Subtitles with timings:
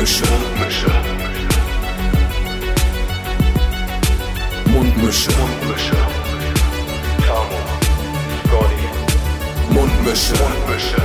[0.00, 0.24] Mundmische.
[0.30, 0.90] Mundmische.
[4.72, 5.30] Mundmische.
[5.38, 5.96] Mundmische.
[7.26, 7.58] Tamo.
[8.46, 8.86] Scotty.
[9.74, 10.34] Mundmische.
[10.40, 11.02] Mundmische.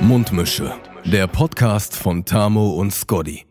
[0.00, 0.74] Mundmische.
[1.04, 3.46] Der Podcast von Tamo und Scotty.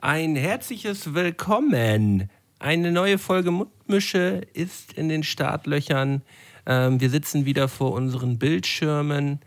[0.00, 2.28] Ein herzliches Willkommen.
[2.58, 6.22] Eine neue Folge Mundmische ist in den Startlöchern.
[6.66, 9.38] Ähm, wir sitzen wieder vor unseren Bildschirmen.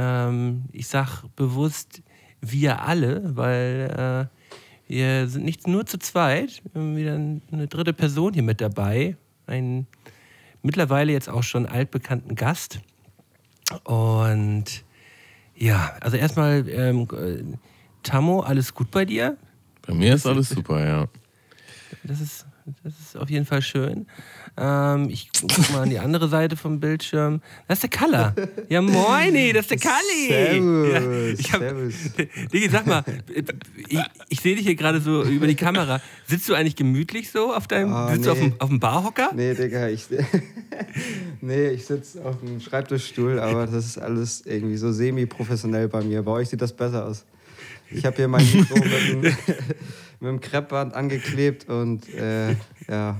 [0.00, 2.02] Ähm, ich sage bewusst
[2.40, 4.28] wir alle, weil
[4.88, 6.62] äh, wir sind nicht nur zu zweit.
[6.72, 9.16] Wir haben wieder eine dritte Person hier mit dabei.
[9.46, 9.86] Einen
[10.62, 12.80] mittlerweile jetzt auch schon altbekannten Gast.
[13.84, 14.84] Und
[15.54, 17.56] ja, also erstmal, ähm, äh,
[18.02, 19.36] Tammo, alles gut bei dir?
[19.86, 21.08] Bei mir ist alles super, ja.
[22.02, 22.46] Das ist,
[22.82, 24.06] das ist auf jeden Fall schön.
[24.62, 27.40] Ähm, ich guck mal an die andere Seite vom Bildschirm.
[27.66, 28.34] Das ist der Kaller.
[28.68, 30.28] Ja, moini, das ist der Kalli.
[30.28, 31.94] Servus, Ja, ich hab, servus.
[32.52, 33.02] Digi, sag mal,
[33.88, 36.02] ich, ich sehe dich hier gerade so über die Kamera.
[36.26, 38.50] Sitzt du eigentlich gemütlich so auf deinem, Ah, sitzt du auf nee.
[38.50, 39.30] dem, auf dem Barhocker?
[39.34, 40.04] Nee, Digga, ich,
[41.40, 46.22] nee, ich sitze auf dem Schreibtischstuhl, aber das ist alles irgendwie so semi-professionell bei mir.
[46.22, 47.24] Bei euch sieht das besser aus.
[47.90, 49.20] Ich habe hier mein Mikro mit dem,
[50.20, 52.50] mit dem Kreppband angeklebt und äh,
[52.88, 53.16] ja,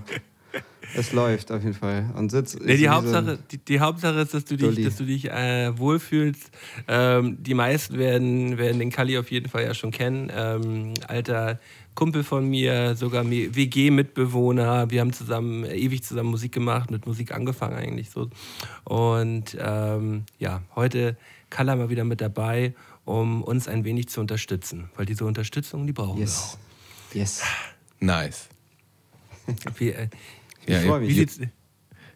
[0.95, 2.11] es läuft auf jeden Fall.
[2.17, 4.97] Und sitz, Nee, die, so Hauptsache, ein- die, die Hauptsache ist, dass du dich, dass
[4.97, 6.51] du dich äh, wohlfühlst.
[6.89, 10.31] Ähm, die meisten werden, werden den Kalli auf jeden Fall ja schon kennen.
[10.35, 11.59] Ähm, alter
[11.95, 14.91] Kumpel von mir, sogar mi- WG-Mitbewohner.
[14.91, 18.31] Wir haben zusammen äh, ewig zusammen Musik gemacht, mit Musik angefangen eigentlich so.
[18.85, 21.17] Und ähm, ja, heute
[21.51, 24.89] Kalla mal wieder mit dabei, um uns ein wenig zu unterstützen.
[24.97, 26.59] Weil diese Unterstützung, die brauchen Yes.
[27.13, 27.43] Yes.
[27.99, 28.49] Nice.
[29.47, 29.81] wir auch.
[29.81, 30.09] Wie, äh,
[30.71, 31.17] Ich Ja, freue wie mich.
[31.17, 31.41] sieht's,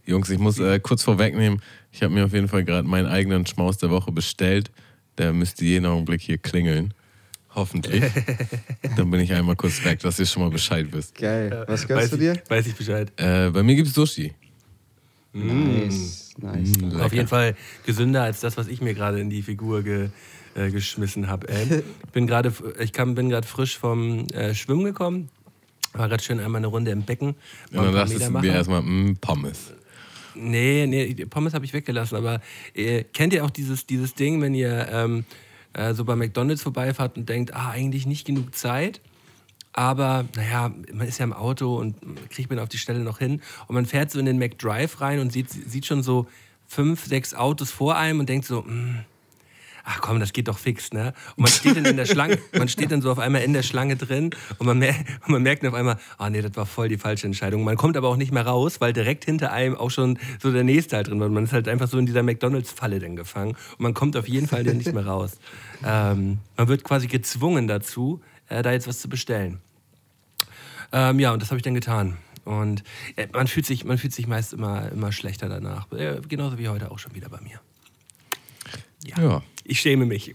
[0.06, 1.60] Jungs, ich muss äh, kurz vorwegnehmen,
[1.90, 4.70] ich habe mir auf jeden Fall gerade meinen eigenen Schmaus der Woche bestellt.
[5.16, 6.92] Der müsste jeden Augenblick hier klingeln.
[7.54, 8.02] Hoffentlich.
[8.96, 11.14] Dann bin ich einmal kurz weg, dass ihr schon mal Bescheid wisst.
[11.16, 11.64] Geil.
[11.68, 12.32] Was gönnst du dir?
[12.34, 13.12] ich, weiß ich Bescheid.
[13.16, 14.32] Äh, bei mir gibt es Sushi.
[15.32, 16.32] Nice.
[16.38, 16.72] Nice.
[16.78, 20.10] Mm, Auf jeden Fall gesünder als das, was ich mir gerade in die Figur ge,
[20.54, 21.46] äh, geschmissen habe.
[21.50, 21.82] Ich
[22.12, 25.28] bin gerade ich kam, bin gerade frisch vom äh, Schwimmen gekommen.
[25.94, 27.28] War gerade schön einmal eine Runde im Becken.
[27.28, 27.36] Und
[27.72, 29.72] dann dachtest du dir erstmal, mm, Pommes.
[30.34, 32.16] Nee, nee, Pommes habe ich weggelassen.
[32.16, 32.40] Aber
[32.74, 35.24] äh, kennt ihr auch dieses, dieses Ding, wenn ihr ähm,
[35.72, 39.00] äh, so bei McDonalds vorbeifahrt und denkt, ah, eigentlich nicht genug Zeit?
[39.72, 41.96] Aber naja, man ist ja im Auto und
[42.30, 43.40] kriegt man auf die Stelle noch hin.
[43.66, 46.26] Und man fährt so in den McDrive rein und sieht, sieht schon so
[46.66, 49.00] fünf, sechs Autos vor einem und denkt so, "Mm,
[49.84, 51.12] ach komm, das geht doch fix, ne?
[51.36, 53.62] Und man steht dann in der Schlange, man steht dann so auf einmal in der
[53.62, 54.94] Schlange drin und man, mer
[55.26, 57.64] und man merkt dann auf einmal, ah nee, das war voll die falsche Entscheidung.
[57.64, 60.64] Man kommt aber auch nicht mehr raus, weil direkt hinter einem auch schon so der
[60.64, 61.28] nächste halt drin war.
[61.28, 64.48] Man ist halt einfach so in dieser McDonalds-Falle dann gefangen und man kommt auf jeden
[64.48, 65.32] Fall dann nicht mehr raus.
[65.86, 69.60] Ähm, man wird quasi gezwungen dazu, äh, da jetzt was zu bestellen.
[70.92, 72.16] Ähm, ja, und das habe ich dann getan.
[72.44, 72.84] Und
[73.16, 75.90] äh, man, fühlt sich, man fühlt sich meist immer, immer schlechter danach.
[75.92, 77.60] Äh, genauso wie heute auch schon wieder bei mir.
[79.04, 79.20] Ja.
[79.20, 79.42] Ja.
[79.64, 80.34] Ich schäme mich.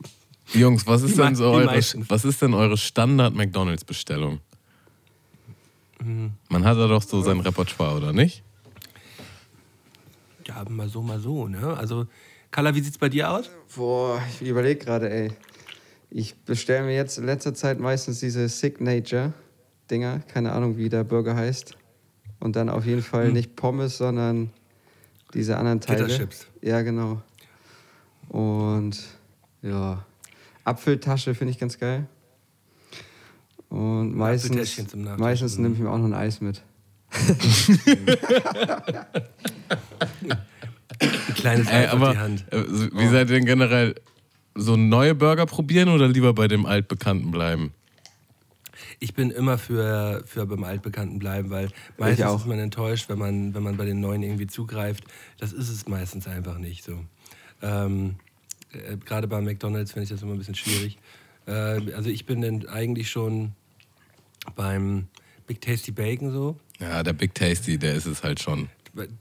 [0.53, 1.67] Jungs, was ist Die denn so eure,
[2.07, 4.39] was ist denn eure Standard-McDonalds-Bestellung?
[6.03, 6.31] Mhm.
[6.49, 8.43] Man hat da doch so sein Repertoire, oder nicht?
[10.47, 11.47] Ja, mal so, mal so.
[11.47, 11.77] Ne?
[11.77, 12.07] Also,
[12.49, 13.49] Carla, wie sieht's bei dir aus?
[13.75, 15.31] Boah, ich überlege gerade, ey.
[16.09, 20.21] Ich bestelle mir jetzt in letzter Zeit meistens diese Signature-Dinger.
[20.27, 21.77] Keine Ahnung, wie der Burger heißt.
[22.39, 24.49] Und dann auf jeden Fall nicht Pommes, sondern
[25.35, 26.05] diese anderen Teile.
[26.05, 26.47] Bitterchips.
[26.61, 27.21] Ja, genau.
[28.29, 28.97] Und
[29.61, 30.05] ja,
[30.63, 32.07] Apfeltasche finde ich ganz geil.
[33.69, 34.55] Und meistens,
[35.17, 35.63] meistens Mhm.
[35.63, 36.61] nehme ich mir auch noch ein Eis mit.
[40.99, 42.45] Ein kleines Ey, Eis auf aber die Hand.
[42.51, 43.95] äh, so- wie seid ihr denn generell
[44.55, 47.73] so neue Burger probieren oder lieber bei dem altbekannten bleiben?
[48.99, 52.39] Ich bin immer für, für beim Altbekannten bleiben, weil meistens auch.
[52.41, 55.05] ist man enttäuscht, wenn man, wenn man bei den Neuen irgendwie zugreift.
[55.37, 56.99] Das ist es meistens einfach nicht so.
[57.61, 58.15] Ähm,
[58.73, 60.97] äh, Gerade bei McDonalds finde ich das immer ein bisschen schwierig.
[61.47, 61.51] Äh,
[61.93, 63.53] also ich bin dann eigentlich schon
[64.55, 65.07] beim
[65.47, 66.55] Big Tasty Bacon so.
[66.79, 68.69] Ja, der Big Tasty, der ist es halt schon.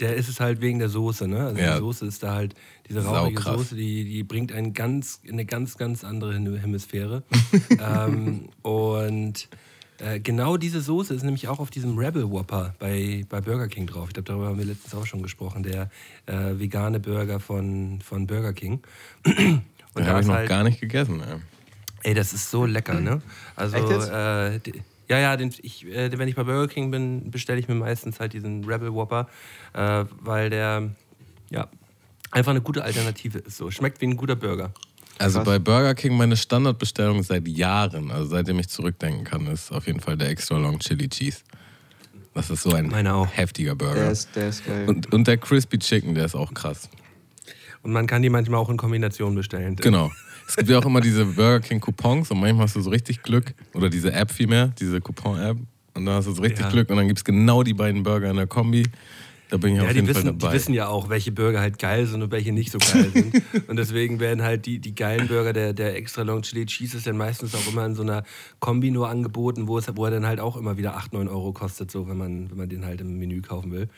[0.00, 1.47] Der ist es halt wegen der Soße, ne?
[1.47, 1.75] Also Ja.
[1.75, 2.55] die Soße ist da halt,
[2.89, 3.43] diese rauchige.
[3.43, 7.23] Soße, die, die bringt einen ganz, in eine ganz, ganz andere Hem- Hemisphäre.
[7.79, 9.49] ähm, und
[9.99, 13.87] äh, genau diese Soße ist nämlich auch auf diesem Rebel Whopper bei, bei Burger King
[13.87, 14.09] drauf.
[14.09, 15.91] Ich glaube, darüber haben wir letztens auch schon gesprochen, der
[16.27, 18.81] äh, vegane Burger von, von Burger King.
[19.25, 19.62] Und
[19.97, 21.21] Den habe ich noch halt- gar nicht gegessen.
[21.21, 21.39] Ey.
[22.05, 23.21] Ey, das ist so lecker, ne?
[23.56, 24.09] Also, Echt jetzt?
[24.11, 27.67] äh, die, ja, ja, den, ich, äh, wenn ich bei Burger King bin, bestelle ich
[27.67, 29.27] mir meistens halt diesen Rebel Whopper,
[29.73, 30.91] äh, weil der,
[31.50, 31.67] ja,
[32.31, 33.56] einfach eine gute Alternative ist.
[33.56, 33.71] So.
[33.73, 34.71] Schmeckt wie ein guter Burger.
[35.19, 39.87] Also bei Burger King meine Standardbestellung seit Jahren, also seitdem ich zurückdenken kann, ist auf
[39.87, 41.38] jeden Fall der Extra Long Chili Cheese.
[42.35, 42.93] Das ist so ein
[43.26, 43.94] heftiger Burger.
[43.94, 44.88] Der ist, der ist geil.
[44.88, 46.88] und, und der Crispy Chicken, der ist auch krass.
[47.82, 49.76] Und man kann die manchmal auch in Kombination bestellen.
[49.76, 50.11] Genau.
[50.47, 53.23] Es gibt ja auch immer diese Burger King Coupons und manchmal hast du so richtig
[53.23, 53.55] Glück.
[53.75, 55.59] Oder diese App vielmehr, diese Coupon-App.
[55.94, 56.71] Und dann hast du so richtig Ja.
[56.71, 58.85] Glück und dann gibt es genau die beiden Burger in der Kombi.
[59.50, 60.55] Da bin ich Ja, auf die jeden Fall wissen, die dabei.
[60.55, 63.43] wissen ja auch, welche Burger halt geil sind und welche nicht so geil sind.
[63.69, 67.06] und deswegen werden halt die, die geilen Burger, der, der extra Long Chili Cheese ist
[67.06, 68.25] dann meistens auch immer in so einer
[68.61, 71.53] Kombi nur angeboten, wo, es, wo er dann halt auch immer wieder 8, 9 Euro
[71.53, 73.89] kostet, so wenn man, wenn man den halt im Menü kaufen will.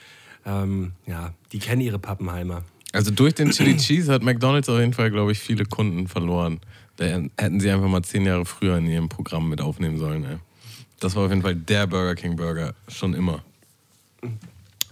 [0.46, 2.62] Ähm, ja, die kennen ihre Pappenheimer.
[2.92, 6.60] Also durch den Chili Cheese hat McDonalds auf jeden Fall, glaube ich, viele Kunden verloren.
[6.96, 10.24] Da hätten sie einfach mal zehn Jahre früher in ihrem Programm mit aufnehmen sollen.
[10.24, 10.36] Ey.
[11.00, 12.74] Das war auf jeden Fall der Burger King Burger.
[12.88, 13.42] Schon immer.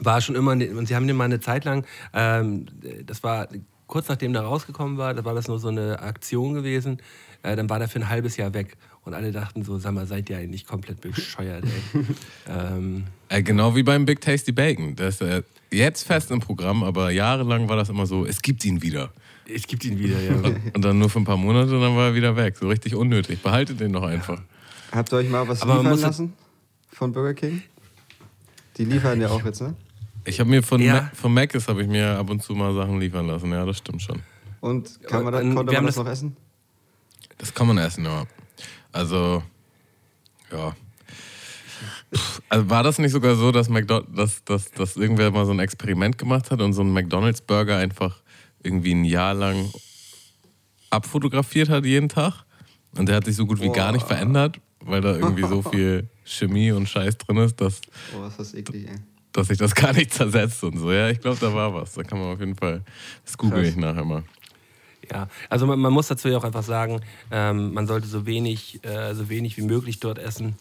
[0.00, 2.66] War schon immer, und sie haben den mal eine Zeit lang, ähm,
[3.04, 3.48] das war
[3.88, 6.98] kurz nachdem der rausgekommen war, da war das nur so eine Aktion gewesen,
[7.42, 8.76] äh, dann war der für ein halbes Jahr weg.
[9.04, 12.04] Und alle dachten so, sag mal, seid ihr eigentlich komplett bescheuert, ey.
[12.46, 14.94] ähm, Äh, genau wie beim Big Tasty Bacon.
[14.96, 18.82] Ist äh, jetzt fest im Programm, aber jahrelang war das immer so, es gibt ihn
[18.82, 19.10] wieder.
[19.52, 20.34] es gibt ihn wieder, ja.
[20.74, 22.56] Und dann nur für ein paar Monate und dann war er wieder weg.
[22.58, 23.42] So richtig unnötig.
[23.42, 24.42] Behaltet den doch einfach.
[24.92, 26.32] Habt ihr euch mal was Aber liefern lassen
[26.90, 27.62] von Burger King?
[28.76, 29.74] Die liefern ja auch jetzt, ne?
[30.28, 30.94] Ich habe mir von, Ja.
[30.94, 33.50] Ma von Mc's habe ich mir ab und zu mal Sachen liefern lassen.
[33.52, 34.20] Ja, das stimmt schon.
[34.60, 36.36] Und kann man da, Ähm, konnte wir man haben das das- noch essen?
[37.38, 38.24] Das kann man essen, ja.
[38.92, 39.42] Also,
[40.52, 40.74] ja.
[42.14, 45.52] Pff, Also war das nicht sogar so, dass, McDo dass, dass, dass irgendwer mal so
[45.52, 48.20] ein Experiment gemacht hat und so einen McDonalds-Burger einfach
[48.62, 49.70] irgendwie ein Jahr lang
[50.90, 52.44] abfotografiert hat jeden Tag?
[52.96, 54.14] Und der hat sich so gut wie gar nicht Boah.
[54.16, 57.80] verändert, weil da irgendwie so viel Chemie und Scheiß drin ist, dass,
[58.18, 58.96] Oh, ist das eklig, ey.
[59.38, 60.92] Dass sich das gar nicht zersetzt und so.
[60.92, 61.94] Ja, ich glaube, da war was.
[61.94, 62.82] Da kann man auf jeden Fall,
[63.24, 64.24] das google ich nachher mal.
[65.10, 67.00] Ja, also man, man muss dazu ja auch einfach sagen,
[67.30, 70.56] ähm, man sollte so wenig, äh, so wenig wie möglich dort essen.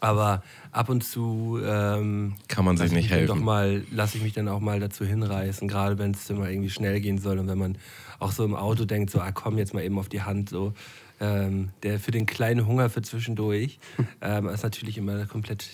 [0.00, 3.26] Aber ab und zu ähm, Kann man sich nicht helfen.
[3.26, 6.70] Doch mal, lasse ich mich dann auch mal dazu hinreißen, gerade wenn es immer irgendwie
[6.70, 7.78] schnell gehen soll und wenn man
[8.18, 10.74] auch so im Auto denkt, so, ah, komm jetzt mal eben auf die Hand, so.
[11.20, 13.80] Ähm, der für den kleinen Hunger für zwischendurch
[14.20, 15.66] ähm, ist natürlich immer komplett.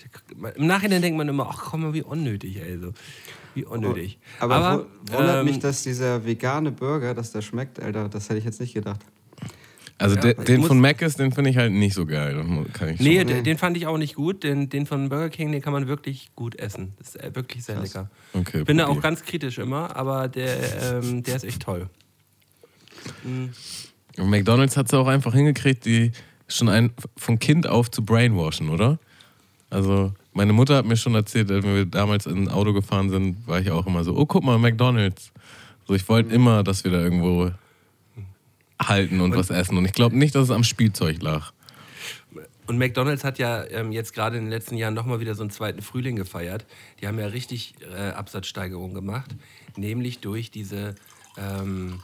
[0.55, 2.93] Im Nachhinein denkt man immer, ach komm mal, wie unnötig, ey, so.
[3.53, 4.17] Wie unnötig.
[4.39, 8.09] Aber, wu- wundert ähm, mich, dass dieser vegane Burger, dass der schmeckt, Alter.
[8.09, 8.99] Das hätte ich jetzt nicht gedacht.
[9.97, 12.43] Also de, den muss- von Mc's, den finde ich halt nicht so geil.
[12.73, 13.27] Kann ich Nee, schon.
[13.27, 14.43] d- den fand ich auch nicht gut.
[14.43, 16.95] Den, den von Burger King, den kann man wirklich gut essen.
[16.97, 17.93] Das ist äh, wirklich sehr Krass.
[17.93, 18.09] lecker.
[18.33, 18.97] Okay, Ich bin da probier.
[18.99, 21.87] auch ganz kritisch immer, aber der, ähm, der ist echt toll.
[24.17, 26.11] Und McDonalds hat es auch einfach hingekriegt, die
[26.47, 28.99] schon ein, von Kind auf zu brainwashen, oder?
[29.69, 33.47] Also, meine Mutter hat mir schon erzählt, als wir damals in ein Auto gefahren sind,
[33.47, 35.31] war ich auch immer so, oh, guck mal, McDonalds.
[35.87, 37.51] So, ich wollte immer, dass wir da irgendwo
[38.81, 39.77] halten und, was essen.
[39.77, 41.51] Und ich glaube nicht, dass es am Spielzeug lag.
[42.67, 45.51] Und McDonald's hat ja ähm, jetzt gerade in den letzten Jahren nochmal wieder so einen
[45.51, 46.65] zweiten Frühling gefeiert.
[46.99, 49.35] Die haben ja richtig äh, Absatzsteigerung gemacht,
[49.77, 50.95] nämlich durch diese,
[51.37, 51.99] ähm,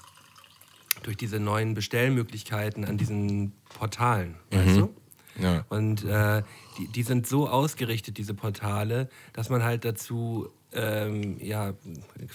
[1.04, 4.36] durch diese neuen Bestellmöglichkeiten an diesen Portalen.
[4.52, 4.94] Weißt du?
[5.40, 5.66] Ja.
[5.70, 6.44] Und äh,
[6.78, 11.74] die, die sind so ausgerichtet, diese Portale, dass man halt dazu ähm, ja,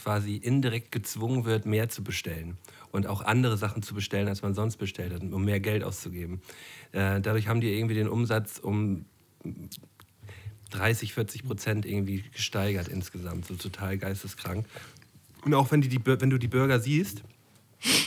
[0.03, 2.59] quasi indirekt gezwungen wird, mehr zu bestellen.
[2.93, 6.41] Und auch andere Sachen zu bestellen, als man sonst bestellt hat, um mehr Geld auszugeben.
[6.93, 9.05] Äh, dadurch haben die irgendwie den Umsatz um
[10.71, 13.47] 30, 40 Prozent irgendwie gesteigert insgesamt.
[13.47, 14.67] So total geisteskrank.
[15.45, 17.23] Und auch wenn, die, die, wenn du die Burger siehst,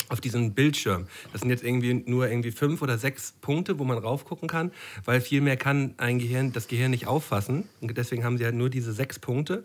[0.10, 1.08] auf diesem Bildschirm.
[1.32, 4.72] Das sind jetzt irgendwie nur irgendwie fünf oder sechs Punkte, wo man raufgucken kann,
[5.06, 7.70] weil viel mehr kann ein Gehirn, das Gehirn nicht auffassen.
[7.82, 9.64] Und deswegen haben sie halt nur diese sechs Punkte.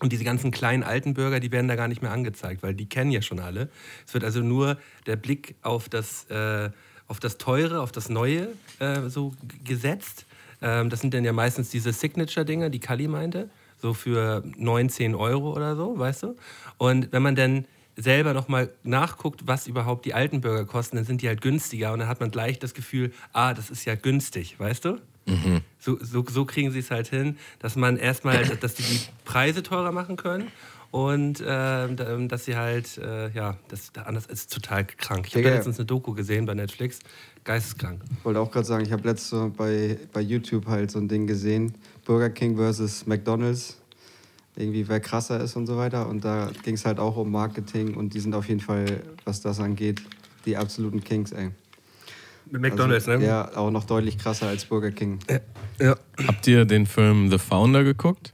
[0.00, 2.88] Und diese ganzen kleinen alten Burger, die werden da gar nicht mehr angezeigt, weil die
[2.88, 3.68] kennen ja schon alle.
[4.06, 6.70] Es wird also nur der Blick auf das, äh,
[7.08, 8.48] auf das Teure, auf das Neue
[8.78, 9.34] äh, so
[9.64, 10.26] gesetzt.
[10.62, 15.52] Ähm, das sind dann ja meistens diese Signature-Dinger, die Kali meinte, so für 19 Euro
[15.52, 16.36] oder so, weißt du?
[16.76, 17.64] Und wenn man dann
[18.00, 21.98] selber nochmal nachguckt, was überhaupt die alten Burger kosten, dann sind die halt günstiger und
[21.98, 24.98] dann hat man gleich das Gefühl, ah, das ist ja günstig, weißt du?
[25.80, 29.62] So, so, so kriegen sie es halt hin, dass man erstmal, dass die die Preise
[29.62, 30.50] teurer machen können
[30.90, 35.26] und ähm, da- dass sie halt, äh, ja, das anders ist total krank.
[35.26, 37.00] Ich habe da letztens eine Doku gesehen bei Netflix,
[37.44, 38.00] geisteskrank.
[38.18, 41.26] Ich wollte auch gerade sagen, ich habe letztens bei, bei YouTube halt so ein Ding
[41.26, 41.74] gesehen:
[42.06, 43.77] Burger King versus McDonalds.
[44.58, 46.08] Irgendwie wer krasser ist und so weiter.
[46.08, 49.40] Und da ging es halt auch um Marketing und die sind auf jeden Fall, was
[49.40, 50.02] das angeht,
[50.46, 51.50] die absoluten Kings, ey.
[52.50, 53.26] Mit McDonalds, also, ne?
[53.26, 55.18] Ja, auch noch deutlich krasser als Burger King.
[55.78, 55.94] Ja,
[56.26, 58.32] Habt ihr den Film The Founder geguckt?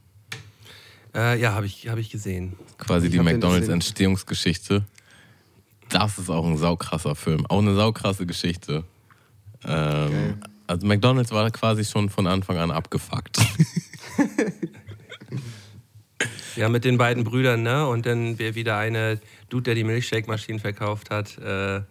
[1.14, 2.54] äh, ja habe ich, hab ich gesehen.
[2.78, 3.75] Quasi Ich die hab den McDonalds gesehen.
[3.75, 4.85] Entstehungsgeschichte.
[5.90, 7.45] das ist auch ein saukrasser Film.
[7.47, 8.85] Auch eine saukrasse Geschichte.
[9.66, 13.38] Ähm, also McDonalds war quasi schon von Anfang an abgefuckt.
[16.56, 17.87] Ja, mit den beiden Brüdern, ne?
[17.87, 21.38] Und dann wäre wieder eine Dude, der die Milchshake-Maschinen verkauft hat.
[21.38, 21.82] Äh,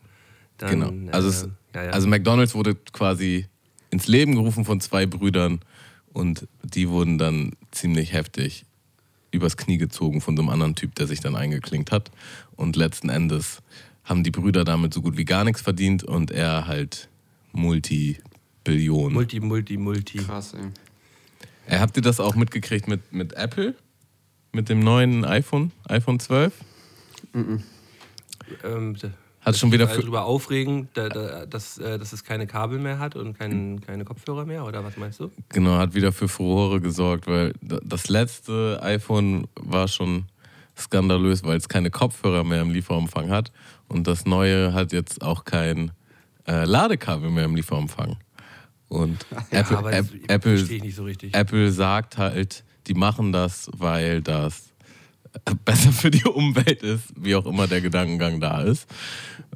[0.58, 1.12] dann, genau.
[1.12, 1.92] Also, es, äh, ja, ja.
[1.92, 3.48] also McDonalds wurde quasi
[3.90, 5.60] ins Leben gerufen von zwei Brüdern
[6.14, 8.66] und die wurden dann ziemlich heftig
[9.32, 12.12] übers Knie gezogen von so einem anderen Typ, der sich dann eingeklinkt hat.
[12.56, 13.62] Und letzten Endes
[14.04, 17.10] haben die Brüder damit so gut wie gar nichts verdient und er halt
[17.52, 19.14] Multi-Billionen.
[19.14, 20.18] Multi, Multi, Multi.
[20.20, 20.70] Krass, ey.
[21.68, 23.76] Äh, habt ihr das auch mitgekriegt mit, mit Apple?
[24.56, 26.54] Mit dem neuen iPhone, iPhone 12?
[28.64, 28.96] Ähm,
[29.42, 33.16] Hat schon wieder darüber aufregen, da, da, dass, äh, dass es keine Kabel mehr hat
[33.16, 35.32] und kein, keine Kopfhörer mehr, oder was meinst du?
[35.50, 40.26] genau, hat wieder für Furore gesorgt, weil das letzte iPhone war schon
[40.78, 43.52] skandalös, weil es keine Kopfhörer mehr im Lieferumfang hat
[43.88, 45.92] und das neue hat jetzt auch kein
[46.48, 48.18] äh, Ladekabel mehr im Lieferumfang.
[48.88, 51.34] Und Apple, das Apple, verstehe ich nicht so richtig.
[51.34, 54.70] Apple sagt halt, die machen das, weil das
[55.66, 58.88] besser für die Umwelt ist, wie auch immer der Gedankengang da ist.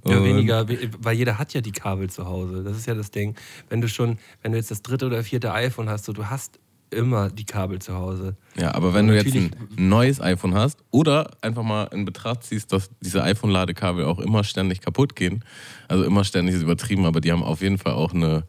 [0.07, 2.63] Ja, Und- weniger, we- weil jeder hat ja die Kabel zu Hause.
[2.63, 3.36] Das ist ja das Ding.
[3.69, 6.60] Wenn du schon, wenn du jetzt das dritte oder vierte iPhone hast, so, du hast
[6.89, 8.38] immer die Kabel zu Hause.
[8.55, 12.72] Ja, aber wenn du jetzt ein neues iPhone hast oder einfach mal in Betracht ziehst,
[12.72, 15.43] dass diese iPhone-Ladekabel auch immer ständig kaputt gehen,
[15.89, 18.46] also immer ständig ist übertrieben, aber die haben auf jeden Fall auch eine,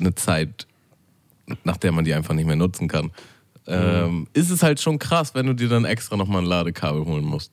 [0.00, 0.66] eine Zeit,
[1.62, 3.10] nach der man die einfach nicht mehr nutzen kann,
[3.66, 7.24] ähm, ist es halt schon krass, wenn du dir dann extra nochmal ein Ladekabel holen
[7.24, 7.52] musst.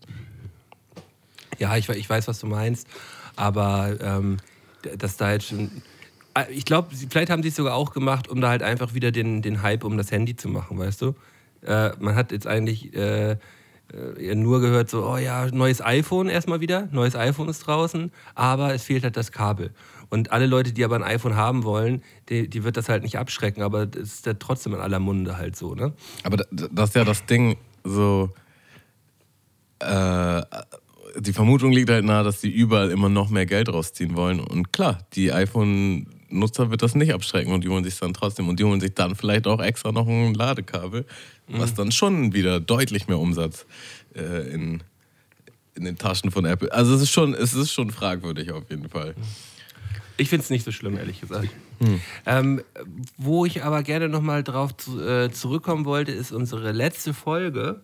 [1.60, 2.88] Ja, ich, ich weiß, was du meinst,
[3.36, 4.38] aber ähm,
[4.98, 5.70] dass da jetzt schon.
[6.34, 9.12] Ah, Ich glaube, vielleicht haben sie es sogar auch gemacht, um da halt einfach wieder
[9.12, 11.16] den, den Hype um das Handy zu machen, weißt du?
[11.62, 13.38] Äh, man hat jetzt eigentlich äh,
[13.94, 18.74] äh, nur gehört, so, oh ja, neues iPhone erstmal wieder, neues iPhone ist draußen, aber
[18.74, 19.72] es fehlt halt das Kabel.
[20.14, 23.18] Und alle Leute, die aber ein iPhone haben wollen, die, die wird das halt nicht
[23.18, 25.92] abschrecken, aber das ist ja trotzdem in aller Munde halt so, ne?
[26.24, 28.30] Aber da- das ist ja das Ding, so.
[29.80, 30.42] Äh,
[31.20, 34.40] die Vermutung liegt halt nahe, dass die überall immer noch mehr Geld rausziehen wollen.
[34.40, 38.48] Und klar, die iPhone-Nutzer wird das nicht abschrecken und die holen sich dann trotzdem.
[38.50, 41.06] Und die holen sich dann vielleicht auch extra noch ein Ladekabel,
[41.48, 43.66] was dann schon wieder deutlich mehr Umsatz
[44.16, 44.82] äh, in,
[45.76, 46.72] in den Taschen von Apple.
[46.72, 49.14] Also es ist schon, es ist schon fragwürdig auf jeden Fall.
[50.18, 51.50] Ich finde es nicht so schlimm, ehrlich gesagt.
[52.26, 52.62] Ähm,
[53.18, 57.82] wo ich aber gerne nochmal drauf zu, äh, zurückkommen wollte, ist unsere letzte Folge.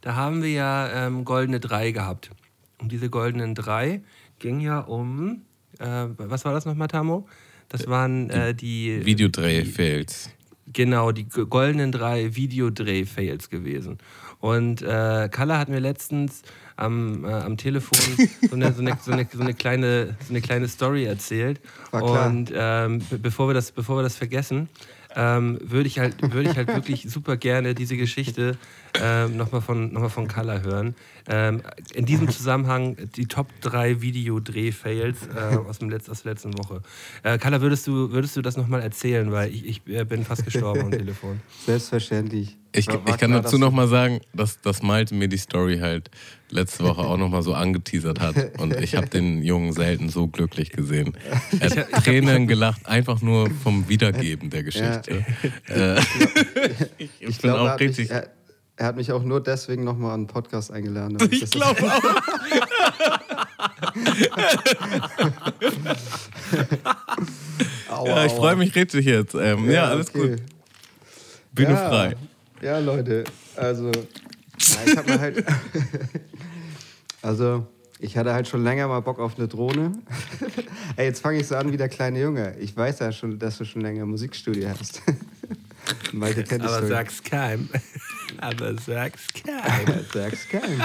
[0.00, 2.30] Da haben wir ja ähm, goldene drei gehabt.
[2.78, 4.02] Und diese goldenen drei
[4.38, 5.42] ging ja um,
[5.78, 7.28] äh, was war das nochmal, Tamo?
[7.68, 9.04] Das waren äh, die...
[9.04, 10.30] Videodreh-Fails.
[10.72, 13.98] Genau, die goldenen drei Videodreh-Fails gewesen.
[14.40, 16.42] Und äh, Kalla hat mir letztens
[16.82, 17.98] am, äh, am Telefon
[18.48, 21.60] so eine, so, eine, so, eine, so, eine kleine, so eine kleine Story erzählt.
[21.90, 22.26] Klar.
[22.26, 24.68] Und ähm, be- bevor, wir das, bevor wir das vergessen,
[25.14, 28.56] ähm, würde ich, halt, würde ich halt wirklich super gerne diese Geschichte
[29.00, 30.94] ähm, nochmal von, noch mal von Kalla hören.
[31.28, 31.62] Ähm,
[31.94, 36.82] in diesem Zusammenhang die Top 3 Videodreh-Fails äh, aus, dem Letz-, aus der letzten Woche.
[37.22, 39.30] Äh, Kalla, würdest du, würdest du das nochmal erzählen?
[39.30, 41.40] Weil ich, ich äh, bin fast gestorben am Telefon.
[41.64, 42.56] Selbstverständlich.
[42.74, 45.36] Ich, ich kann klar, dazu dass noch du- mal sagen, dass, dass Malte mir die
[45.36, 46.10] Story halt
[46.50, 48.58] letzte Woche auch noch mal so angeteasert hat.
[48.58, 51.12] Und ich habe den Jungen selten so glücklich gesehen.
[51.60, 55.24] Er hat Tränen gelacht, einfach nur vom Wiedergeben der Geschichte.
[55.68, 56.00] Äh,
[56.98, 58.10] ich, Ich bin glaube, er, auch richtig...
[58.10, 58.28] er,
[58.76, 61.18] er hat mich auch nur deswegen nochmal an einen Podcast eingeladen.
[61.30, 62.02] Ich glaube auch.
[67.88, 69.34] Aua, Ja, ich freue mich richtig jetzt.
[69.34, 70.30] Ähm, ja, alles okay.
[70.30, 70.42] gut.
[71.52, 72.16] Bühne ja, frei.
[72.62, 73.24] Ja, Leute,
[73.56, 75.44] also ja, ich habe halt,
[77.22, 77.66] also
[77.98, 79.92] ich hatte halt schon länger mal Bock auf eine Drohne.
[80.96, 82.56] Ey, jetzt fange ich so an wie der kleine Junge.
[82.58, 85.02] Ich weiß ja schon, dass du schon länger Musikstudio hast.
[86.12, 87.68] Malte kennt Aber sag's keinem.
[88.38, 90.04] Aber sag's keinem.
[90.12, 90.82] Sag's keinem.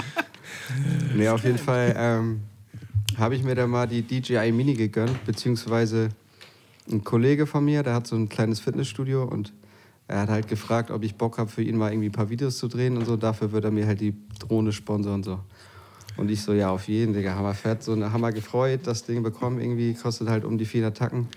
[1.16, 2.42] nee, auf jeden Fall ähm,
[3.18, 6.10] habe ich mir da mal die DJI Mini gegönnt, beziehungsweise
[6.90, 9.54] ein Kollege von mir, der hat so ein kleines Fitnessstudio und
[10.08, 12.58] er hat halt gefragt, ob ich Bock habe, für ihn mal irgendwie ein paar Videos
[12.58, 13.18] zu drehen und so.
[13.18, 15.40] Dafür wird er mir halt die Drohne sponsern und so.
[16.16, 17.84] Und ich so, ja, auf jeden, Digga, hammer fett.
[17.84, 21.28] So eine Hammer gefreut, das Ding bekommen irgendwie, kostet halt um die 400 Tacken.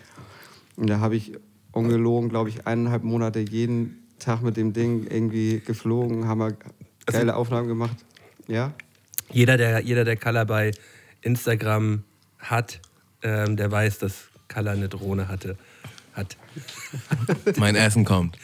[0.77, 1.33] Und da habe ich
[1.73, 6.57] ungelogen, glaube ich, eineinhalb Monate jeden Tag mit dem Ding irgendwie geflogen, haben wir
[7.07, 7.97] geile Aufnahmen gemacht.
[8.47, 8.73] Ja?
[9.33, 10.73] Jeder, der, jeder, der Kalla bei
[11.23, 12.05] Instagram
[12.39, 12.81] hat,
[13.23, 15.57] ähm, der weiß, dass Kalla eine Drohne hatte.
[16.15, 16.37] Hat.
[17.57, 18.37] Mein Essen kommt.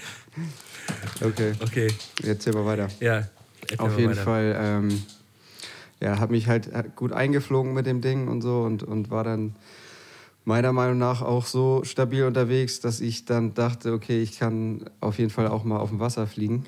[1.21, 1.89] Okay, Okay,
[2.23, 2.89] jetzt hier mal weiter.
[3.01, 3.29] ja.
[3.79, 4.23] Auf jeden weiter.
[4.23, 5.03] Fall, ähm,
[6.01, 9.57] ja, habe mich halt gut eingeflogen mit dem Ding und so und, und war dann
[10.47, 15.19] meiner Meinung nach auch so stabil unterwegs, dass ich dann dachte, okay, ich kann auf
[15.19, 16.65] jeden Fall auch mal auf dem Wasser fliegen.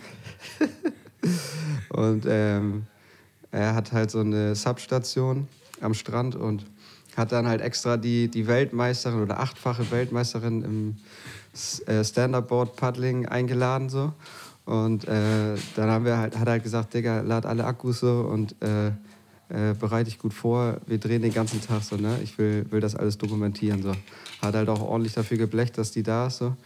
[1.90, 2.86] und ähm,
[3.52, 5.46] er hat halt so eine Substation
[5.80, 6.66] am Strand und
[7.16, 10.96] hat dann halt extra die, die Weltmeisterin oder achtfache Weltmeisterin im
[11.86, 14.12] äh, Stand-Up-Board Paddling eingeladen so.
[14.64, 18.28] Und äh, dann haben wir halt, hat er halt gesagt, Digga, lad alle Akkus so
[18.28, 18.90] und äh,
[19.48, 20.78] äh, bereite ich gut vor.
[20.86, 22.18] Wir drehen den ganzen Tag so, ne?
[22.22, 23.92] Ich will, will das alles dokumentieren so.
[24.42, 26.56] Hat halt auch ordentlich dafür geblecht, dass die da ist so.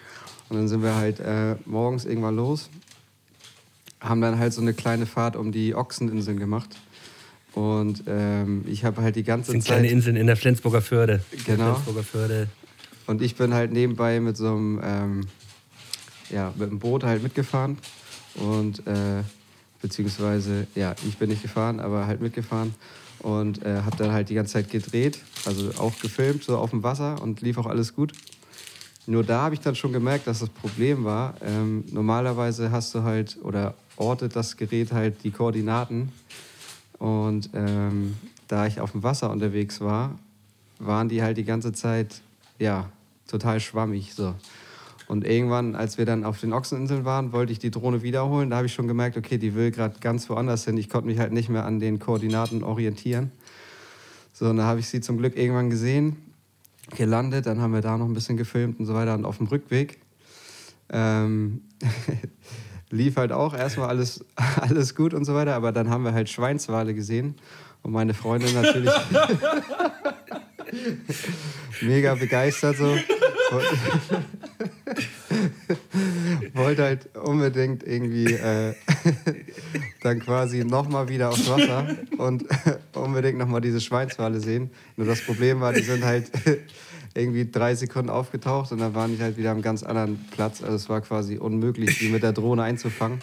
[0.48, 2.68] Und dann sind wir halt äh, morgens irgendwann los,
[4.00, 6.76] haben dann halt so eine kleine Fahrt um die Ochseninseln gemacht.
[7.54, 9.78] Und ähm, ich habe halt die ganze das sind Zeit.
[9.78, 11.22] kleine Inseln in der Flensburger Förde.
[11.46, 11.74] Genau.
[11.74, 12.48] Flensburger Förde.
[13.06, 15.26] Und ich bin halt nebenbei mit so einem, ähm,
[16.30, 17.78] ja, mit dem Boot halt mitgefahren.
[18.34, 19.22] Und, äh,
[19.82, 22.74] beziehungsweise, ja, ich bin nicht gefahren, aber halt mitgefahren.
[23.18, 26.82] Und äh, habe dann halt die ganze Zeit gedreht, also auch gefilmt, so auf dem
[26.82, 28.12] Wasser und lief auch alles gut.
[29.06, 31.34] Nur da habe ich dann schon gemerkt, dass das Problem war.
[31.42, 36.12] Ähm, normalerweise hast du halt oder ortet das Gerät halt die Koordinaten.
[36.98, 38.16] Und ähm,
[38.48, 40.18] da ich auf dem Wasser unterwegs war,
[40.78, 42.22] waren die halt die ganze Zeit
[42.58, 42.88] ja,
[43.26, 44.14] total schwammig.
[44.14, 44.34] So.
[45.12, 48.48] Und irgendwann, als wir dann auf den Ochseninseln waren, wollte ich die Drohne wiederholen.
[48.48, 50.78] Da habe ich schon gemerkt, okay, die will gerade ganz woanders hin.
[50.78, 53.30] Ich konnte mich halt nicht mehr an den Koordinaten orientieren.
[54.32, 56.16] So, und da habe ich sie zum Glück irgendwann gesehen,
[56.96, 57.44] gelandet.
[57.44, 59.12] Dann haben wir da noch ein bisschen gefilmt und so weiter.
[59.12, 59.98] Und auf dem Rückweg
[60.88, 61.60] ähm,
[62.88, 64.24] lief halt auch erstmal alles,
[64.62, 65.56] alles gut und so weiter.
[65.56, 67.34] Aber dann haben wir halt Schweinswale gesehen.
[67.82, 68.94] Und meine Freundin natürlich.
[71.82, 72.96] mega begeistert so.
[76.54, 78.74] Wollte halt unbedingt irgendwie äh,
[80.02, 82.44] dann quasi nochmal wieder aufs Wasser und
[82.94, 84.70] unbedingt nochmal diese Schweinswale sehen.
[84.96, 86.30] Nur das Problem war, die sind halt
[87.14, 90.62] irgendwie drei Sekunden aufgetaucht und dann waren die halt wieder am ganz anderen Platz.
[90.62, 93.20] Also es war quasi unmöglich, die mit der Drohne einzufangen.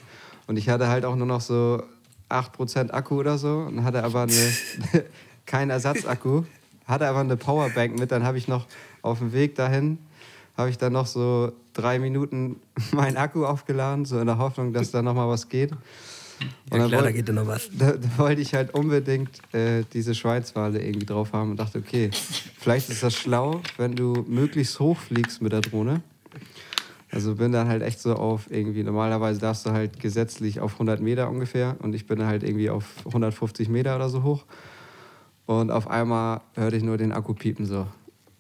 [0.48, 1.84] Und ich hatte halt auch nur noch so
[2.30, 4.54] 8% Akku oder so und hatte aber eine,
[5.46, 6.44] keinen Ersatzakku
[6.89, 8.12] hatte aber eine Powerbank mit.
[8.12, 8.65] Dann habe ich noch
[9.02, 10.00] auf dem Weg dahin,
[10.60, 12.58] habe ich dann noch so drei Minuten
[12.91, 15.72] meinen Akku aufgeladen, so in der Hoffnung, dass da noch mal was geht.
[16.69, 17.69] Und ja, klar, da geht ja noch was.
[17.74, 22.12] Da, da, wollte ich halt unbedingt äh, diese Schweinswale irgendwie drauf haben und dachte, okay,
[22.13, 26.02] vielleicht ist das schlau, wenn du möglichst hoch fliegst mit der Drohne.
[27.12, 31.02] Also bin dann halt echt so auf irgendwie, normalerweise darfst du halt gesetzlich auf 100
[31.02, 34.45] Meter ungefähr und ich bin halt irgendwie auf 150 Meter oder so hoch.
[35.45, 37.88] Und auf einmal hörte ich nur den Akku piepen so.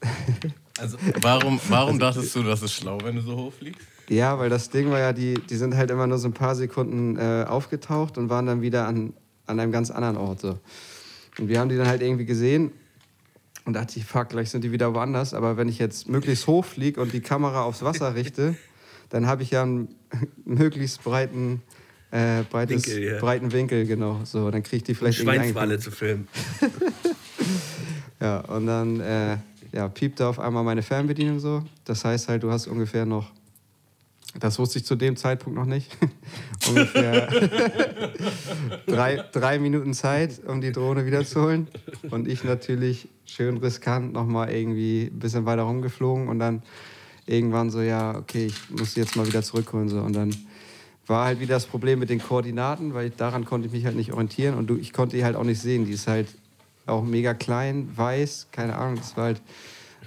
[0.79, 3.85] Also warum, warum dachtest du, das ist schlau, wenn du so hoch fliegst?
[4.09, 6.55] Ja, weil das Ding war ja, die, die sind halt immer nur so ein paar
[6.55, 9.13] Sekunden äh, aufgetaucht und waren dann wieder an,
[9.45, 10.41] an einem ganz anderen Ort.
[10.41, 10.59] So.
[11.37, 12.71] Und wir haben die dann halt irgendwie gesehen
[13.65, 15.33] und dachte ich, fuck, gleich sind die wieder woanders.
[15.33, 18.55] Aber wenn ich jetzt möglichst hoch fliege und die Kamera aufs Wasser richte,
[19.09, 19.93] dann habe ich ja einen
[20.45, 21.61] möglichst breiten
[22.11, 23.19] äh, breites, Winkel, ja.
[23.19, 24.21] breiten Winkel, genau.
[24.23, 26.27] So, dann kriegt die vielleicht um Schweinswale zu filmen.
[28.19, 29.37] ja, und dann äh,
[29.71, 31.63] ja, piepte auf einmal meine Fernbedienung so.
[31.85, 33.31] Das heißt halt, du hast ungefähr noch,
[34.39, 35.95] das wusste ich zu dem Zeitpunkt noch nicht,
[36.67, 37.27] ungefähr
[38.87, 41.67] drei, drei Minuten Zeit, um die Drohne wiederzuholen.
[42.09, 46.63] Und ich natürlich schön riskant nochmal irgendwie ein bisschen weiter rumgeflogen und dann
[47.25, 49.87] irgendwann so, ja, okay, ich muss jetzt mal wieder zurückholen.
[49.87, 49.99] So.
[49.99, 50.35] Und dann
[51.05, 53.95] war halt wieder das Problem mit den Koordinaten, weil ich, daran konnte ich mich halt
[53.95, 55.85] nicht orientieren und du, ich konnte die halt auch nicht sehen.
[55.85, 56.27] Die ist halt
[56.89, 59.41] auch mega klein, weiß, keine Ahnung, das war halt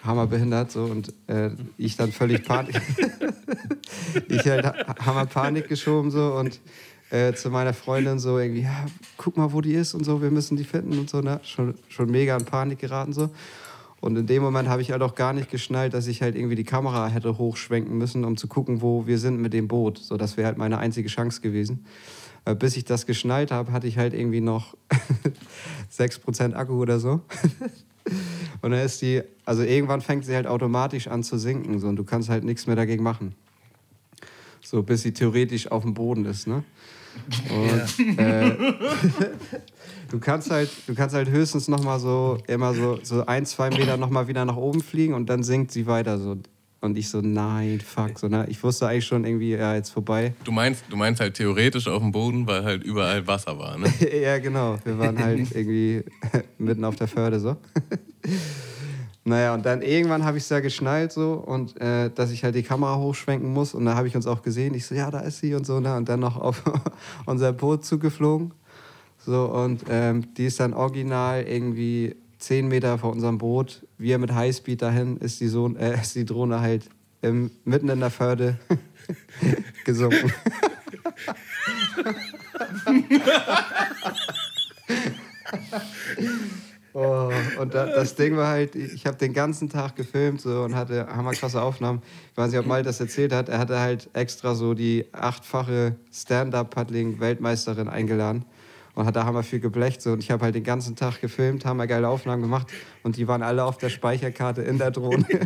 [0.05, 2.81] hammerbehindert so und äh, ich dann völlig Panik,
[4.29, 4.67] ich halt
[5.05, 6.61] hammer Panik geschoben so und
[7.11, 10.31] äh, zu meiner Freundin so irgendwie, ja, guck mal, wo die ist und so, wir
[10.31, 11.41] müssen die finden und so, ne?
[11.45, 13.31] schon, schon mega in Panik geraten so.
[14.01, 16.57] Und in dem Moment habe ich halt auch gar nicht geschnallt, dass ich halt irgendwie
[16.57, 19.99] die Kamera hätte hochschwenken müssen, um zu gucken, wo wir sind mit dem Boot.
[19.99, 21.85] So, das wäre halt meine einzige Chance gewesen.
[22.45, 24.77] Äh, bis ich das geschnallt habe, hatte ich halt irgendwie noch
[25.97, 27.21] 6% Akku oder so.
[28.63, 31.79] und dann ist die, also irgendwann fängt sie halt automatisch an zu sinken.
[31.79, 33.35] So, und du kannst halt nichts mehr dagegen machen.
[34.61, 36.65] So, bis sie theoretisch auf dem Boden ist, ne?
[37.51, 38.49] Und, ja.
[38.49, 38.57] äh,
[40.11, 43.71] du kannst halt, du kannst halt höchstens noch mal so immer so, so ein, zwei
[43.71, 46.37] Meter noch mal wieder nach oben fliegen und dann sinkt sie weiter so.
[46.83, 48.19] Und ich so, nein, fuck.
[48.19, 48.45] So, ne?
[48.49, 50.35] Ich wusste eigentlich schon irgendwie, ja, jetzt vorbei.
[50.43, 53.87] Du meinst, du meinst halt theoretisch auf dem Boden, weil halt überall Wasser war, ne?
[54.21, 54.77] ja, genau.
[54.85, 56.03] Wir waren halt irgendwie
[56.59, 57.57] mitten auf der Förde so.
[59.23, 62.57] Naja, und dann irgendwann habe ich es ja geschnallt so und äh, dass ich halt
[62.57, 64.75] die Kamera hochschwenken muss und da habe ich uns auch gesehen.
[64.75, 65.97] Ich so, ja, da ist sie und so, ne?
[65.97, 66.65] Und dann noch auf
[67.27, 68.53] unser Boot zugeflogen.
[69.25, 73.87] So, und ähm, die ist dann original irgendwie 10 Meter vor unserem Boot.
[73.99, 76.89] Wir mit Highspeed dahin, ist die, so äh, ist die Drohne halt
[77.21, 78.59] im, mitten in der Förde
[79.85, 80.33] gesunken.
[86.95, 90.75] Oh, und da, das Ding war halt, ich habe den ganzen Tag gefilmt so, und
[90.75, 92.03] hatte hammerkrasse Aufnahmen.
[92.31, 93.49] Ich weiß nicht, ob Mal das erzählt hat.
[93.49, 98.45] Er hatte halt extra so die achtfache Stand-Up-Paddling-Weltmeisterin eingeladen
[98.95, 100.03] und hat da hammer viel geblecht.
[100.03, 100.13] So.
[100.13, 102.69] Und ich habe halt den ganzen Tag gefilmt, hammer geile Aufnahmen gemacht
[103.03, 105.27] und die waren alle auf der Speicherkarte in der Drohne.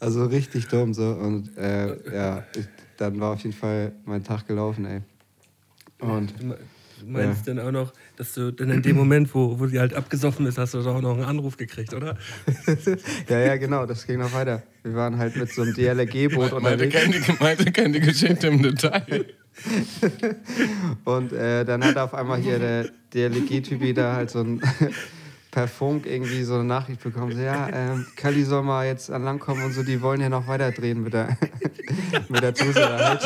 [0.00, 1.10] also richtig dumm so.
[1.10, 5.02] Und äh, ja, ich, dann war auf jeden Fall mein Tag gelaufen, ey.
[5.98, 6.56] Und, du
[7.06, 7.54] meinst ja.
[7.54, 10.58] dann auch noch, dass du dann in dem Moment, wo, wo sie halt abgesoffen ist,
[10.58, 12.16] hast du auch noch einen Anruf gekriegt, oder?
[13.28, 14.62] ja, ja, genau, das ging noch weiter.
[14.82, 16.96] Wir waren halt mit so einem DLRG-Boot unterwegs.
[17.40, 19.26] Meinte kennt die Geschichte im Detail.
[21.04, 24.60] und äh, dann hat auf einmal hier der DLRG-Typ da halt so ein
[25.50, 29.24] per Funk irgendwie so eine Nachricht bekommen, so, ja, ähm, Kali soll mal jetzt an
[29.24, 31.38] Land kommen und so, die wollen ja noch weiter drehen mit der,
[32.28, 33.22] mit der Tuse halt.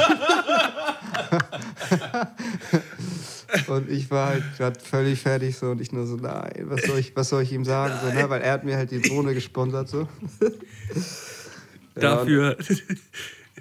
[3.69, 6.99] Und ich war halt gerade völlig fertig so und ich nur so, nein, was soll
[6.99, 7.95] ich, was soll ich ihm sagen?
[8.03, 8.29] So, ne?
[8.31, 10.09] Weil er hat mir halt die Drohne gesponsert so.
[11.95, 12.57] dafür.
[12.59, 12.77] Ja,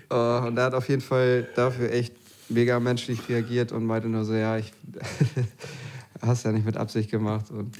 [0.09, 2.13] und, oh, und er hat auf jeden Fall dafür echt
[2.49, 4.73] mega menschlich reagiert und meinte nur so, ja, ich
[6.21, 7.77] hast ja nicht mit Absicht gemacht und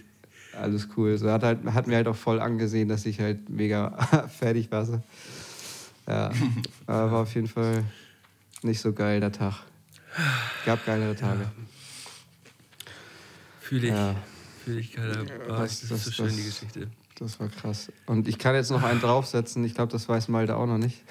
[0.60, 1.18] alles cool.
[1.18, 3.98] So hat, halt, hat mir halt auch voll angesehen, dass ich halt mega
[4.40, 4.86] fertig war.
[4.86, 5.02] So.
[6.08, 6.32] Ja,
[6.86, 7.84] war auf jeden Fall
[8.64, 9.54] nicht so geil der Tag.
[10.66, 11.42] Gab geilere Tage.
[11.42, 11.52] Ja.
[13.70, 13.94] Fühle ich.
[13.94, 14.16] Ja.
[14.66, 15.26] Fühle ich geil.
[15.48, 16.88] Oh, das, das, ist so schön, das, die Geschichte.
[17.20, 17.92] Das war krass.
[18.08, 19.64] Und ich kann jetzt noch einen draufsetzen.
[19.64, 21.04] Ich glaube, das weiß Malte auch noch nicht.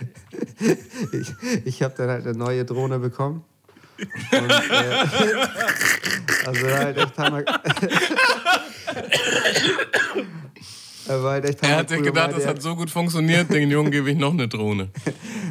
[1.12, 1.34] ich
[1.66, 3.44] ich habe dann halt eine neue Drohne bekommen.
[3.98, 5.46] Und, äh,
[6.46, 7.44] also halt echt Hammer.
[11.08, 13.90] Er, war halt echt er hat sich gedacht, das hat so gut funktioniert, den Jungen
[13.90, 14.90] gebe ich noch eine Drohne.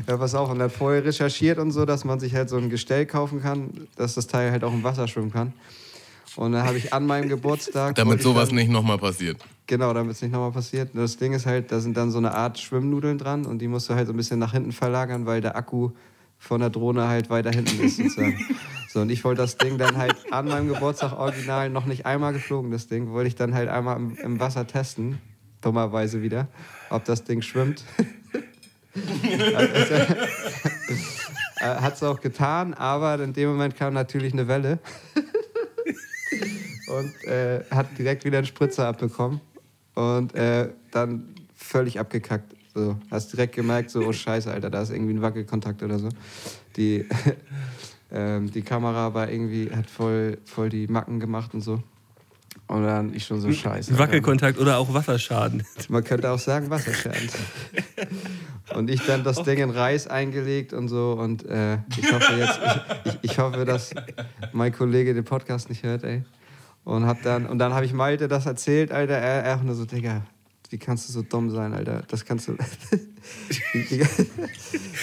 [0.07, 2.57] ja, pass auf, und er hat vorher recherchiert und so, dass man sich halt so
[2.57, 5.53] ein Gestell kaufen kann, dass das Teil halt auch im Wasser schwimmen kann.
[6.37, 7.95] Und dann habe ich an meinem Geburtstag.
[7.95, 9.37] damit sowas dann, nicht nochmal passiert.
[9.65, 10.91] Genau, damit es nicht nochmal passiert.
[10.93, 13.89] Das Ding ist halt, da sind dann so eine Art Schwimmnudeln dran und die musst
[13.89, 15.91] du halt so ein bisschen nach hinten verlagern, weil der Akku
[16.37, 18.39] von der Drohne halt weiter hinten ist sozusagen.
[18.89, 22.31] So, und ich wollte das Ding dann halt an meinem Geburtstag original noch nicht einmal
[22.31, 25.17] geflogen, das Ding, wollte ich dann halt einmal im, im Wasser testen,
[25.59, 26.47] dummerweise wieder,
[26.89, 27.83] ob das Ding schwimmt.
[31.59, 34.79] Hat es auch getan, aber in dem Moment kam natürlich eine Welle
[36.87, 39.41] und äh, hat direkt wieder einen Spritzer abbekommen
[39.95, 42.55] und äh, dann völlig abgekackt.
[42.73, 46.09] So, hast direkt gemerkt, so, oh Scheiße, Alter, da ist irgendwie ein Wackelkontakt oder so.
[46.75, 47.05] Die,
[48.11, 51.81] ähm, die Kamera war irgendwie, hat voll, voll die Macken gemacht und so.
[52.67, 53.97] Und dann ich schon so scheiße.
[53.97, 55.63] Wackelkontakt oder auch Wasserschaden.
[55.89, 57.29] Man könnte auch sagen Wasserschaden.
[58.75, 61.13] Und ich dann das Ding in Reis eingelegt und so.
[61.13, 62.59] Und äh, ich hoffe jetzt,
[63.05, 63.91] ich, ich, ich, hoffe, dass
[64.51, 66.23] mein Kollege den Podcast nicht hört, ey.
[66.87, 69.15] Und hab dann, und dann habe ich Malte das erzählt, Alter.
[69.15, 70.21] Er, er auch nur so, Digga,
[70.69, 72.03] wie kannst du so dumm sein, Alter?
[72.07, 72.55] Das kannst du.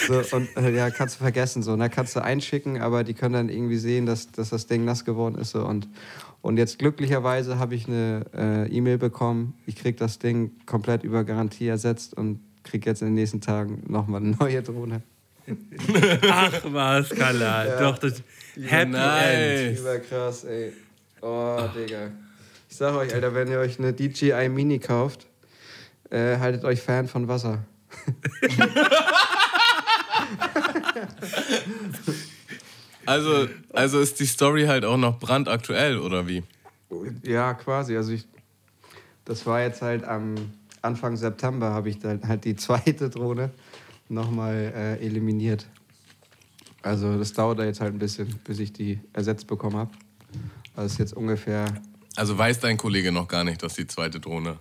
[0.08, 1.62] so, und äh, ja, kannst du vergessen.
[1.62, 1.90] So, ne?
[1.90, 5.34] Kannst du einschicken, aber die können dann irgendwie sehen, dass, dass das Ding nass geworden
[5.34, 5.50] ist.
[5.50, 5.62] So.
[5.62, 5.86] Und,
[6.40, 9.52] und jetzt glücklicherweise habe ich eine äh, E-Mail bekommen.
[9.66, 13.82] Ich kriege das Ding komplett über Garantie ersetzt und kriege jetzt in den nächsten Tagen
[13.86, 15.02] nochmal eine neue Drohne.
[16.30, 17.66] Ach was, Kala.
[17.66, 17.78] Ja.
[17.78, 18.22] Doch, das
[18.54, 19.60] Happy nice.
[19.60, 19.78] End.
[19.80, 20.72] Überkrass, ey.
[21.26, 22.10] Oh, Digga.
[22.68, 25.26] Ich sag euch, Alter, wenn ihr euch eine DJI Mini kauft,
[26.10, 27.64] äh, haltet euch fern von Wasser.
[33.06, 36.42] also, also ist die Story halt auch noch brandaktuell, oder wie?
[37.22, 37.96] Ja, quasi.
[37.96, 38.26] Also ich,
[39.24, 40.34] das war jetzt halt am
[40.82, 43.50] Anfang September, habe ich dann halt die zweite Drohne
[44.10, 45.64] nochmal äh, eliminiert.
[46.82, 49.90] Also das dauert da jetzt halt ein bisschen, bis ich die ersetzt bekommen habe.
[50.74, 51.66] Also ist jetzt ungefähr.
[52.16, 54.58] Also weiß dein Kollege noch gar nicht, dass die zweite Drohne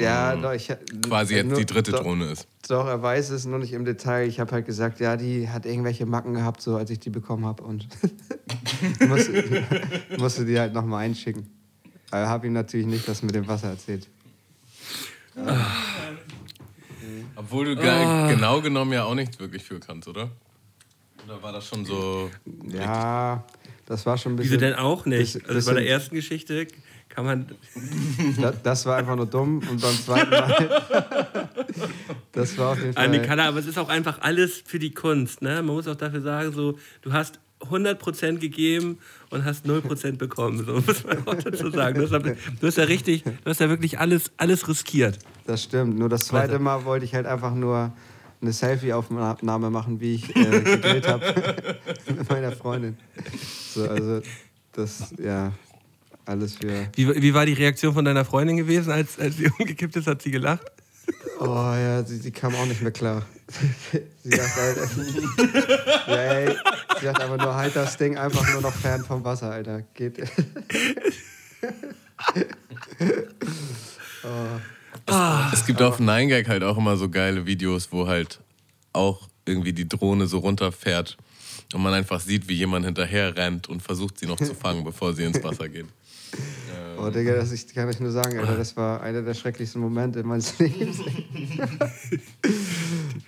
[0.00, 0.72] ja, doch, ich,
[1.06, 2.46] quasi jetzt nur, die dritte doch, Drohne ist.
[2.68, 4.26] Doch, er weiß es nur nicht im Detail.
[4.26, 7.44] Ich habe halt gesagt, ja, die hat irgendwelche Macken gehabt, so als ich die bekommen
[7.44, 7.86] habe und
[9.06, 9.64] musste,
[10.18, 11.48] musste die halt nochmal einschicken.
[12.10, 14.08] Aber habe ihm natürlich nicht das mit dem Wasser erzählt.
[15.36, 15.66] Ah.
[17.36, 18.28] Obwohl du oh.
[18.28, 20.30] genau genommen ja auch nichts wirklich für kannst, oder?
[21.24, 22.30] Oder war das schon so.
[22.68, 23.44] Ja,
[23.92, 24.52] das war schon ein bisschen.
[24.52, 25.46] Wieso denn auch nicht?
[25.46, 26.66] Also bei der ersten Geschichte
[27.10, 27.46] Kann man.
[28.40, 29.58] Das, das war einfach nur dumm.
[29.70, 30.82] Und beim zweiten Mal.
[32.32, 33.14] das war auf jeden Fall.
[33.14, 35.42] Er, aber es ist auch einfach alles für die Kunst.
[35.42, 35.56] Ne?
[35.56, 40.64] Man muss auch dafür sagen, so, du hast 100% gegeben und hast 0% bekommen.
[40.64, 42.00] So muss man auch dazu sagen.
[42.00, 45.18] Du hast, du hast ja richtig, du hast ja wirklich alles, alles riskiert.
[45.46, 45.98] Das stimmt.
[45.98, 47.92] Nur das zweite Mal wollte ich halt einfach nur
[48.42, 51.34] eine Selfie-Aufnahme machen, wie ich äh, gegrillt habe
[52.06, 52.98] mit meiner Freundin.
[53.72, 54.20] So, also
[54.72, 55.52] das, ja,
[56.26, 56.88] alles für.
[56.94, 60.06] Wie, wie war die Reaktion von deiner Freundin gewesen, als, als sie umgekippt ist?
[60.06, 60.66] Hat sie gelacht?
[61.38, 63.22] Oh ja, sie, sie kam auch nicht mehr klar.
[64.22, 64.78] sie dachte halt,
[66.06, 66.56] ja, ey,
[67.00, 69.82] sie dachte aber nur, halt das Ding einfach nur noch fern vom Wasser, Alter.
[69.94, 70.22] Geht.
[74.24, 74.60] oh.
[75.06, 78.40] Es, es gibt auf 9gag halt auch immer so geile Videos, wo halt
[78.92, 81.16] auch irgendwie die Drohne so runterfährt
[81.74, 85.14] und man einfach sieht, wie jemand hinterher rennt und versucht, sie noch zu fangen, bevor
[85.14, 85.86] sie ins Wasser geht.
[86.98, 90.22] Oh, Digga, das ich, kann ich nur sagen, Alter, das war einer der schrecklichsten Momente
[90.22, 91.00] meines Lebens.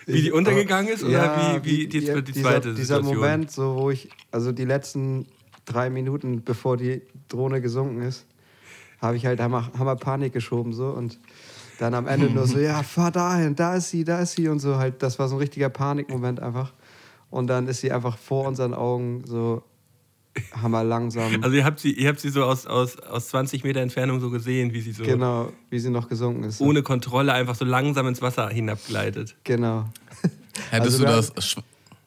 [0.07, 3.51] wie die untergegangen ist oder ja, wie, wie die, die, die zweite dieser, dieser Moment,
[3.51, 5.27] so wo ich, also die letzten
[5.65, 8.27] drei Minuten, bevor die Drohne gesunken ist,
[9.01, 11.19] habe ich halt hammer, hammer Panik geschoben so und
[11.79, 14.61] dann am Ende nur so, ja, fahr dahin, da ist sie, da ist sie und
[14.61, 15.03] so halt.
[15.03, 16.73] Das war so ein richtiger Panikmoment einfach.
[17.31, 19.63] Und dann ist sie einfach vor unseren Augen so
[20.61, 21.33] hammer langsam.
[21.43, 24.31] Also ihr habt sie, ihr habt sie so aus, aus, aus 20 Meter Entfernung so
[24.31, 25.05] gesehen, wie sie so.
[25.05, 26.61] Genau, wie sie noch gesunken ist.
[26.61, 29.37] Ohne Kontrolle einfach so langsam ins Wasser hinabgleitet.
[29.45, 29.89] Genau.
[30.71, 31.57] Hättest also du das.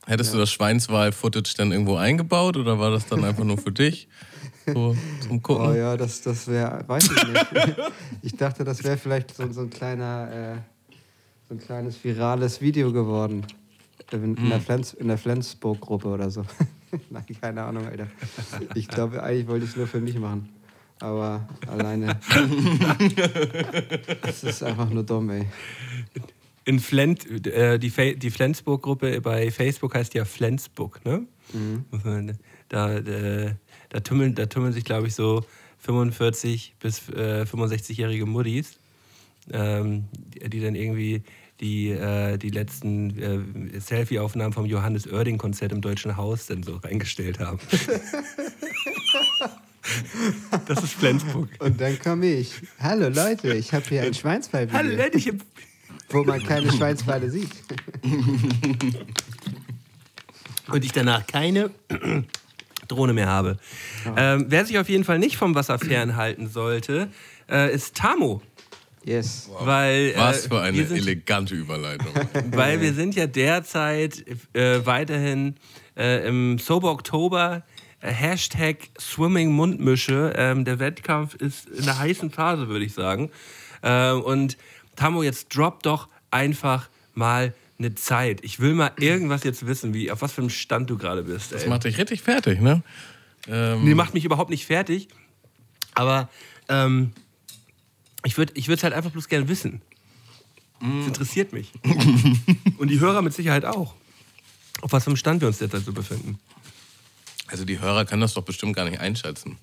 [0.05, 0.35] Hättest ja.
[0.35, 4.07] du das Schweinswahl-Footage dann irgendwo eingebaut oder war das dann einfach nur für dich?
[4.73, 5.65] So zum Gucken?
[5.65, 7.75] Oh ja, das, das wäre, weiß ich nicht.
[8.21, 10.95] ich dachte, das wäre vielleicht so, so ein kleiner, äh,
[11.47, 13.45] so ein kleines virales Video geworden.
[14.11, 14.61] In, in der, hm.
[14.61, 16.43] Flens, in der Flensburg-Gruppe oder so.
[17.09, 18.07] Nein, keine Ahnung, Alter.
[18.75, 20.49] Ich glaube, eigentlich wollte ich es nur für mich machen.
[20.99, 22.19] Aber alleine.
[24.21, 25.45] das ist einfach nur dumm, ey.
[26.65, 31.25] In Flens, äh, die, die Flensburg-Gruppe bei Facebook heißt ja Flensburg, ne?
[31.53, 31.85] Mhm.
[32.69, 33.53] Da, äh,
[33.89, 35.45] da, tummeln, da tummeln sich, glaube ich, so
[35.79, 38.77] 45 bis äh, 65-jährige Muddis,
[39.51, 41.23] ähm, die, dann irgendwie
[41.59, 47.39] die, äh, die letzten äh, Selfie-Aufnahmen vom Johannes Oerding-Konzert im Deutschen Haus dann so reingestellt
[47.39, 47.59] haben.
[50.67, 51.49] das ist Flensburg.
[51.59, 52.53] Und dann komme ich.
[52.79, 54.69] Hallo Leute, ich habe hier ein Schweinsbeil.
[54.71, 55.31] Hallo Leute, ich
[56.09, 57.51] Wo man keine Schweinsbeile sieht.
[60.69, 61.71] Und ich danach keine
[62.87, 63.57] Drohne mehr habe.
[64.15, 67.09] Ähm, wer sich auf jeden Fall nicht vom Wasser fernhalten sollte,
[67.49, 68.41] äh, ist Tamo.
[69.07, 69.47] Yes.
[69.49, 69.65] Wow.
[69.65, 72.13] Weil, äh, Was für eine sind, elegante Überleitung.
[72.51, 75.55] Weil wir sind ja derzeit äh, weiterhin
[75.95, 77.63] äh, im Sober Oktober.
[78.01, 80.33] Äh, Hashtag Swimming Mundmische.
[80.35, 83.31] Ähm, der Wettkampf ist in der heißen Phase, würde ich sagen.
[83.81, 84.57] Äh, und
[84.97, 88.43] Tamo, jetzt drop doch einfach mal eine Zeit.
[88.43, 91.51] Ich will mal irgendwas jetzt wissen, wie, auf was für einem Stand du gerade bist.
[91.51, 91.59] Ey.
[91.59, 92.83] Das macht dich richtig fertig, ne?
[93.47, 95.07] Ähm nee, macht mich überhaupt nicht fertig.
[95.93, 96.29] Aber
[96.69, 97.13] ähm,
[98.23, 99.81] ich würde es halt einfach bloß gerne wissen.
[100.79, 101.71] Das interessiert mich.
[102.77, 103.95] Und die Hörer mit Sicherheit auch.
[104.81, 106.37] Auf was für einem Stand wir uns derzeit so befinden.
[107.47, 109.57] Also die Hörer können das doch bestimmt gar nicht einschätzen.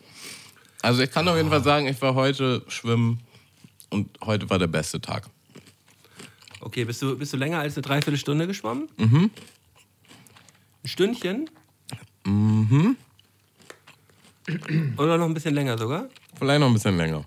[0.83, 3.20] Also ich kann auf jeden Fall sagen, ich war heute schwimmen
[3.90, 5.31] und heute war der beste Tag.
[6.64, 8.88] Okay, bist du, bist du länger als eine Dreiviertelstunde geschwommen?
[8.96, 9.31] Mhm.
[10.83, 11.50] Ein Stündchen?
[12.24, 12.96] Mhm.
[14.96, 16.09] Oder noch ein bisschen länger sogar?
[16.38, 17.24] Vielleicht noch ein bisschen länger.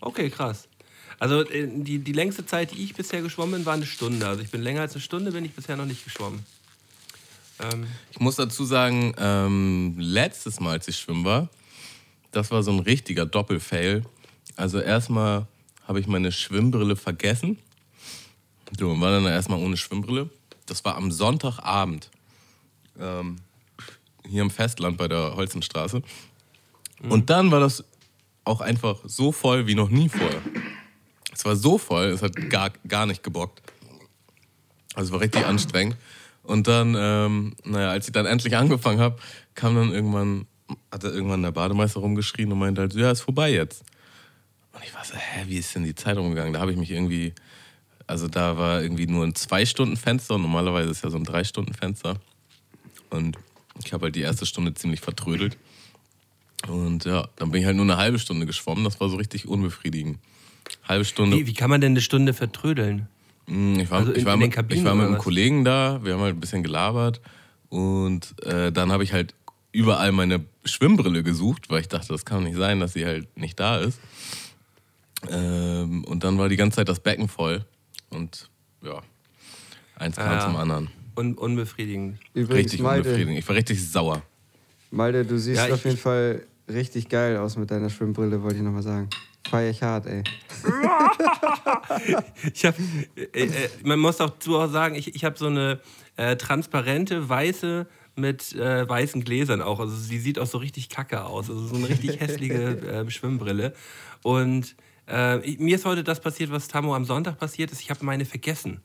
[0.00, 0.68] Okay, krass.
[1.18, 4.26] Also äh, die, die längste Zeit, die ich bisher geschwommen bin, war eine Stunde.
[4.26, 6.40] Also ich bin länger als eine Stunde, bin ich bisher noch nicht geschwommen.
[7.60, 11.50] Ähm ich muss dazu sagen, ähm, letztes Mal, als ich schwimmen war,
[12.32, 14.02] das war so ein richtiger Doppelfail.
[14.56, 15.46] Also erstmal
[15.86, 17.58] habe ich meine Schwimmbrille vergessen.
[18.78, 20.30] So, und war dann erstmal ohne Schwimmbrille.
[20.66, 22.10] Das war am Sonntagabend.
[22.98, 23.36] Ähm,
[24.26, 26.02] hier im Festland bei der Holzenstraße.
[27.02, 27.10] Mhm.
[27.10, 27.84] Und dann war das
[28.44, 30.40] auch einfach so voll wie noch nie vorher.
[31.32, 33.60] Es war so voll, es hat gar, gar nicht gebockt.
[34.94, 35.96] Also es war richtig anstrengend.
[36.42, 39.18] Und dann, ähm, naja, als ich dann endlich angefangen habe,
[39.54, 40.46] kam dann irgendwann,
[40.90, 43.84] hat er irgendwann der Bademeister rumgeschrien und meinte halt, ja, ist vorbei jetzt.
[44.72, 46.52] Und ich war so, hä, wie ist denn die Zeit rumgegangen?
[46.52, 47.34] Da habe ich mich irgendwie,
[48.06, 52.16] also da war irgendwie nur ein Zwei-Stunden-Fenster und normalerweise ist ja so ein Drei-Stunden-Fenster.
[53.10, 53.38] Und
[53.84, 55.56] ich habe halt die erste Stunde ziemlich vertrödelt.
[56.68, 58.84] Und ja, dann bin ich halt nur eine halbe Stunde geschwommen.
[58.84, 60.18] Das war so richtig unbefriedigend.
[60.84, 61.36] Halbe Stunde.
[61.36, 63.08] Wie, wie kann man denn eine Stunde vertrödeln?
[63.46, 66.14] Hm, ich war, also in, ich war, mit, ich war mit einem Kollegen da, wir
[66.14, 67.20] haben halt ein bisschen gelabert.
[67.68, 69.34] Und äh, dann habe ich halt
[69.72, 73.60] überall meine Schwimmbrille gesucht, weil ich dachte, das kann nicht sein, dass sie halt nicht
[73.60, 74.00] da ist.
[75.30, 77.64] Ähm, und dann war die ganze Zeit das Becken voll.
[78.10, 78.48] Und
[78.82, 79.00] ja,
[79.96, 80.40] eins kam Ja.
[80.40, 80.88] zum anderen.
[81.16, 82.18] Un unbefriedigend.
[82.34, 83.38] Übrigens, Richtig Malte, unbefriedigend.
[83.38, 84.22] Ich war richtig sauer.
[84.90, 88.56] Malte, du siehst Ja, ich- auf jeden Fall richtig geil aus mit deiner Schwimmbrille, wollte
[88.56, 89.08] ich nochmal sagen.
[89.48, 90.22] Feier ich hart, ey.
[92.54, 92.74] Ich hab,
[93.16, 95.80] äh, äh, man muss auch zu auch sagen, ich, ich habe so eine
[96.16, 99.78] äh, transparente, weiße mit äh, weißen Gläsern auch.
[99.80, 101.50] Also sie sieht auch so richtig kacke aus.
[101.50, 103.74] Also so eine richtig hässliche äh, Schwimmbrille.
[104.22, 104.74] Und
[105.08, 107.80] äh, mir ist heute das passiert, was Tammo am Sonntag passiert ist.
[107.80, 108.80] Ich habe meine vergessen.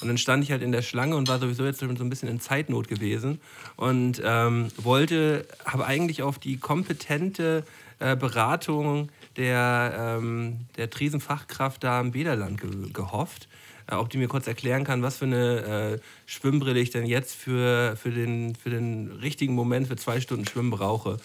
[0.00, 2.28] Und dann stand ich halt in der Schlange und war sowieso jetzt so ein bisschen
[2.28, 3.40] in Zeitnot gewesen
[3.76, 7.64] und ähm, wollte, habe eigentlich auf die kompetente
[7.98, 13.48] äh, Beratung der, ähm, der Triesenfachkraft da im Bäderland ge gehofft,
[13.90, 17.34] äh, ob die mir kurz erklären kann, was für eine äh, Schwimmbrille ich denn jetzt
[17.34, 21.18] für, für, den, für den richtigen Moment für zwei Stunden Schwimmen brauche.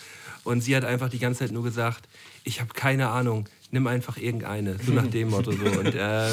[0.44, 2.08] Und sie hat einfach die ganze Zeit nur gesagt,
[2.46, 5.80] ich habe keine Ahnung, nimm einfach irgendeine, so nach dem Motto so.
[5.80, 6.30] Und äh,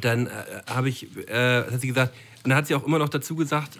[0.00, 0.30] dann äh,
[0.66, 3.78] habe ich, äh, hat sie gesagt, und dann hat sie auch immer noch dazu gesagt,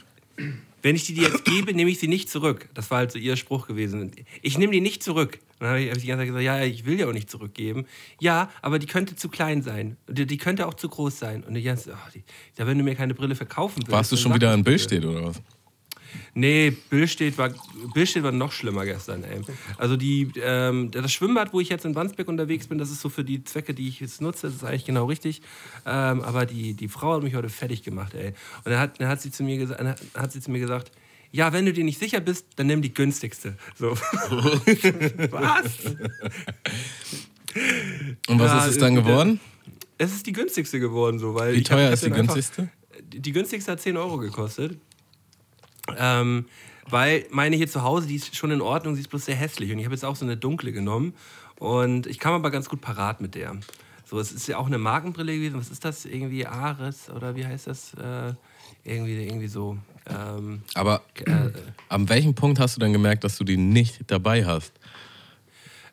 [0.83, 2.69] wenn ich die dir jetzt gebe, nehme ich sie nicht zurück.
[2.75, 4.13] Das war halt so ihr Spruch gewesen.
[4.43, 5.39] Ich nehme die nicht zurück.
[5.59, 7.13] Und dann habe ich, hab ich die ganze Zeit gesagt, ja, ich will ja auch
[7.13, 7.87] nicht zurückgeben.
[8.21, 9.97] Ja, aber die könnte zu klein sein.
[10.09, 11.43] Die, die könnte auch zu groß sein.
[11.45, 12.23] Und ich ganze, die,
[12.59, 13.91] ja, wenn du mir keine Brille verkaufen willst.
[13.91, 14.71] Warst du schon wieder in bitte.
[14.71, 15.43] Billstedt oder was?
[16.35, 17.51] Nee, Billstedt war,
[17.95, 19.41] Billstedt war noch schlimmer gestern, ey.
[19.79, 23.09] Also die, ähm, das Schwimmbad, wo ich jetzt in Wandsbek unterwegs bin, das ist so
[23.09, 25.43] für die Zwecke, die ich jetzt nutze, das ist eigentlich genau richtig.
[25.87, 28.29] Ähm, aber die, die Frau hat mich heute fertig gemacht, ey.
[28.65, 30.93] Und dann hat, dann hat, sie zu mir hat- hat sie zu mir gesagt,
[31.33, 33.57] ja, wenn du dir nicht sicher bist, dann nimm die günstigste.
[33.79, 33.91] So.
[35.31, 35.97] Was?
[38.29, 39.41] Und was Ja, ist es dann äh, geworden?
[39.99, 42.69] Es ist die günstigste geworden, so, weil Wie teuer hab ist die einfach- günstigste?
[43.13, 44.79] die die günstigste hat 10 Euro gekostet.
[45.97, 46.47] Ähm,
[46.89, 49.73] weil meine hier zu Hause, die ist schon in Ordnung, sie ist bloß sehr hässlich.
[49.73, 51.15] Und ich habe jetzt auch so eine dunkle genommen.
[51.59, 53.57] Und ich kam aber ganz gut parat mit der.
[54.05, 55.59] So, es ist ja auch eine Markenbrille gewesen.
[55.59, 56.05] Was ist das?
[56.05, 57.95] Irgendwie Ares oder wie heißt das?
[57.95, 58.35] Äh,
[58.85, 59.79] irgendwie, irgendwie so.
[60.09, 61.33] Ähm, Aber äh,
[61.89, 64.73] an welchem Punkt hast du dann gemerkt, dass du die nicht dabei hast?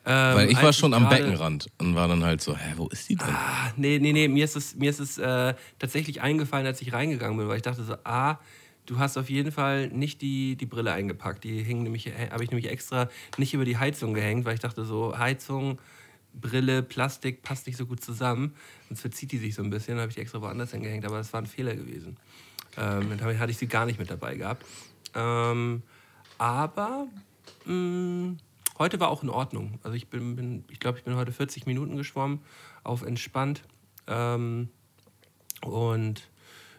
[0.06, 2.86] ähm, Weil ich war schon am gerade- Beckenrand und war dann halt so, hä, wo
[2.88, 3.26] ist die denn?
[3.26, 6.92] Ah, nee, nee, nee, mir ist es, mir ist es äh, tatsächlich eingefallen, als ich
[6.92, 8.38] reingegangen bin, weil ich dachte so, ah,
[8.86, 11.44] du hast auf jeden Fall nicht die, die Brille eingepackt.
[11.44, 14.60] Die hing nämlich, äh, habe ich nämlich extra nicht über die Heizung gehängt, weil ich
[14.60, 15.78] dachte so, Heizung,
[16.34, 18.54] Brille, Plastik passt nicht so gut zusammen,
[18.88, 19.98] sonst verzieht die sich so ein bisschen.
[19.98, 22.16] Habe ich die extra woanders hingehängt, aber das war ein Fehler gewesen.
[22.76, 24.66] Ähm, dann hatte ich sie gar nicht mit dabei gehabt.
[25.14, 25.82] Ähm,
[26.38, 27.06] aber
[27.66, 28.36] mh,
[28.78, 29.78] heute war auch in Ordnung.
[29.84, 32.40] Also ich bin, bin ich glaube, ich bin heute 40 Minuten geschwommen,
[32.82, 33.62] auf entspannt.
[34.08, 34.68] Ähm,
[35.62, 36.28] und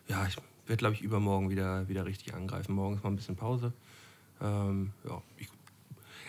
[0.07, 0.35] ja, ich
[0.67, 2.73] werde, glaube ich, übermorgen wieder, wieder richtig angreifen.
[2.73, 3.73] Morgen ist mal ein bisschen Pause.
[4.41, 5.47] Ähm, ja, ich,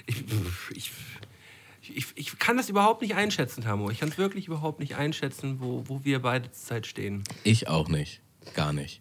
[0.06, 0.24] ich,
[0.70, 3.90] ich, ich, ich kann das überhaupt nicht einschätzen, Tamo.
[3.90, 7.24] Ich kann es wirklich überhaupt nicht einschätzen, wo, wo wir beide zurzeit stehen.
[7.44, 8.20] Ich auch nicht.
[8.54, 9.00] Gar nicht.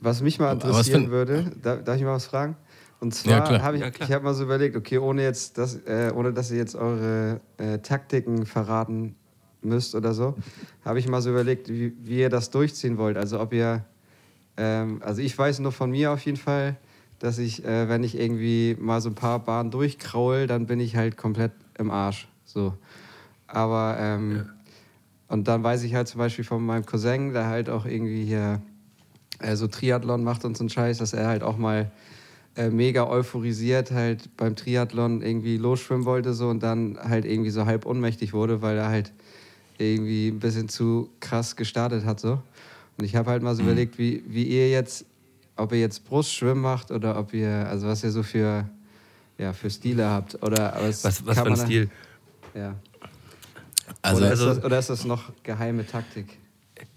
[0.00, 2.56] Was mich mal interessieren würde, darf, darf ich mal was fragen?
[3.00, 3.62] Und Ja, zwar klar.
[3.62, 6.50] habe ich, Ja, ich habe mal so überlegt, okay, ohne jetzt das, äh, ohne dass
[6.50, 9.16] ihr jetzt eure äh, Taktiken verraten
[9.62, 10.36] müsst oder so,
[10.84, 13.16] habe ich mal so überlegt, wie, wie ihr das durchziehen wollt.
[13.16, 13.84] Also ob ihr,
[14.60, 16.76] ähm, also ich weiß nur von mir auf jeden Fall,
[17.18, 20.96] dass ich, äh, wenn ich irgendwie mal so ein paar Bahnen durchkraul, dann bin ich
[20.96, 22.28] halt komplett im Arsch.
[22.44, 22.74] So.
[23.46, 24.50] Aber ähm,
[25.28, 28.60] und dann weiß ich halt zum Beispiel von meinem Cousin, der halt auch irgendwie hier
[29.38, 31.90] äh, so Triathlon macht und so einen Scheiß, dass er halt auch mal
[32.56, 37.64] äh, mega euphorisiert halt beim Triathlon irgendwie losschwimmen wollte so und dann halt irgendwie so
[37.64, 39.12] halb ohnmächtig wurde, weil er halt
[39.78, 42.42] irgendwie ein bisschen zu krass gestartet hat so.
[43.00, 45.06] Und ich habe halt mal so überlegt, wie, wie ihr jetzt,
[45.56, 48.68] ob ihr jetzt Brustschwimmen macht oder ob ihr, also was ihr so für,
[49.38, 51.90] ja, für Stile habt oder was, Was, was für ein man da- Stil?
[52.54, 52.74] Ja.
[54.02, 56.26] Also, oder, also- ist das, oder ist das noch geheime Taktik?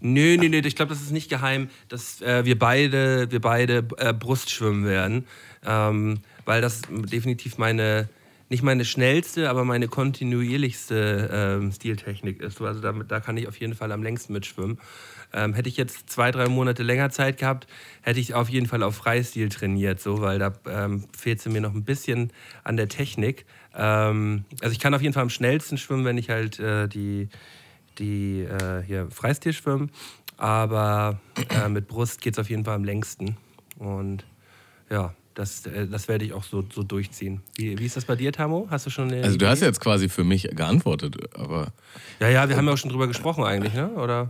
[0.02, 3.86] Nö, nö, nö, ich glaube, das ist nicht geheim, dass äh, wir beide, wir beide
[3.98, 5.26] äh, Brustschwimmen werden.
[5.66, 8.10] Ähm, weil das definitiv meine,
[8.50, 11.30] nicht meine schnellste, aber meine kontinuierlichste
[11.62, 12.62] ähm, Stiltechnik ist.
[12.62, 14.78] Also damit, da kann ich auf jeden Fall am längsten mitschwimmen.
[15.34, 17.68] Ähm, hätte ich jetzt zwei, drei Monate länger Zeit gehabt,
[18.02, 21.62] hätte ich auf jeden Fall auf Freistil trainiert, so, weil da ähm, fehlt es mir
[21.62, 22.32] noch ein bisschen
[22.64, 23.46] an der Technik.
[23.76, 27.30] Ähm, also ich kann auf jeden Fall am schnellsten schwimmen, wenn ich halt äh, die,
[27.98, 29.92] die äh, hier Freistil schwimmen.
[30.38, 31.20] Aber
[31.50, 33.38] äh, mit Brust geht es auf jeden Fall am längsten.
[33.78, 34.26] Und
[34.90, 37.42] ja, das, äh, das werde ich auch so, so durchziehen.
[37.56, 38.68] Wie, wie ist das bei dir, Tamo?
[38.70, 39.52] Hast du schon eine also du Idee?
[39.52, 41.74] hast jetzt quasi für mich geantwortet, aber
[42.20, 43.90] Ja, ja, wir haben ja auch schon drüber gesprochen eigentlich, ne?
[43.90, 44.30] Oder?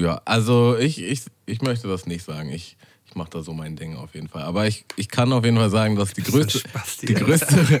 [0.00, 2.50] ja, also ich, ich, ich möchte das nicht sagen.
[2.50, 2.76] Ich,
[3.06, 4.42] ich mache da so mein Ding auf jeden Fall.
[4.42, 6.60] Aber ich, ich kann auf jeden Fall sagen, dass die größte.
[6.60, 7.80] Spasti, die größte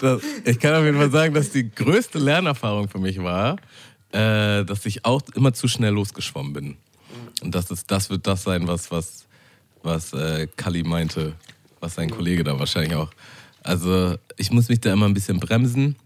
[0.00, 3.56] das, ich kann auf jeden Fall sagen, dass die größte Lernerfahrung für mich war,
[4.12, 6.76] äh, dass ich auch immer zu schnell losgeschwommen bin.
[7.42, 9.26] Und das, ist, das wird das sein, was, was,
[9.82, 11.34] was äh, Kali meinte,
[11.80, 13.10] was sein Kollege da wahrscheinlich auch.
[13.62, 15.96] Also ich muss mich da immer ein bisschen bremsen.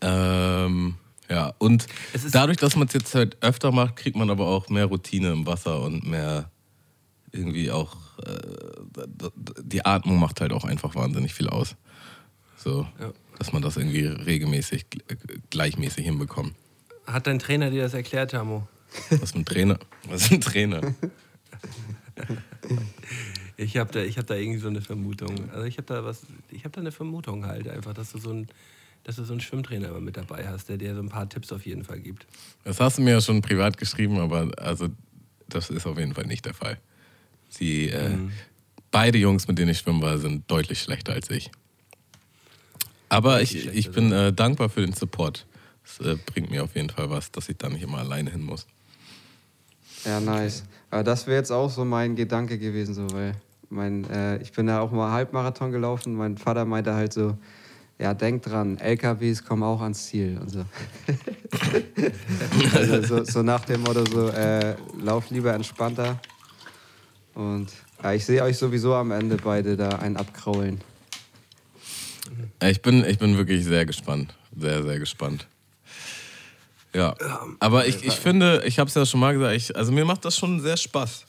[0.00, 0.94] Ähm,
[1.30, 4.46] ja, und Es ist- dadurch, dass man es jetzt halt öfter macht, kriegt man aber
[4.46, 6.50] auch mehr Routine im Wasser und mehr
[7.32, 9.06] irgendwie auch, äh,
[9.62, 11.76] die Atmung macht halt auch einfach wahnsinnig viel aus.
[12.56, 13.12] So, Ja.
[13.38, 16.54] dass man das irgendwie regelmäßig, gl- gleichmäßig hinbekommt.
[17.06, 18.66] Hat dein Trainer dir das erklärt, Tamo?
[19.10, 19.78] Was für ein Trainer?
[20.08, 20.80] Was für ein Trainer?
[23.60, 25.50] Ich habe da, ich hab da irgendwie so eine Vermutung.
[25.50, 28.30] Also ich habe da was, ich habe da eine Vermutung halt einfach, dass du so
[28.30, 28.46] ein,
[29.02, 31.50] dass du so einen Schwimmtrainer immer mit dabei hast, der dir so ein paar Tipps
[31.50, 32.24] auf jeden Fall gibt.
[32.62, 34.90] Das hast du mir ja schon privat geschrieben, aber also
[35.48, 36.78] das ist auf jeden Fall nicht der Fall.
[37.48, 38.32] Sie, äh, Mhm.
[38.90, 41.50] Beide Jungs, mit denen ich schwimmen war, sind deutlich schlechter als ich.
[43.10, 45.46] Aber ich, ich bin äh, dankbar für den Support.
[45.84, 48.42] Es äh, bringt mir auf jeden Fall was, dass ich da nicht immer alleine hin
[48.42, 48.66] muss.
[50.04, 50.64] Ja, nice.
[50.90, 53.34] Aber das wäre jetzt auch so mein Gedanke gewesen, so, weil
[53.70, 56.14] mein, äh, ich bin da auch mal Halbmarathon gelaufen.
[56.14, 57.36] Mein Vater meinte halt so,
[57.98, 60.64] ja, denk dran, LKWs kommen auch ans Ziel und so.
[62.74, 66.18] also so, so nach dem Motto so, äh, lauf lieber entspannter.
[67.34, 67.70] Und
[68.02, 70.80] ja, ich sehe euch sowieso am Ende beide da einen abkraulen.
[72.62, 74.34] Ich bin, ich bin wirklich sehr gespannt.
[74.56, 75.46] Sehr, sehr gespannt.
[76.98, 77.14] Ja.
[77.60, 80.24] Aber ich, ich finde, ich habe es ja schon mal gesagt, ich, also mir macht
[80.24, 81.24] das schon sehr Spaß.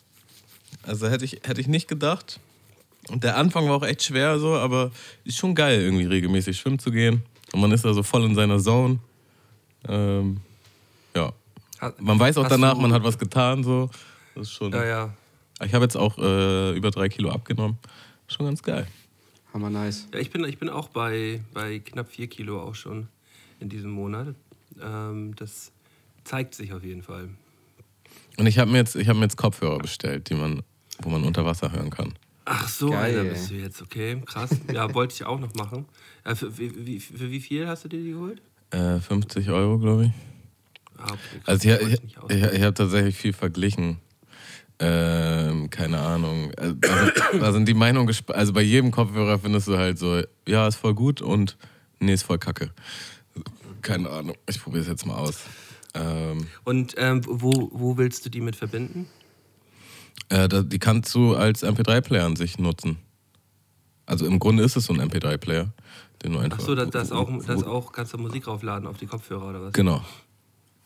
[0.83, 2.39] Also hätte ich, hätte ich nicht gedacht.
[3.09, 4.91] Und der Anfang war auch echt schwer so, aber
[5.25, 7.23] ist schon geil, irgendwie regelmäßig schwimmen zu gehen.
[7.53, 8.99] Und man ist da so voll in seiner Zone.
[9.87, 10.37] Ähm,
[11.15, 11.31] ja.
[11.99, 13.63] Man weiß auch hast danach, du- man hat was getan.
[13.63, 13.89] So.
[14.35, 14.71] Das ist schon.
[14.71, 15.13] Ja, ja.
[15.63, 17.77] Ich habe jetzt auch äh, über drei Kilo abgenommen.
[18.27, 18.87] Schon ganz geil.
[19.53, 20.07] Hammer nice.
[20.13, 23.07] ja ich, bin, ich bin auch bei, bei knapp vier Kilo auch schon
[23.59, 24.35] in diesem Monat.
[24.83, 25.71] Ähm, das
[26.23, 27.29] zeigt sich auf jeden Fall.
[28.37, 30.61] Und ich habe mir, jetzt- ich hab mir jetzt Kopfhörer bestellt, die man,
[31.01, 32.13] wo man unter Wasser hören kann.
[32.45, 33.17] Ach so, Geil.
[33.17, 34.49] Alter, bist du jetzt, okay, krass.
[34.73, 35.85] Ja, wollte ich auch noch machen.
[36.23, 38.41] Äh, für, wie, für wie viel hast du dir die geholt?
[38.71, 40.11] Äh, 50 Euro, glaube ich.
[40.97, 41.41] Ah, okay.
[41.45, 43.97] Also ich, ich, ich, ich habe tatsächlich viel verglichen.
[44.79, 46.51] Ähm, keine Ahnung.
[46.57, 46.75] Also,
[47.39, 50.75] da sind- die Meinungen gesp- Also bei jedem Kopfhörer findest du halt so, ja, ist
[50.77, 51.57] voll gut und
[51.99, 52.71] nee, ist voll kacke.
[53.81, 54.35] Keine Ahnung.
[54.47, 55.39] Ich probiere es jetzt mal aus.
[55.93, 59.07] Ähm, Und ähm, wo, wo willst du die mit verbinden?
[60.29, 62.97] äh, die kannst du als MP3-Player an sich nutzen.
[64.05, 65.71] Also im Grunde ist es so ein MP3-Player,
[66.23, 66.59] den du einfach.
[66.59, 69.61] Ach so, das, das, auch, das auch kannst du Musik raufladen auf die Kopfhörer oder
[69.63, 69.73] was?
[69.73, 70.03] Genau.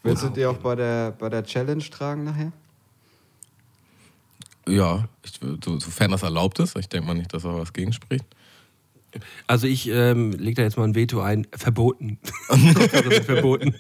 [0.04, 2.52] Willst du die auch bei der, bei der Challenge tragen nachher?
[4.68, 6.78] Ja, ich, so, sofern das erlaubt ist.
[6.78, 8.26] Ich denke mal nicht, dass da was gegen spricht.
[9.48, 11.46] Also ich ähm, leg da jetzt mal ein Veto ein.
[11.56, 12.20] Verboten.
[12.48, 13.76] Kopfhörer sind verboten.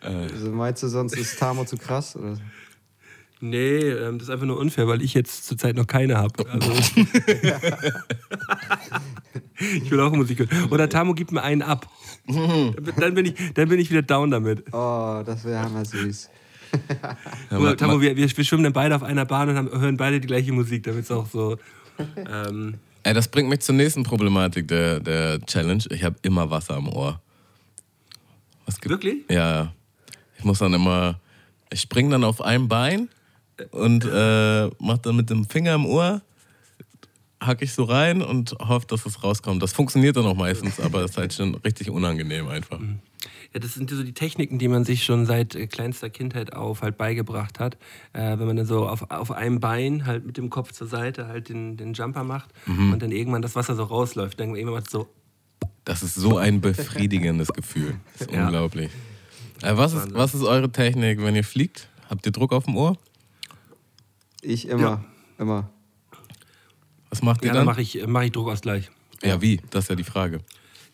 [0.00, 2.16] Also meinst du, sonst ist Tamo zu krass?
[2.16, 2.36] Oder?
[3.40, 6.48] Nee, ähm, das ist einfach nur unfair, weil ich jetzt zurzeit noch keine habe.
[6.48, 6.72] Also
[9.58, 10.68] ich will auch Musik hören.
[10.70, 11.88] Oder Tamo gibt mir einen ab.
[12.26, 14.64] Dann bin- dann, bin ich, dann bin ich wieder down damit.
[14.72, 16.30] Oh, das wäre hammer süß.
[17.50, 19.96] Ja, Oder, ma- Tamo, wir, wir schwimmen dann beide auf einer Bahn und haben, hören
[19.96, 21.58] beide die gleiche Musik, damit es auch so.
[22.16, 25.82] Ähm, Ey, das bringt mich zur nächsten Problematik der, der Challenge.
[25.90, 27.20] Ich habe immer Wasser am Ohr.
[28.84, 29.16] Wirklich?
[29.28, 29.72] Ja.
[30.38, 31.20] Ich muss dann immer.
[31.72, 33.08] Ich spring dann auf einem Bein
[33.70, 36.20] und äh, mach dann mit dem Finger im Ohr,
[37.40, 39.62] hack ich so rein und hoffe, dass es rauskommt.
[39.62, 42.78] Das funktioniert dann auch meistens, aber es ist halt schon richtig unangenehm einfach.
[43.54, 46.80] Ja, das sind so die Techniken, die man sich schon seit äh, kleinster Kindheit auf
[46.82, 47.76] halt beigebracht hat.
[48.14, 51.26] Äh, wenn man dann so auf, auf einem Bein halt mit dem Kopf zur Seite
[51.28, 52.92] halt den, den Jumper macht Mhm.
[52.94, 54.40] und dann irgendwann das Wasser so rausläuft.
[54.40, 55.08] Dann irgendwann macht es so.
[55.84, 57.96] Das ist so ein befriedigendes Gefühl.
[58.18, 58.44] Das ist Ja.
[58.44, 58.90] unglaublich.
[59.62, 61.88] Äh, was, ist, was ist eure Technik, wenn ihr fliegt?
[62.08, 62.96] Habt ihr Druck auf dem Ohr?
[64.40, 65.04] Ich immer, Ja.
[65.38, 65.68] immer.
[67.10, 67.66] Was macht ihr Ja, dann dann?
[67.66, 68.90] mache ich, mach ich Druckausgleich.
[69.22, 69.60] Ja, wie?
[69.70, 70.40] Das ist ja die Frage.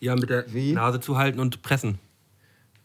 [0.01, 0.73] Ja, mit der Wie?
[0.73, 1.99] Nase zuhalten und pressen.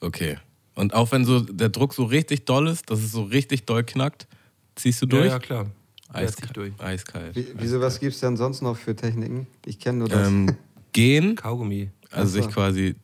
[0.04, 0.38] Okay.
[0.74, 3.84] Und auch wenn so der Druck so richtig doll ist, dass es so richtig doll
[3.84, 4.26] knackt,
[4.74, 5.26] ziehst du durch?
[5.26, 5.66] Ja, ja klar.
[6.12, 6.72] Ja, Eiska- zieh ich durch.
[6.78, 7.36] Eiskalt.
[7.36, 9.46] Wie, wieso, was gibt es denn sonst noch für Techniken?
[9.64, 10.28] Ich kenne nur das.
[10.28, 10.56] Ähm,
[10.92, 11.90] gehen, Kaugummi.
[12.10, 12.94] also sich quasi,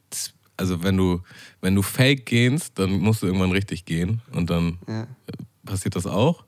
[0.57, 1.21] also wenn du,
[1.61, 5.07] wenn du fake gehst, dann musst du irgendwann richtig gehen und dann ja.
[5.65, 6.45] passiert das auch.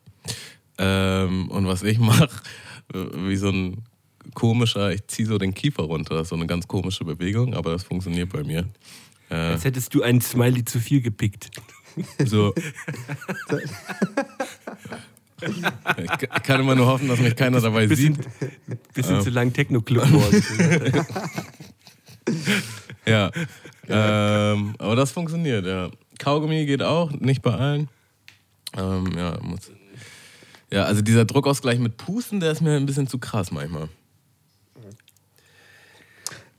[0.79, 2.29] Ähm, und was ich mache,
[2.93, 3.83] wie so ein
[4.35, 7.73] komischer, ich ziehe so den Kiefer runter, das ist so eine ganz komische Bewegung, aber
[7.73, 8.67] das funktioniert bei mir.
[9.33, 11.51] Äh, Als hättest du einen Smiley zu viel gepickt.
[12.25, 12.55] So.
[15.97, 18.95] Ich kann immer nur hoffen, dass mich keiner dabei bisschen, sieht.
[18.95, 20.07] Bisschen zu lang Techno-Club.
[23.05, 23.33] Ja.
[23.89, 25.91] Ähm, aber das funktioniert, ja.
[26.21, 27.89] Kaugummi geht auch, nicht bei allen.
[28.77, 29.73] Ähm, ja, muss.
[30.71, 33.89] Ja, also dieser Druckausgleich mit Pusten, der ist mir ein bisschen zu krass manchmal.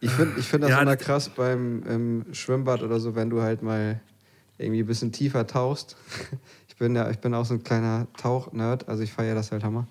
[0.04, 3.42] Ich finde ich find das Ja, immer krass beim im Schwimmbad oder so, wenn du
[3.42, 4.00] halt mal
[4.58, 5.96] irgendwie ein bisschen tiefer tauchst.
[6.68, 9.64] Ich bin ja, ich bin auch so ein kleiner Tauchnerd, also ich feiere das halt
[9.64, 9.86] Hammer.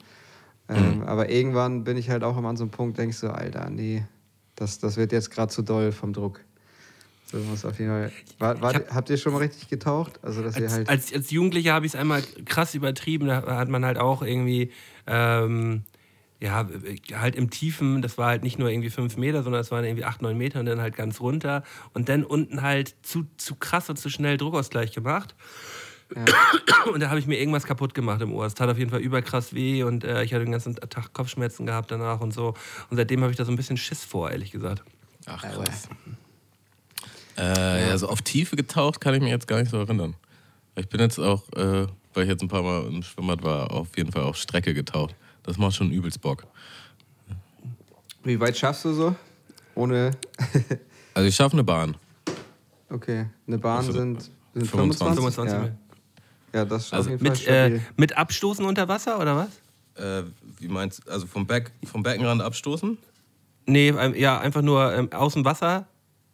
[0.68, 1.02] Ähm, Mhm.
[1.04, 4.02] Aber irgendwann bin ich halt auch immer an so einem Punkt, denkst du, Alter, nee,
[4.56, 6.40] das, das wird jetzt gerade zu doll vom Druck.
[7.30, 8.12] So muss auf jeden Fall.
[8.40, 10.18] War, war, hab- habt ihr schon mal richtig getaucht?
[10.22, 10.88] Also dass ihr Als, halt.
[10.88, 13.28] als, als Jugendlicher habe ich es einmal krass übertrieben.
[13.28, 14.72] Da hat man halt auch irgendwie,
[15.06, 15.84] ähm,
[16.42, 16.66] ja,
[17.14, 20.04] halt im Tiefen, das war halt nicht nur irgendwie fünf Meter, sondern es waren irgendwie
[20.04, 21.62] acht, neun Meter und dann halt ganz runter.
[21.94, 25.36] Und dann unten halt zu, zu krass und zu schnell Druckausgleich gemacht.
[26.92, 28.44] Und da habe ich mir irgendwas kaputt gemacht im Ohr.
[28.44, 31.64] Es tat auf jeden Fall überkrass weh und äh, ich hatte den ganzen Tag Kopfschmerzen
[31.64, 32.54] gehabt danach und so.
[32.90, 34.82] Und seitdem habe ich da so ein bisschen Schiss vor, ehrlich gesagt.
[35.26, 35.88] Ach, krass.
[37.38, 40.14] Äh, ja, so auf Tiefe getaucht kann ich mich jetzt gar nicht so erinnern.
[40.74, 43.96] Ich bin jetzt auch, äh, weil ich jetzt ein paar Mal im Schwimmbad war, auf
[43.96, 45.14] jeden Fall auf Strecke getaucht.
[45.42, 46.44] Das macht schon übelst Bock.
[48.24, 49.14] Wie weit schaffst du so?
[49.74, 50.10] Ohne.
[51.14, 51.94] Also ich schaffe eine Bahn.
[52.88, 55.14] Okay, eine Bahn Also, sind, sind 25.
[55.14, 55.60] 25 ja.
[55.60, 55.76] Meter.
[56.54, 60.02] ja, das ist Also Mit, äh, mit Abstoßen unter Wasser oder was?
[60.02, 60.24] Äh,
[60.58, 61.12] wie meinst du?
[61.12, 62.96] Also vom, Beck, vom Beckenrand abstoßen?
[63.66, 65.86] Nee, ähm, ja, einfach nur ähm, aus dem Wasser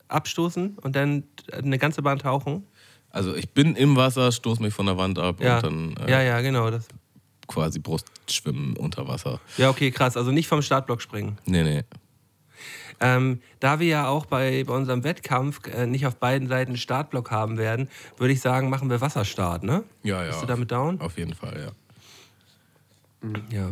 [0.06, 2.64] abstoßen und dann eine ganze Bahn tauchen.
[3.10, 6.10] Also ich bin im Wasser, stoße mich von der Wand ab Ja, und dann äh,
[6.12, 6.70] ja, ja, genau.
[6.70, 6.86] Das.
[7.48, 9.40] Quasi Brustschwimmen unter Wasser.
[9.56, 10.16] Ja, okay, krass.
[10.16, 11.38] Also nicht vom Startblock springen.
[11.46, 11.82] Nee, nee.
[13.00, 16.78] Ähm, da wir ja auch bei, bei unserem Wettkampf äh, nicht auf beiden Seiten einen
[16.78, 19.84] Startblock haben werden, würde ich sagen, machen wir Wasserstart, ne?
[20.02, 20.30] Ja, ja.
[20.30, 21.00] Bist du damit down?
[21.00, 21.72] Auf jeden Fall, ja.
[23.50, 23.70] Ja.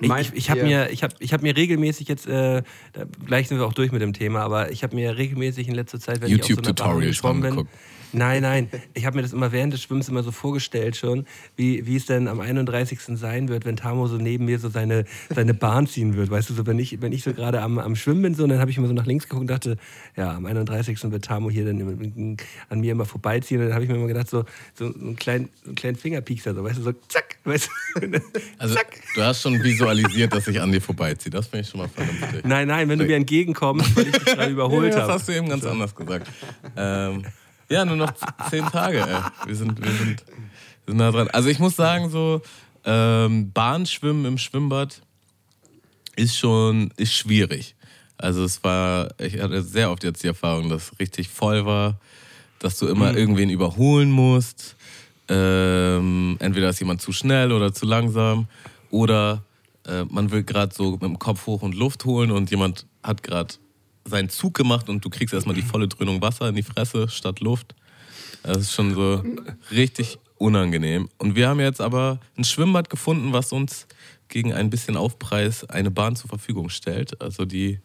[0.00, 3.48] Ich, ich, ich habe mir, ich hab, ich hab mir regelmäßig jetzt, äh, da, gleich
[3.48, 6.22] sind wir auch durch mit dem Thema, aber ich habe mir regelmäßig in letzter Zeit,
[6.22, 7.68] wenn ich auf so einer Bahn YouTube-Tutorials geschwommen bin.
[8.12, 8.68] Nein, nein.
[8.94, 11.26] Ich habe mir das immer während des Schwimmens immer so vorgestellt schon,
[11.56, 13.00] wie, wie es denn am 31.
[13.00, 15.04] sein wird, wenn Tamo so neben mir so seine,
[15.34, 16.30] seine Bahn ziehen wird.
[16.30, 18.58] Weißt du, so wenn ich, wenn ich so gerade am, am Schwimmen bin, so, dann
[18.58, 19.76] habe ich immer so nach links geguckt und dachte,
[20.16, 21.02] ja, am 31.
[21.10, 22.36] wird Tamo hier dann
[22.68, 23.60] an mir immer vorbeiziehen.
[23.60, 24.44] Und dann habe ich mir immer gedacht, so,
[24.74, 27.70] so einen kleinen, so einen kleinen Fingerpiekser, so, weißt du, so zack, weißt du.
[28.58, 29.00] Also zack.
[29.14, 31.30] du hast schon visualisiert, dass ich an dir vorbeiziehe.
[31.30, 32.44] Das finde ich schon mal vernünftig.
[32.44, 35.12] Nein, nein, wenn du mir entgegenkommst, weil ich dich gerade überholt das habe.
[35.12, 36.30] hast du eben ganz anders gesagt.
[36.76, 37.24] Ähm,
[37.68, 38.12] ja, nur noch
[38.50, 39.20] zehn Tage, ey.
[39.46, 41.28] Wir sind, wir sind, wir sind nah dran.
[41.28, 42.42] Also ich muss sagen, so
[42.84, 45.02] ähm, Bahnschwimmen im Schwimmbad
[46.14, 47.74] ist schon ist schwierig.
[48.18, 52.00] Also es war, ich hatte sehr oft jetzt die Erfahrung, dass es richtig voll war,
[52.58, 54.76] dass du immer irgendwen überholen musst.
[55.28, 58.46] Ähm, entweder ist jemand zu schnell oder zu langsam
[58.90, 59.42] oder
[59.86, 63.22] äh, man will gerade so mit dem Kopf hoch und Luft holen und jemand hat
[63.22, 63.54] gerade
[64.06, 67.40] seinen Zug gemacht und du kriegst erstmal die volle Dröhnung Wasser in die Fresse statt
[67.40, 67.74] Luft.
[68.42, 69.22] Das ist schon so
[69.70, 71.08] richtig unangenehm.
[71.18, 73.86] Und wir haben jetzt aber ein Schwimmbad gefunden, was uns
[74.28, 77.20] gegen ein bisschen Aufpreis eine Bahn zur Verfügung stellt.
[77.20, 77.80] Also die,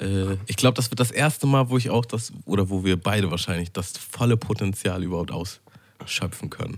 [0.00, 2.96] äh, ich glaube, das wird das erste Mal, wo ich auch das, oder wo wir
[2.96, 6.76] beide wahrscheinlich das volle Potenzial überhaupt ausschöpfen können.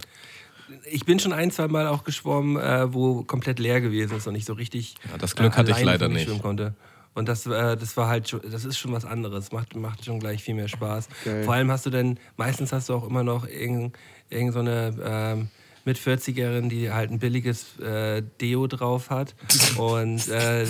[0.90, 4.34] Ich bin schon ein, zwei Mal auch geschwommen, äh, wo komplett leer gewesen ist und
[4.34, 4.94] ich so richtig.
[5.10, 6.24] Ja, das Glück hatte ich leider nicht.
[6.24, 6.74] schwimmen Konnte.
[7.14, 9.52] Und das, äh, das war halt schon, das ist schon was anderes.
[9.52, 11.08] Macht, macht schon gleich viel mehr Spaß.
[11.24, 11.44] Geil.
[11.44, 13.96] Vor allem hast du dann, meistens hast du auch immer noch irgend,
[14.30, 15.48] irgend so eine ähm,
[15.84, 19.34] mit 40erin, die halt ein billiges äh, Deo drauf hat
[19.76, 20.66] und äh,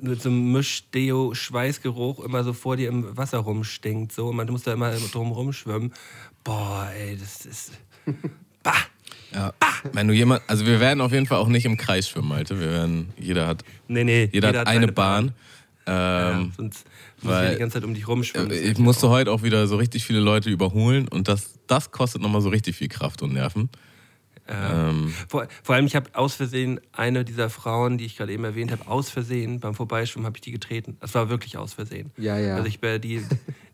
[0.00, 4.12] mit so einem Misch-Deo-Schweißgeruch immer so vor dir im Wasser rumstinkt.
[4.12, 4.28] So.
[4.28, 5.92] Und man muss da immer drum rumschwimmen.
[6.44, 7.72] Boah, ey, das ist.
[8.62, 8.74] Bah!
[9.34, 9.52] Ja.
[9.92, 12.60] Wenn du jemand, also wir werden auf jeden Fall auch nicht im Kreis schwimmen, Malte.
[12.60, 14.28] Wir werden, jeder hat, Nee, nee.
[14.30, 15.26] jeder, hat eine seine Bahn.
[15.26, 15.32] Ja,
[15.86, 16.86] Ähm, sonst
[17.22, 18.48] muss ich die ganze Zeit um dich rumschwimmen.
[18.48, 22.22] Das ich musste heute auch wieder so richtig viele Leute überholen und das, das kostet
[22.22, 23.68] nochmal so richtig viel Kraft und Nerven.
[24.48, 28.44] Ähm, Vor, vor allem, ich habe aus Versehen eine dieser Frauen, die ich gerade eben
[28.44, 30.96] erwähnt habe, aus Versehen beim Vorbeischwimmen habe ich die getreten.
[31.00, 32.10] Das war wirklich aus Versehen.
[32.16, 32.56] Ja, ja.
[32.56, 33.24] Also ich bin die,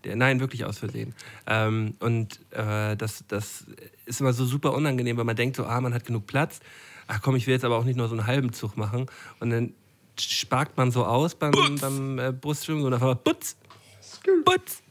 [0.04, 1.14] der, nein, wirklich aus Versehen.
[1.46, 3.64] Ähm, und äh, das, das
[4.04, 6.61] ist immer so super unangenehm, weil man denkt so, ah, man hat genug Platz.
[7.06, 9.06] Ach komm, ich will jetzt aber auch nicht nur so einen halben Zug machen.
[9.40, 9.72] Und dann
[10.21, 13.57] sparkt man so aus beim, beim äh, Brustschwimmen und auf einmal putz,
[14.45, 14.83] putz.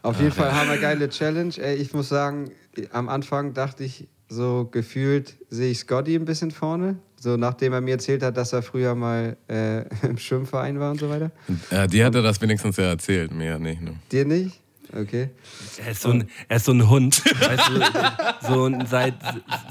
[0.03, 1.55] Auf jeden Fall haben wir geile Challenge.
[1.59, 2.51] Ey, ich muss sagen,
[2.91, 6.97] am Anfang dachte ich, so gefühlt sehe ich Scotty ein bisschen vorne.
[7.17, 10.99] So nachdem er mir erzählt hat, dass er früher mal äh, im Schwimmverein war und
[11.01, 11.31] so weiter.
[11.71, 13.81] ja, die hatte das wenigstens ja erzählt, mir ja nicht.
[13.81, 13.95] Ne?
[14.11, 14.62] Dir nicht?
[14.95, 15.31] Okay.
[15.85, 17.23] Er ist so ein, er ist so ein Hund.
[17.25, 19.15] Weißt du, so ein, seit,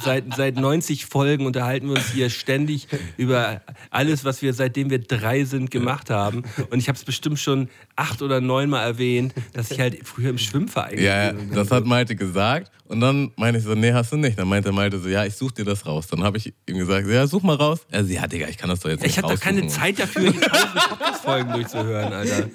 [0.03, 3.61] seit, seit 90 Folgen unterhalten wir uns hier ständig über
[3.91, 6.43] alles, was wir seitdem wir drei sind gemacht haben.
[6.71, 10.29] Und ich habe es bestimmt schon acht oder neun Mal erwähnt, dass ich halt früher
[10.31, 11.51] im Schwimmverein Ja, ja, bin.
[11.53, 12.71] das hat Malte gesagt.
[12.85, 14.37] Und dann meinte ich so, nee, hast du nicht.
[14.37, 16.07] Dann meinte Malte so, ja, ich such dir das raus.
[16.07, 17.85] Dann habe ich ihm gesagt, ja, such mal raus.
[17.89, 19.65] Er so, ja, Digga, ich kann das doch jetzt nicht Ich habe doch keine.
[19.67, 22.49] Zeit dafür, die tausend Podcast-Folgen durchzuhören, Alter.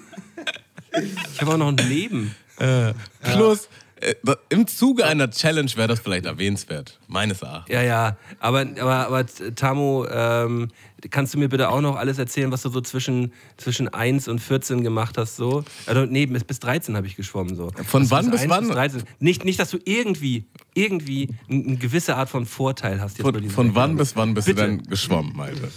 [1.33, 2.35] Ich habe auch noch ein Leben.
[2.57, 3.69] Plus,
[4.01, 4.15] äh,
[4.51, 6.99] im Zuge einer Challenge wäre das vielleicht erwähnenswert.
[7.09, 7.75] Meines Erachtens.
[7.75, 8.17] Ja, ja.
[8.41, 10.69] Aber, aber, aber Tamo, ähm,
[11.11, 14.41] kannst du mir bitte auch noch alles erzählen, was du so zwischen, zwischen 1 und
[14.41, 15.37] 14 gemacht hast?
[15.37, 15.65] So?
[15.87, 17.57] Also, nee, bis, bis 13 habe ich geschwommen.
[17.57, 17.71] So.
[17.87, 18.69] Von Also wann bis 1 wann?
[18.69, 19.03] 13.
[19.19, 20.45] Nicht, nicht, dass du irgendwie,
[20.75, 23.17] irgendwie eine gewisse Art von Vorteil hast.
[23.19, 24.61] Jetzt bei Von, diesem von wann bis wann bist Bitte.
[24.63, 25.71] du denn geschwommen, Malte?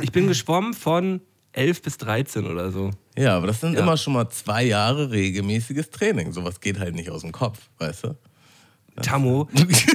[0.00, 1.20] Ich bin geschwommen von
[1.54, 2.90] 11 bis 13 oder so.
[3.16, 3.80] Ja, aber das sind Ja.
[3.80, 6.32] immer schon mal zwei Jahre regelmäßiges Training.
[6.32, 8.16] Sowas geht halt nicht aus dem Kopf, weißt du?
[9.02, 9.86] Tamo, ich wieg,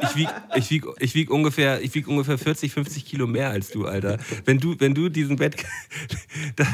[0.00, 3.70] ich wieg, ich wieg, ich wieg ungefähr, ich wieg ungefähr 40, 50 Kilo mehr als
[3.70, 4.18] du, Alter.
[4.46, 5.56] Wenn du, wenn du diesen Bett,
[6.56, 6.64] da,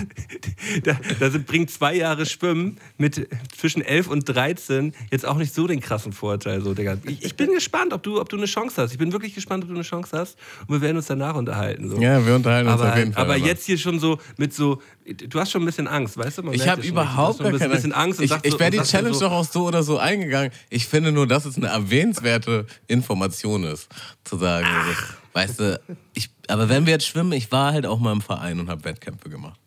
[0.84, 5.52] da, da sind, bringt zwei Jahre Schwimmen mit zwischen 11 und 13 jetzt auch nicht
[5.52, 6.96] so den krassen Vorteil, so, Digga.
[7.06, 8.92] Ich, ich bin gespannt, ob du, ob du eine Chance hast.
[8.92, 10.38] Ich bin wirklich gespannt, ob du eine Chance hast.
[10.68, 12.00] Und wir werden uns danach unterhalten, so.
[12.00, 13.24] Ja, wir unterhalten uns Aber, auf jeden Fall.
[13.24, 16.42] aber jetzt hier schon so mit so, du hast schon ein bisschen Angst, weißt du?
[16.44, 18.20] Man Ich habe überhaupt du hast gar schon ein keine bisschen Angst.
[18.20, 20.52] und Ich, ich wäre die Challenge so, doch auch so oder so eingegangen.
[20.70, 23.88] Ich finde nur, dass es eine erwähnenswerte Information ist,
[24.24, 24.66] zu sagen.
[24.66, 25.80] Also, weißt du,
[26.14, 28.84] ich, aber wenn wir jetzt schwimmen, ich war halt auch mal im Verein und habe
[28.84, 29.58] Wettkämpfe gemacht.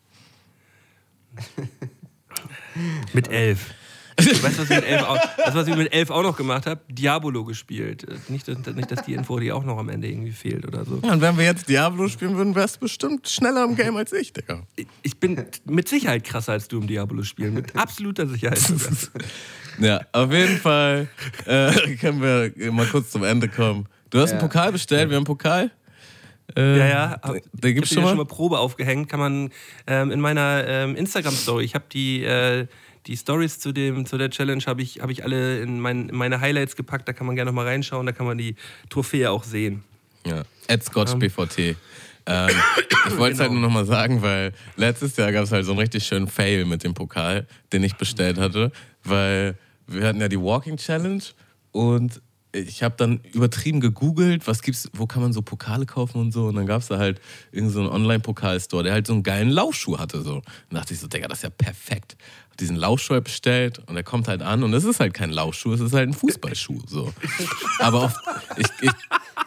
[3.14, 3.74] Mit elf.
[4.18, 6.38] Weißt du, was ich mit elf auch, weißt, du, was ich mit elf auch noch
[6.38, 6.80] gemacht habe?
[6.88, 8.06] Diabolo gespielt.
[8.30, 11.00] Nicht, dass- nicht, dass die Info, die auch noch am Ende irgendwie fehlt oder so.
[11.04, 14.14] Ja, und wenn wir jetzt Diablo spielen würden, wärst du bestimmt schneller im Game als
[14.14, 14.64] ich, Digga.
[15.04, 17.54] Ich bin mit Sicherheit krasser als du im Diabolo spielen.
[17.56, 18.58] Mit absoluter Sicherheit.
[18.60, 18.92] sogar.
[19.78, 21.10] Ja, auf jeden Fall
[21.46, 23.88] äh, können wir mal kurz zum Ende kommen.
[24.10, 24.48] Du hast einen Ja.
[24.48, 25.70] Pokal bestellt, wir haben einen Pokal.
[26.56, 27.20] Äh, Ja, ja.
[27.22, 28.04] Hab, Da gibt's ich schon hab mal.
[28.04, 29.10] dir schon mal Probe aufgehängt.
[29.10, 29.50] Kann man
[29.86, 32.68] ähm, in meiner ähm, Instagram-Story, ich habe die, äh,
[33.08, 36.16] die Stories zu, dem, zu der Challenge, habe ich, hab ich alle in, mein, in
[36.16, 37.08] meine Highlights gepackt.
[37.08, 38.06] Da kann man gerne noch mal reinschauen.
[38.06, 38.56] Da kann man die
[38.90, 39.84] Trophäe auch sehen.
[40.26, 41.20] Ja, at Scotch Ähm.
[41.20, 41.76] BVT.
[42.28, 42.50] Ähm,
[43.08, 45.72] ich wollte es halt nur noch mal sagen, weil letztes Jahr gab es halt so
[45.72, 48.72] einen richtig schönen Fail mit dem Pokal, den ich bestellt hatte,
[49.04, 51.22] weil wir hatten ja die Walking Challenge
[51.72, 56.32] und ich habe dann übertrieben gegoogelt, was gibt's, wo kann man so Pokale kaufen und
[56.32, 57.20] so und dann gab es da halt
[57.52, 60.36] irgendeinen so Online-Pokalstore, der halt so einen geilen Laufschuh hatte so.
[60.36, 62.16] Und dachte ich so, Digga, das ist ja perfekt.
[62.60, 65.74] Diesen Laufschuh halt bestellt und der kommt halt an und es ist halt kein Laufschuh,
[65.74, 67.14] es ist halt ein Fußballschuh so.
[67.80, 68.16] Aber auf,
[68.58, 68.92] ich, ich,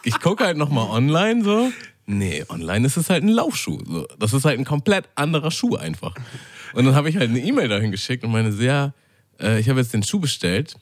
[0.05, 1.73] ich gucke halt nochmal online so.
[2.07, 3.83] Nee, online ist es halt ein Laufschuh.
[3.85, 4.07] So.
[4.19, 6.15] Das ist halt ein komplett anderer Schuh einfach.
[6.73, 8.93] Und dann habe ich halt eine E-Mail dahin geschickt und meine ja,
[9.41, 10.75] äh, ich habe jetzt den Schuh bestellt.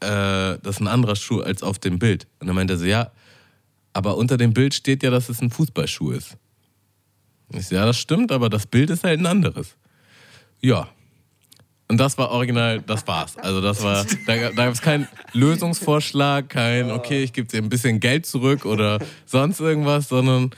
[0.00, 2.26] Äh, das ist ein anderer Schuh als auf dem Bild.
[2.40, 3.10] Und dann meinte er so, ja,
[3.92, 6.36] aber unter dem Bild steht ja, dass es ein Fußballschuh ist.
[7.50, 9.76] Ich so, ja, das stimmt, aber das Bild ist halt ein anderes.
[10.60, 10.88] Ja.
[11.88, 13.36] Und das war original, das war's.
[13.36, 17.68] Also das war, da, da gab es keinen Lösungsvorschlag, kein, okay, ich gebe dir ein
[17.68, 20.50] bisschen Geld zurück oder sonst irgendwas, sondern,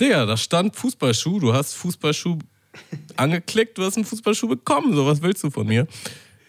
[0.00, 2.38] Digga, da stand Fußballschuh, du hast Fußballschuh
[3.16, 5.86] angeklickt, du hast einen Fußballschuh bekommen, so was willst du von mir?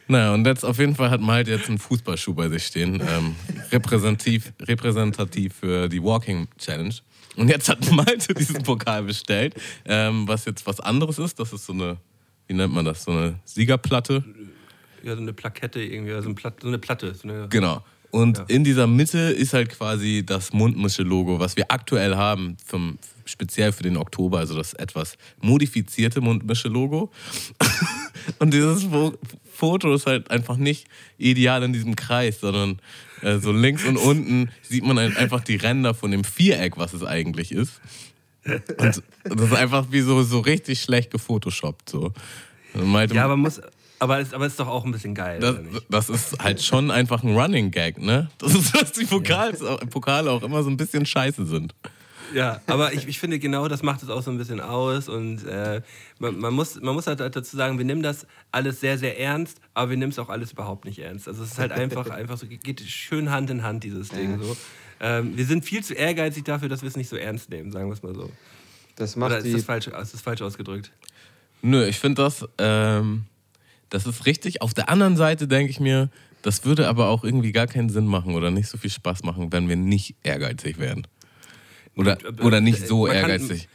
[0.08, 3.36] Naja, und jetzt auf jeden Fall hat Malte jetzt einen Fußballschuh bei sich stehen, ähm,
[3.72, 6.94] repräsentativ, repräsentativ für die Walking Challenge.
[7.36, 9.56] Und jetzt hat Malte diesen Pokal bestellt,
[9.86, 11.40] ähm, was jetzt was anderes ist.
[11.40, 11.98] Das ist so eine,
[12.48, 14.24] wie nennt man das, so eine Siegerplatte.
[15.04, 17.14] Ja, so eine Plakette irgendwie, also ein Platt, so eine Platte.
[17.14, 17.84] So eine, Genau.
[18.12, 18.46] Und Ja.
[18.48, 23.82] in dieser Mitte ist halt quasi das Mundmische-Logo, was wir aktuell haben, vom, speziell für
[23.82, 27.12] den Oktober, also das etwas modifizierte Mundmische-Logo.
[28.40, 29.18] Und dieses Fo-
[29.52, 30.88] Foto ist halt einfach nicht
[31.18, 32.80] ideal in diesem Kreis, sondern
[33.22, 36.94] äh, so links und unten sieht man halt einfach die Ränder von dem Viereck, was
[36.94, 37.82] es eigentlich ist.
[38.46, 41.90] Und das ist einfach wie so, so richtig schlecht gefotoshoppt.
[41.90, 42.12] So.
[42.74, 43.62] Malte, Ja, aber muss.
[44.00, 45.56] Aber ist, aber ist doch auch ein bisschen geil, das,
[45.88, 48.30] das ist halt schon einfach ein Running Gag, ne?
[48.38, 49.60] Das ist, dass die Pokals,
[49.92, 51.74] Pokale auch immer so ein bisschen scheiße sind.
[52.34, 55.46] Ja, aber ich, ich finde genau das macht es auch so ein bisschen aus und
[55.46, 55.82] äh,
[56.20, 59.60] man, man, muss, man muss halt dazu sagen, wir nehmen das alles sehr, sehr ernst,
[59.74, 61.28] aber wir nehmen es auch alles überhaupt nicht ernst.
[61.28, 64.58] Also es ist halt einfach, einfach so, geht schön Hand in Hand, dieses Ding so.
[65.06, 67.90] Ähm, wir sind viel zu ehrgeizig dafür, dass wir es nicht so ernst nehmen, sagen
[67.90, 68.32] wir es mal so.
[68.96, 69.52] Das Oder macht ist die.
[69.54, 70.92] das falsch, ist das falsch ausgedrückt?
[71.62, 73.26] Nö, ich finde das, ähm,
[73.90, 74.62] das ist richtig.
[74.62, 76.10] Auf der anderen Seite denke ich mir,
[76.42, 79.52] das würde aber auch irgendwie gar keinen Sinn machen oder nicht so viel Spaß machen,
[79.52, 81.06] wenn wir nicht ehrgeizig wären.
[81.96, 83.68] Oder, äh, oder nicht so man kann- ehrgeizig.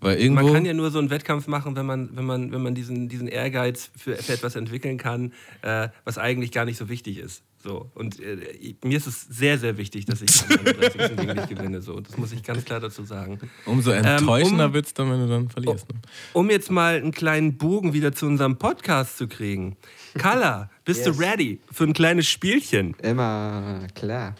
[0.00, 0.42] Weil irgendwo.
[0.44, 3.08] Man kann ja nur so einen Wettkampf machen, wenn man, wenn man, wenn man diesen,
[3.08, 5.32] diesen Ehrgeiz für, für etwas entwickeln kann,
[5.62, 7.42] äh, was eigentlich gar nicht so wichtig ist.
[7.62, 7.90] So.
[7.94, 11.16] Und äh, mir ist es sehr, sehr wichtig, dass ich am 31.
[11.16, 11.80] Ding nicht gewinne.
[11.80, 12.00] So.
[12.00, 13.38] Das muss ich ganz klar dazu sagen.
[13.64, 15.88] umso enttäuschender um- wird's dann, wenn du dann verlierst.
[15.90, 15.98] Ne?
[16.34, 19.76] Um jetzt mal einen kleinen Bogen wieder zu unserem Podcast zu kriegen.
[20.18, 21.16] Kalla, bist Yes.
[21.16, 22.94] du ready für ein kleines Spielchen?
[23.02, 24.34] Immer klar.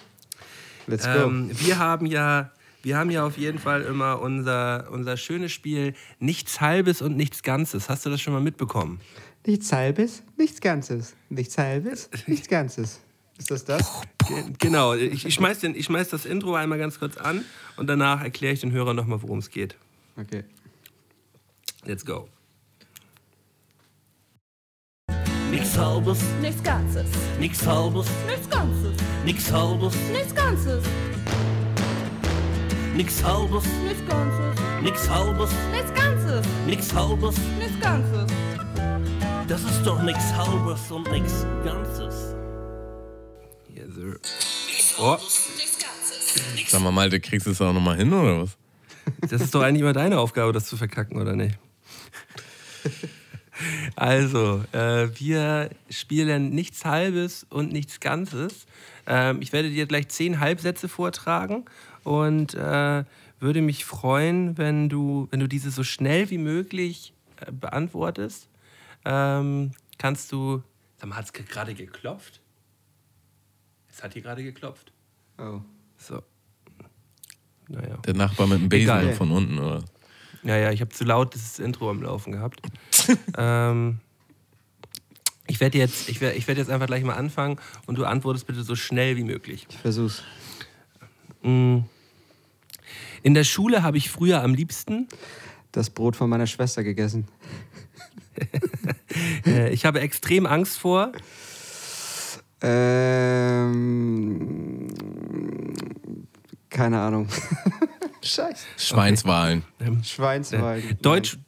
[0.87, 1.25] Let's go.
[1.25, 2.51] Ähm, wir haben ja,
[2.85, 7.43] wir haben ja auf jeden Fall immer unser, unser schönes Spiel Nichts Halbes und Nichts
[7.43, 7.89] Ganzes.
[7.89, 9.01] Hast du das schon mal mitbekommen?
[9.47, 11.15] Nichts Halbes, nichts Ganzes.
[11.29, 13.01] Nichts Halbes, nichts Ganzes.
[13.39, 14.01] Ist das das?
[14.29, 17.45] Ge- Genau, ich, ich, schmeiß den, ich schmeiß das Intro einmal ganz kurz an
[17.77, 19.77] und danach erkläre ich den Hörern nochmal, worum es geht.
[20.17, 20.45] Okay.
[21.85, 22.29] Let's go.
[25.51, 27.07] Nix halbes, Nichts Ganzes.
[27.39, 28.97] nix halbes, Nichts Ganzes.
[29.25, 30.85] nix halbes, Nichts Ganzes.
[32.95, 34.61] Nix halbes, Nichts Ganzes.
[34.83, 36.47] nix halbes, Nichts Ganzes.
[36.67, 37.37] nix halbes.
[37.59, 38.33] Nichts Ganzes.
[39.49, 42.35] Das ist doch nix halbes und nix ganzes.
[43.75, 44.17] Yes, sir.
[44.99, 45.17] Oh,
[45.57, 46.71] Nichts Ganzes.
[46.71, 48.57] Sag mal, Malte, kriegst du es auch nochmal hin oder was?
[49.31, 51.59] das ist doch eigentlich immer deine Aufgabe, das zu verkacken, oder nicht?
[53.97, 58.67] Also, äh, wir spielen nichts Halbes und nichts Ganzes.
[59.07, 61.65] Ähm, ich werde dir gleich zehn Halbsätze vortragen
[62.05, 63.05] und äh,
[63.41, 68.49] würde mich freuen, wenn du, wenn du diese so schnell wie möglich äh, beantwortest.
[69.05, 70.63] Ähm, kannst du.
[70.97, 72.41] Sag mal, hat es gerade geklopft?
[73.91, 74.93] Es hat hier gerade geklopft.
[75.39, 75.61] Oh.
[75.99, 76.23] So.
[77.69, 77.97] Naja.
[77.99, 79.13] Der Nachbar mit dem Besen Egal.
[79.15, 79.85] von unten, oder?
[80.43, 82.61] Ja, ja, ich habe zu laut das Intro am Laufen gehabt.
[83.39, 84.01] ähm,
[85.47, 88.47] ich werde jetzt, ich werd, ich werd jetzt einfach gleich mal anfangen und du antwortest
[88.47, 89.67] bitte so schnell wie möglich.
[89.71, 90.23] Ich versuch's.
[91.43, 91.81] Mm.
[93.25, 95.09] In der Schule habe ich früher am liebsten,
[95.73, 97.27] Das Brot von meiner Schwester gegessen.
[99.47, 101.11] äh, ich habe extrem Angst vor,
[102.61, 103.75] Ähm.
[106.69, 107.29] Keine Ahnung.
[108.23, 108.67] Scheiße.
[108.77, 109.65] Schweinswahlen.
[110.03, 110.99] Schweinswalden.
[111.01, 111.39] Deutsch,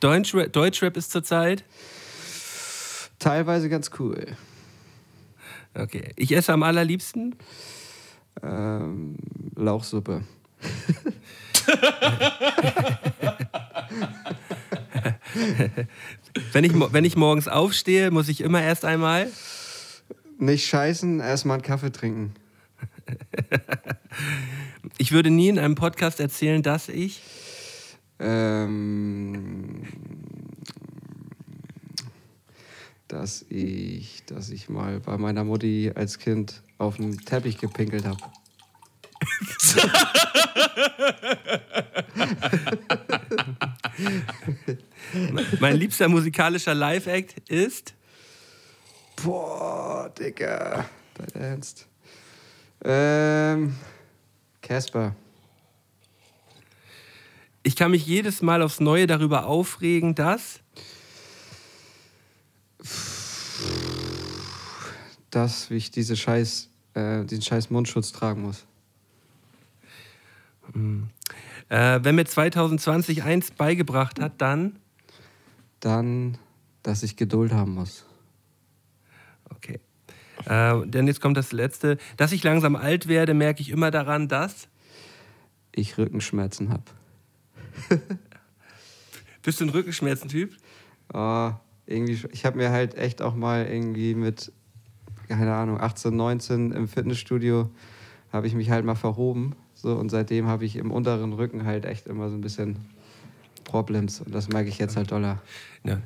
[0.00, 1.64] Deutschrap, Deutschrap ist zurzeit.
[3.18, 4.36] Teilweise ganz cool.
[5.74, 6.12] Okay.
[6.16, 7.36] Ich esse am allerliebsten.
[8.42, 9.16] Ähm,
[9.56, 10.22] Lauchsuppe.
[16.52, 19.28] Wenn ich, wenn ich morgens aufstehe, muss ich immer erst einmal.
[20.38, 22.34] Nicht scheißen, erstmal einen Kaffee trinken.
[24.98, 27.22] Ich würde nie in einem Podcast erzählen, dass ich.
[28.18, 29.82] Ähm,
[33.08, 38.22] dass ich, dass ich mal bei meiner Mutti als Kind auf dem Teppich gepinkelt habe.
[45.60, 47.94] Mein liebster musikalischer Live-Act ist.
[49.22, 50.84] Boah, Digga.
[51.14, 51.86] Dein Ernst.
[52.84, 53.74] Ähm,
[54.60, 55.14] Casper.
[57.62, 60.60] Ich kann mich jedes Mal aufs Neue darüber aufregen, dass.
[65.30, 68.66] Dass ich diese scheiß, äh, diesen scheiß Mundschutz tragen muss.
[71.68, 74.76] Äh, wenn mir 2020 eins beigebracht hat, dann.
[75.80, 76.38] Dann,
[76.82, 78.04] dass ich Geduld haben muss.
[79.50, 79.80] Okay.
[80.46, 81.98] Äh, denn jetzt kommt das letzte.
[82.16, 84.68] Dass ich langsam alt werde, merke ich immer daran, dass.
[85.72, 86.84] Ich Rückenschmerzen habe.
[89.42, 90.56] Bist du ein Rückenschmerzentyp?
[91.12, 91.52] Oh,
[91.86, 94.52] irgendwie, ich habe mir halt echt auch mal irgendwie mit,
[95.28, 97.70] keine Ahnung, 18, 19 im Fitnessstudio,
[98.32, 99.54] habe ich mich halt mal verhoben.
[99.84, 102.76] So, und seitdem habe ich im unteren Rücken halt echt immer so ein bisschen
[103.64, 104.22] Problems.
[104.22, 105.42] Und das merke ich jetzt halt doller.
[105.84, 105.98] Ja.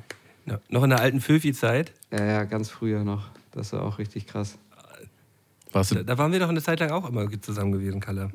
[0.47, 0.59] ja.
[0.67, 1.93] Noch in der alten Föfi-Zeit.
[2.11, 3.29] Ja, ja, ganz früher noch.
[3.53, 4.57] Das war auch richtig krass.
[5.71, 8.31] Warst Da, du, da waren wir doch eine Zeit lang auch immer zusammen gewesen, Kalle.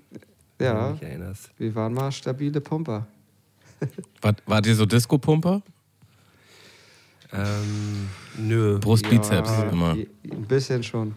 [0.57, 1.51] Wenn Ja, du dich erinnerst.
[1.59, 3.07] wir waren mal stabile Pumper.
[4.23, 5.61] wart, wart ihr so Disco-Pumper?
[7.35, 8.79] Ähm, nö.
[8.79, 9.91] Brust, Bizeps Ja, immer.
[9.93, 11.15] Ein bisschen schon.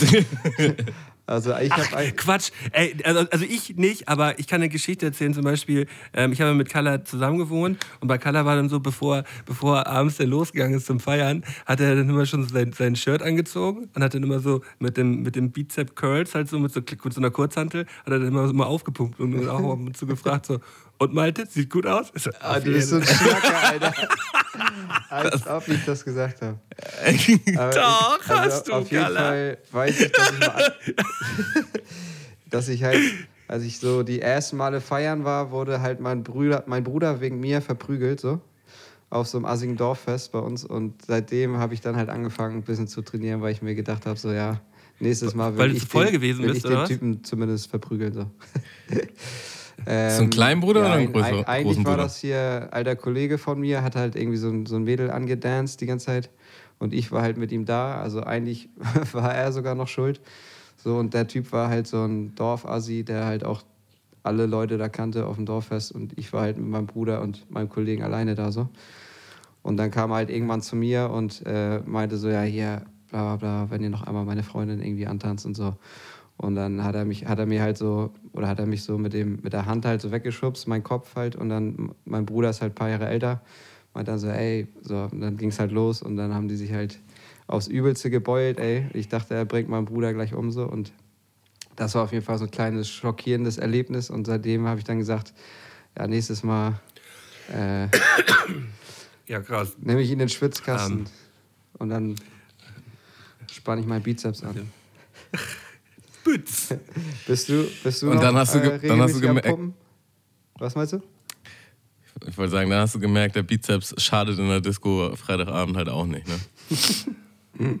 [1.26, 2.50] also ich habe Quatsch.
[2.72, 5.32] Ey, also, also ich nicht, aber ich kann eine Geschichte erzählen.
[5.32, 8.80] Zum Beispiel, ähm, ich habe mit Kalla zusammen gewohnt und bei Kalla war dann so,
[8.80, 12.94] bevor, bevor abends dann losgegangen ist zum Feiern, hat er dann immer schon sein, sein
[12.94, 16.58] Shirt angezogen und hat dann immer so mit dem, mit dem Bizep Curls, halt so
[16.58, 19.72] mit so, mit so einer Kurzhantel, hat er dann immer, immer aufgepumpt und, und auch
[19.72, 20.60] ab und zu gefragt so,
[20.98, 22.12] und Malte, sieht gut aus?
[22.14, 23.94] So, Ah, du bist so ein Schnacker, Alter.
[25.10, 26.58] Als ob ich das gesagt habe.
[27.04, 27.80] Doch, ich, also
[28.28, 29.20] hast du, Auf jeden Gala.
[29.20, 30.74] Fall weiß ich, dass ich, mal,
[32.50, 33.00] dass ich halt
[33.46, 37.40] als ich so die ersten Male feiern war, wurde halt mein Bruder, mein Bruder wegen
[37.40, 38.40] mir verprügelt, so.
[39.10, 40.64] Auf so einem assigen Dorffest bei uns.
[40.64, 44.06] Und seitdem habe ich dann halt angefangen, ein bisschen zu trainieren, weil ich mir gedacht
[44.06, 44.60] habe, so ja,
[44.98, 46.84] nächstes Mal will Weil ich, voll den, gewesen will bist, ich den?
[46.86, 48.30] Typen zumindest verprügeln, so.
[49.86, 52.02] So ein Kleinbruder oder ein ein- größer- ein- Eigentlich großen war Bruder?
[52.04, 55.80] das hier, alter Kollege von mir, hat halt irgendwie so ein, so ein Mädel angedanced
[55.80, 56.30] die ganze Zeit.
[56.78, 58.00] Und ich war halt mit ihm da.
[58.00, 58.68] Also eigentlich
[59.12, 60.20] war er sogar noch schuld.
[60.76, 63.62] So, und der Typ war halt so ein Dorfassi, der halt auch
[64.22, 65.92] alle Leute da kannte auf dem Dorffest.
[65.92, 68.68] Und ich war halt mit meinem Bruder und meinem Kollegen alleine da so.
[69.62, 73.36] Und dann kam er halt irgendwann zu mir und äh, meinte so, ja, hier, bla
[73.36, 75.74] bla bla, wenn ihr noch einmal meine Freundin irgendwie antanzt und so.
[76.36, 78.98] Und dann hat er mich, hat er mir halt so, oder hat er mich so
[78.98, 82.50] mit dem, mit der Hand halt so weggeschubst, mein Kopf halt, und dann, mein Bruder
[82.50, 83.40] ist halt ein paar Jahre älter,
[83.94, 86.56] meinte dann so, ey, so, und dann ging es halt los und dann haben die
[86.56, 86.98] sich halt
[87.46, 88.88] aufs Übelste gebeult, ey.
[88.94, 90.92] Ich dachte, er bringt meinen Bruder gleich um so und
[91.76, 94.98] das war auf jeden Fall so ein kleines schockierendes Erlebnis und seitdem habe ich dann
[94.98, 95.32] gesagt,
[95.96, 96.80] ja, nächstes Mal
[97.52, 97.86] äh,
[99.28, 99.76] Ja, krass.
[99.80, 101.04] nehme ich ihn in den Schwitzkasten Ähm.
[101.78, 102.16] und dann
[103.52, 104.68] spanne ich meinen Bizeps an.
[106.24, 106.74] Bütz.
[107.26, 109.58] Bist du, bist du Und noch, dann hast du äh, dann hast du gemerkt-?
[110.58, 111.02] Was meinst du?
[112.26, 115.88] Ich wollte sagen, dann hast du gemerkt, der Bizeps schadet in der Disco Freitagabend halt
[115.88, 117.80] auch nicht, ne?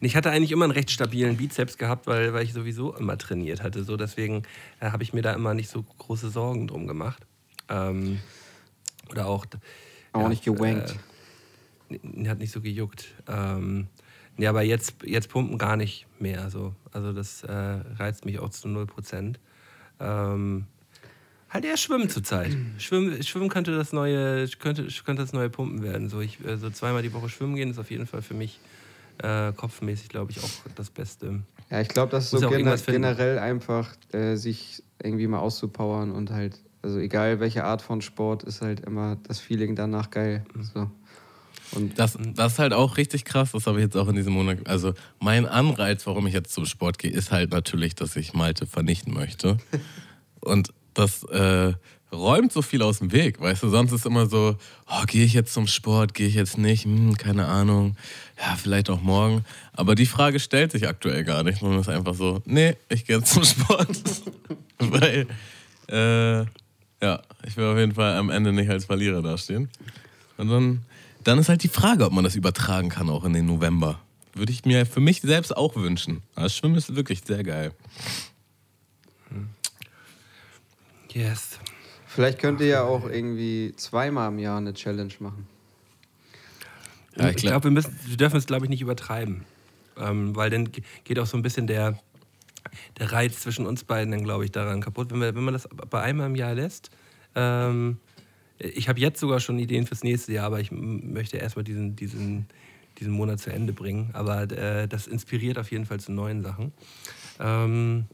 [0.00, 3.62] Ich hatte eigentlich immer einen recht stabilen Bizeps gehabt, weil, weil ich sowieso immer trainiert
[3.62, 3.84] hatte.
[3.84, 4.44] So deswegen
[4.80, 7.26] äh, habe ich mir da immer nicht so große Sorgen drum gemacht.
[7.68, 8.18] Ähm,
[9.10, 9.44] oder auch.
[10.12, 10.96] Auch nicht gewankt.
[11.90, 13.08] Äh, hat nicht so gejuckt.
[13.28, 13.88] Ähm,
[14.38, 16.50] ja, aber jetzt, jetzt pumpen gar nicht mehr.
[16.50, 16.74] So.
[16.92, 19.38] Also das äh, reizt mich auch zu 0 Prozent.
[19.98, 20.66] Ähm,
[21.48, 22.56] halt eher Schwimmen zurzeit.
[22.78, 26.08] Schwimmen, Schwimmen könnte das neue, könnte, könnte das neue Pumpen werden.
[26.08, 28.60] So, ich, so zweimal die Woche schwimmen gehen ist auf jeden Fall für mich
[29.22, 31.42] äh, kopfmäßig, glaube ich, auch das Beste.
[31.70, 36.30] Ja, ich glaube, das ist so gener generell einfach, äh, sich irgendwie mal auszupowern und
[36.30, 40.44] halt, also egal welche Art von Sport, ist halt immer das Feeling danach geil.
[40.54, 40.62] Mhm.
[40.62, 40.90] So.
[41.72, 44.32] Und Das, das ist halt auch richtig krass, das habe ich jetzt auch in diesem
[44.32, 44.66] Monat.
[44.66, 48.66] Also mein Anreiz, warum ich jetzt zum Sport gehe, ist halt natürlich, dass ich Malte
[48.66, 49.58] vernichten möchte.
[50.40, 51.74] Und das äh,
[52.12, 53.68] räumt so viel aus dem Weg, weißt du?
[53.68, 54.56] Sonst ist immer so,
[54.88, 57.96] oh, gehe ich jetzt zum Sport, gehe ich jetzt nicht, hm, keine Ahnung.
[58.38, 59.44] Ja, vielleicht auch morgen.
[59.72, 63.18] Aber die Frage stellt sich aktuell gar nicht, sondern ist einfach so, nee, ich gehe
[63.18, 63.88] jetzt zum Sport.
[64.78, 65.26] Weil,
[65.88, 66.46] äh,
[67.02, 69.68] ja, ich will auf jeden Fall am Ende nicht als Verlierer dastehen.
[70.36, 70.82] Und dann,
[71.26, 74.00] dann ist halt die Frage, ob man das übertragen kann, auch in den November.
[74.34, 76.22] Würde ich mir für mich selbst auch wünschen.
[76.34, 77.72] Aber Schwimmen ist wirklich sehr geil.
[81.12, 81.58] Yes.
[82.06, 85.46] vielleicht könnt ihr ja auch irgendwie zweimal im Jahr eine Challenge machen.
[87.16, 89.44] Ja, ich glaube, wir, müssen- wir dürfen es, glaube ich, nicht übertreiben.
[89.96, 91.98] Ähm, weil dann ge- geht auch so ein bisschen der,
[92.98, 95.10] der Reiz zwischen uns beiden dann, glaube ich, daran kaputt.
[95.10, 96.90] Wenn, wir, wenn man das bei einmal im Jahr lässt,
[97.34, 97.96] ähm,
[98.58, 102.46] ich habe jetzt sogar schon Ideen fürs nächste Jahr, aber ich möchte erstmal diesen, diesen,
[102.98, 104.10] diesen Monat zu Ende bringen.
[104.12, 106.72] Aber äh, das inspiriert auf jeden Fall zu neuen Sachen.
[107.38, 108.06] Ähm,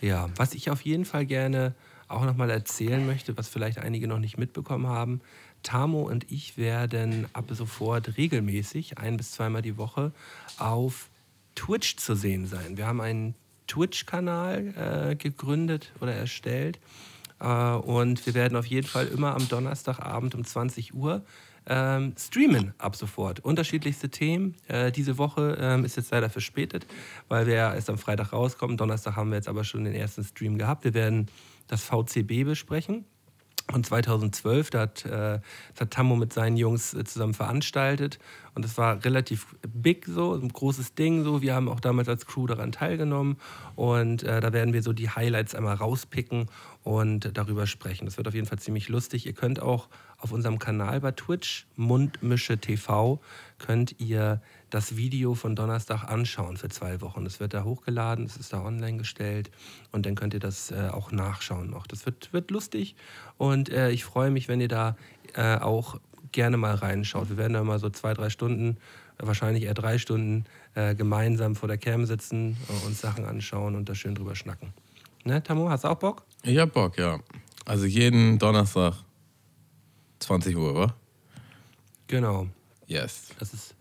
[0.00, 1.74] ja, was ich auf jeden Fall gerne
[2.08, 5.20] auch nochmal erzählen möchte, was vielleicht einige noch nicht mitbekommen haben.
[5.62, 10.12] Tamo und ich werden ab sofort regelmäßig ein bis zweimal die Woche
[10.58, 11.10] auf
[11.54, 12.76] Twitch zu sehen sein.
[12.76, 13.34] Wir haben einen
[13.66, 16.80] Twitch-Kanal äh, gegründet oder erstellt.
[17.40, 21.24] Äh, und wir werden auf jeden Fall immer am Donnerstagabend um 20 Uhr
[21.66, 23.40] ähm, streamen ab sofort.
[23.40, 24.56] Unterschiedlichste Themen.
[24.68, 26.86] Äh, diese Woche ähm, ist jetzt leider verspätet,
[27.28, 28.76] weil wir erst am Freitag rauskommen.
[28.76, 30.84] Donnerstag haben wir jetzt aber schon den ersten Stream gehabt.
[30.84, 31.28] Wir werden
[31.66, 33.04] das VCB besprechen.
[33.72, 35.38] Und 2012, da hat, äh,
[35.78, 38.18] hat Tammo mit seinen Jungs äh, zusammen veranstaltet.
[38.54, 41.40] Und das war relativ big so, ein großes Ding so.
[41.40, 43.36] Wir haben auch damals als Crew daran teilgenommen.
[43.76, 46.48] Und äh, da werden wir so die Highlights einmal rauspicken
[46.82, 48.06] und darüber sprechen.
[48.06, 49.26] Das wird auf jeden Fall ziemlich lustig.
[49.26, 53.20] Ihr könnt auch auf unserem Kanal bei Twitch, Mundmische TV,
[53.58, 54.40] könnt ihr
[54.70, 57.24] das Video von Donnerstag anschauen für zwei Wochen.
[57.24, 59.50] Das wird da hochgeladen, das ist da online gestellt
[59.92, 61.86] und dann könnt ihr das äh, auch nachschauen noch.
[61.86, 62.96] Das wird, wird lustig
[63.36, 64.96] und äh, ich freue mich, wenn ihr da
[65.34, 66.00] äh, auch
[66.32, 67.28] gerne mal reinschaut.
[67.28, 68.78] Wir werden da mal so zwei, drei Stunden,
[69.18, 70.44] wahrscheinlich eher drei Stunden,
[70.74, 74.72] äh, gemeinsam vor der Cam sitzen, äh, uns Sachen anschauen und da schön drüber schnacken.
[75.24, 76.24] Ne, Tamu, hast du auch Bock?
[76.42, 77.18] Ich hab Bock, ja.
[77.66, 78.94] Also jeden Donnerstag
[80.20, 80.94] 20 Uhr, wa?
[82.06, 82.46] Genau.
[82.86, 83.28] Yes.
[83.38, 83.74] Das ist,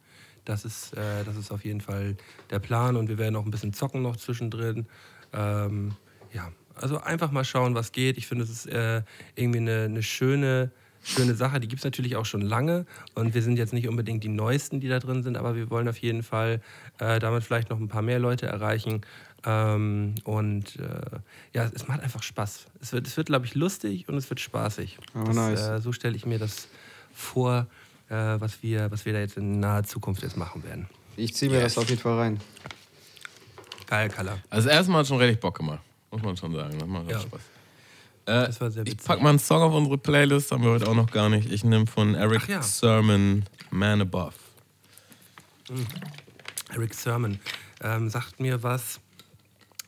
[0.50, 2.16] das ist, äh, das ist auf jeden Fall
[2.50, 4.88] der Plan und wir werden auch ein bisschen zocken noch zwischendrin.
[5.32, 5.94] Ähm,
[6.34, 8.18] ja, also einfach mal schauen, was geht.
[8.18, 9.04] Ich finde, es ist äh,
[9.36, 10.72] irgendwie eine, eine schöne
[11.02, 11.60] schöne Sache.
[11.60, 12.86] Die gibt es natürlich auch schon lange
[13.16, 15.88] und wir sind jetzt nicht unbedingt die Neuesten, die da drin sind, aber wir wollen
[15.88, 16.62] auf jeden Fall
[16.98, 19.02] äh, damit vielleicht noch ein paar mehr Leute erreichen.
[19.46, 21.20] Ähm, und äh,
[21.54, 22.66] ja, es macht einfach Spaß.
[22.82, 24.98] Es wird, es wird glaube ich, lustig und es wird spaßig.
[25.16, 25.70] Oh, das, nice.
[25.70, 26.68] äh, so stelle ich mir das
[27.14, 27.68] vor,
[28.16, 30.88] was, wir, was wir da jetzt in naher Zukunft jetzt machen werden.
[31.16, 32.40] Ich ziehe mir das auf jeden Fall rein.
[33.88, 34.38] Geil, Kala.
[34.50, 35.80] Also das erste Mal hat schon richtig Bock gemacht.
[36.12, 36.78] Muss man schon sagen.
[36.78, 37.20] Das macht Ja.
[37.20, 37.42] Spaß.
[38.26, 40.94] Das war sehr Ich pack mal einen Song auf unsere Playlist, haben wir heute auch
[40.94, 41.52] noch gar nicht.
[41.52, 42.62] Ich nehme von Eric ja.
[42.62, 44.34] Sermon Man Above.
[46.72, 47.40] Eric Sermon
[47.82, 49.00] ähm, sagt mir was.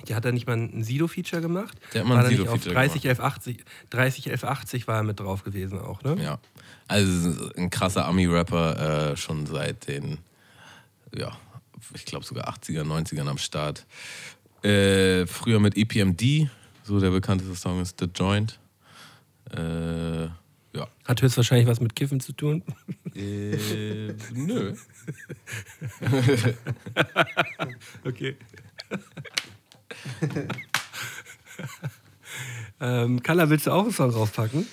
[0.08, 1.78] Der hat da nicht mal ein Sido-Feature gemacht.
[1.94, 5.44] Der hat mal ein Sido-Feature 30, 11, 80, 30, 11, 80 war er mit drauf
[5.44, 6.18] gewesen auch, ne?
[6.22, 6.40] Ja.
[6.88, 10.18] Also ein krasser Ami-Rapper, äh, schon seit den,
[11.16, 11.32] ja,
[11.94, 13.86] ich glaube sogar 80er, 90ern am Start.
[14.64, 16.50] Äh, früher mit EPMD,
[16.84, 18.60] so der bekannteste Song ist The Joint.
[19.56, 20.24] Äh,
[20.74, 20.88] ja.
[21.06, 22.64] Hat höchstwahrscheinlich was mit Kiffen zu tun.
[23.16, 24.76] Äh, nö.
[28.04, 28.36] Okay.
[32.82, 34.68] ähm, Kalla, willst du auch einen Song draufpacken?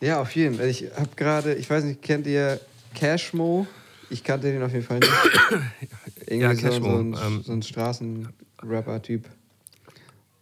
[0.00, 0.68] Ja, auf jeden Fall.
[0.68, 2.60] Ich habe gerade, ich weiß nicht, kennt ihr
[2.94, 3.66] Cashmo?
[4.10, 5.10] Ich kannte den auf jeden Fall nicht.
[6.26, 9.24] Irgendwie Ja, so, Cashmo, so ein, ähm, so ein Straßenrapper-Typ.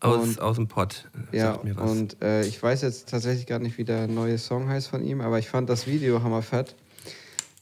[0.01, 1.09] Aus, aus dem Pott.
[1.33, 5.03] Ja, und äh, ich weiß jetzt tatsächlich gar nicht, wie der neue Song heißt von
[5.03, 6.75] ihm, aber ich fand das Video hammerfett.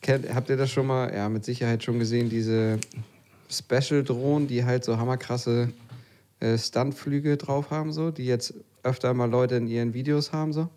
[0.02, 2.78] Kennt, habt ihr das schon mal, ja, mit Sicherheit schon gesehen, diese
[3.48, 5.72] Special-Drohnen, die halt so hammerkrasse
[6.44, 10.68] äh, Stuntflüge drauf haben, so, die jetzt öfter mal Leute in ihren Videos haben, so?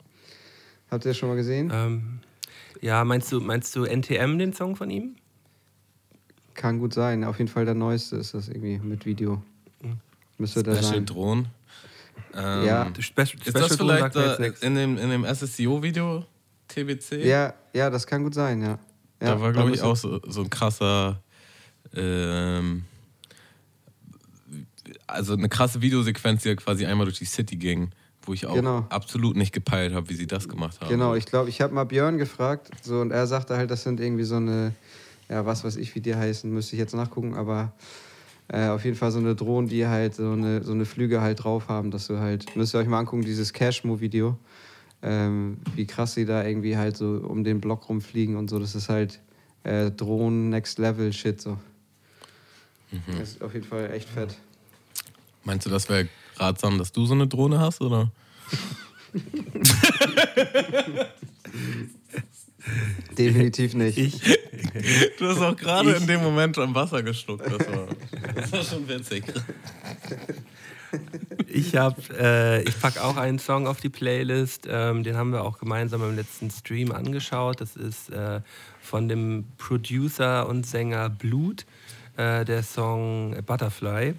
[0.90, 1.70] Habt ihr das schon mal gesehen?
[1.74, 2.20] ähm,
[2.82, 5.16] ja, meinst du, meinst du NTM, den Song von ihm?
[6.54, 7.24] Kann gut sein.
[7.24, 9.42] Auf jeden Fall der neueste ist das irgendwie mit Video.
[10.38, 11.06] Müsste der Special sein.
[11.06, 11.48] Drohnen.
[12.36, 12.92] Ähm, Ja.
[13.00, 16.24] Spe Ist Special das Drohnen vielleicht äh, in dem, in dem SSCO-Video
[16.68, 17.26] TBC?
[17.26, 18.68] Ja, ja, das kann gut sein, ja.
[18.68, 18.78] ja
[19.20, 21.20] da war, glaube ich, müsste- auch so, so ein krasser,
[21.96, 22.86] ähm,
[25.08, 27.92] also eine krasse Videosequenz, die ja quasi einmal durch die City ging,
[28.24, 28.86] wo ich auch Genau.
[28.90, 30.90] absolut nicht gepeilt habe, wie sie das gemacht haben.
[30.90, 34.00] Genau, ich glaube, ich habe mal Björn gefragt, so und er sagte halt, das sind
[34.00, 34.74] irgendwie so eine,
[35.30, 37.74] ja, was weiß ich, wie die heißen, müsste ich jetzt nachgucken, aber
[38.50, 41.44] äh, auf jeden Fall so eine Drohne, die halt so eine, so eine Flüge halt
[41.44, 44.38] drauf haben, dass du halt, müsst ihr euch mal angucken, dieses Cashmo-Video,
[45.02, 48.74] ähm, wie krass sie da irgendwie halt so um den Block rumfliegen und so, das
[48.76, 49.20] ist halt
[49.64, 51.58] äh, Drohnen Next Level Shit so.
[52.92, 53.20] Mhm.
[53.20, 54.38] Das ist auf jeden Fall echt fett.
[55.48, 58.12] Meinst du, das wäre ratsam, dass du so eine Drohne hast, oder?
[63.18, 63.98] Definitiv nicht.
[63.98, 64.20] Ich,
[65.18, 67.46] Du hast auch gerade in dem Moment am Wasser geschluckt.
[67.46, 67.88] Das war,
[68.36, 69.24] das war schon witzig.
[71.48, 74.68] ich habe, äh, ich packe auch einen Song auf die Playlist.
[74.70, 77.62] Ähm, den haben wir auch gemeinsam im letzten Stream angeschaut.
[77.62, 78.42] Das ist äh,
[78.82, 81.66] von dem Producer und Sänger Blut,
[82.18, 84.16] äh, der Song Butterfly.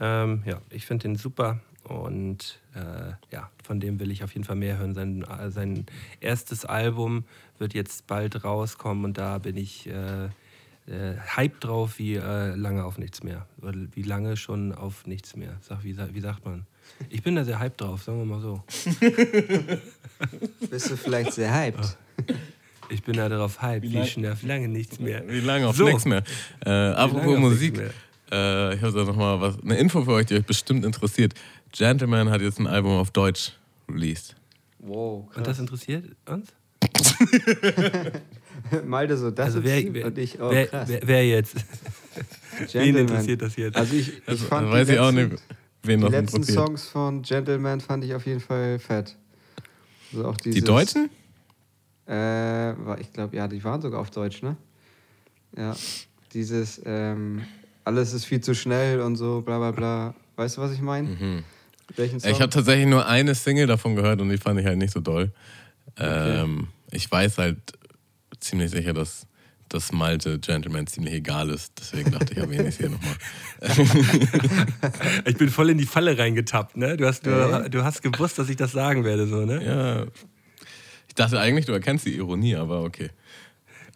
[0.00, 4.44] Ähm, ja, ich finde den super und äh, ja, von dem will ich auf jeden
[4.44, 4.94] Fall mehr hören.
[4.94, 5.86] Sein, äh, sein
[6.20, 7.24] erstes Album
[7.58, 10.28] wird jetzt bald rauskommen und da bin ich äh, äh,
[11.36, 13.46] hype drauf wie äh, lange auf nichts mehr.
[13.62, 15.56] Oder wie lange schon auf nichts mehr.
[15.62, 16.66] Sag, wie, wie sagt man?
[17.08, 18.62] Ich bin da sehr hype drauf, sagen wir mal so.
[20.70, 21.96] Bist du vielleicht sehr hyped?
[22.88, 25.24] Ich bin da drauf hype, wie, lang- schnell auf lange nichts mehr.
[25.26, 25.86] Wie lange auf So.
[25.86, 26.22] nichts mehr.
[26.64, 27.76] Äh, apropos Musik.
[27.78, 27.92] nichts
[28.30, 31.34] Äh, ich habe da noch mal was, eine Info für euch, die euch bestimmt interessiert.
[31.72, 33.52] Gentleman hat jetzt ein Album auf Deutsch
[33.88, 34.34] released.
[34.78, 36.48] Wow, Und das interessiert uns?
[38.84, 40.88] Malte so, das Also ist wer, wer, und ich, oh wer, krass.
[40.88, 41.56] wer, wer jetzt?
[42.58, 43.00] Wen Gentleman.
[43.02, 43.76] interessiert das jetzt?
[43.76, 45.42] Also ich, ich Also, fand weiß die ich auch letzten, nicht,
[45.82, 46.42] wen Die letzten.
[46.44, 49.14] Songs von Gentleman fand ich auf jeden Fall fett.
[50.12, 51.10] Also auch Die dieses, Deutschen?
[52.08, 54.56] Äh, ich glaube, ja, die waren sogar auf Deutsch, ne?
[55.56, 55.76] Ja.
[56.32, 57.42] Dieses, ähm,
[57.86, 60.14] alles ist viel zu schnell und so, bla bla bla.
[60.34, 61.16] Weißt du, was ich meine?
[61.16, 61.44] Song?
[61.96, 65.00] Ich habe tatsächlich nur eine Single davon gehört und die fand ich halt nicht so
[65.00, 65.30] doll.
[65.96, 67.58] Ähm, ich weiß halt
[68.40, 69.26] ziemlich sicher, dass
[69.68, 71.74] das Malte Gentleman ziemlich egal ist.
[71.78, 73.16] Deswegen dachte ich, erwähne ich es hier nochmal.
[75.24, 76.96] Ich bin voll in die Falle reingetappt, ne?
[76.96, 77.70] Du hast, du, Äh?
[77.70, 79.64] du hast gewusst, dass ich das sagen werde, so, ne?
[79.64, 80.06] Ja.
[81.08, 83.10] Ich dachte eigentlich, du erkennst die Ironie, aber okay.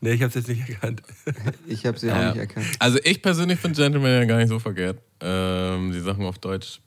[0.03, 1.03] Ne, ich hab's jetzt nicht erkannt.
[1.67, 2.29] ich habe sie auch Ja.
[2.31, 2.67] nicht erkannt.
[2.79, 4.99] Also ich persönlich finde Gentleman ja gar nicht so verkehrt.
[5.21, 6.81] Ähm, die Sachen auf Deutsch,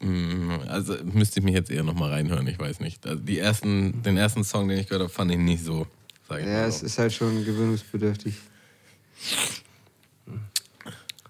[0.00, 3.06] mh, also müsste ich mich jetzt eher nochmal reinhören, ich weiß nicht.
[3.06, 5.86] Also die ersten, den ersten Song, den ich gehört habe, fand ich nicht so,
[6.28, 6.68] sag ich Ja, mal.
[6.68, 6.86] es so.
[6.86, 8.34] ist halt schon gewöhnungsbedürftig.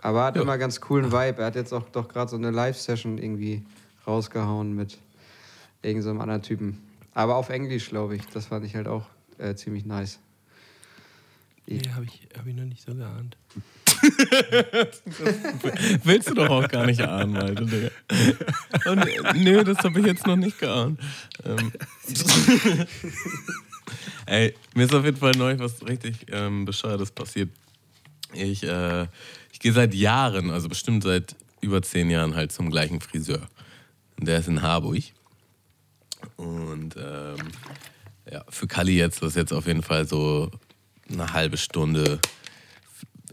[0.02, 1.40] Aber er hat immer ganz coolen Vibe.
[1.40, 3.64] Er hat jetzt auch doch gerade so eine Live-Session irgendwie
[4.06, 4.98] rausgehauen mit
[5.82, 6.78] irgendeinem so einem anderen Typen.
[7.14, 8.22] Aber auf Englisch, glaube ich.
[8.26, 9.06] Das fand ich halt auch
[9.38, 10.20] äh, ziemlich nice.
[11.66, 13.36] Nee, habe ich, hab ich noch nicht so geahnt.
[16.04, 17.64] Willst du doch auch gar nicht ahnen, Alter.
[17.64, 17.90] Digga.
[18.90, 19.04] Und,
[19.34, 21.00] nö, das habe ich jetzt noch nicht geahnt.
[21.44, 21.72] Ähm.
[24.26, 27.50] Ey, mir ist auf jeden Fall neu was richtig ähm, Bescheuertes passiert.
[28.32, 29.08] Ich, äh,
[29.52, 33.48] ich gehe seit Jahren, also bestimmt seit über zehn Jahren halt zum gleichen Friseur.
[34.18, 35.02] Und der ist in Harburg.
[36.36, 37.36] Und ähm,
[38.30, 40.50] ja, für Kali jetzt ist jetzt auf jeden Fall so
[41.10, 42.18] eine halbe Stunde,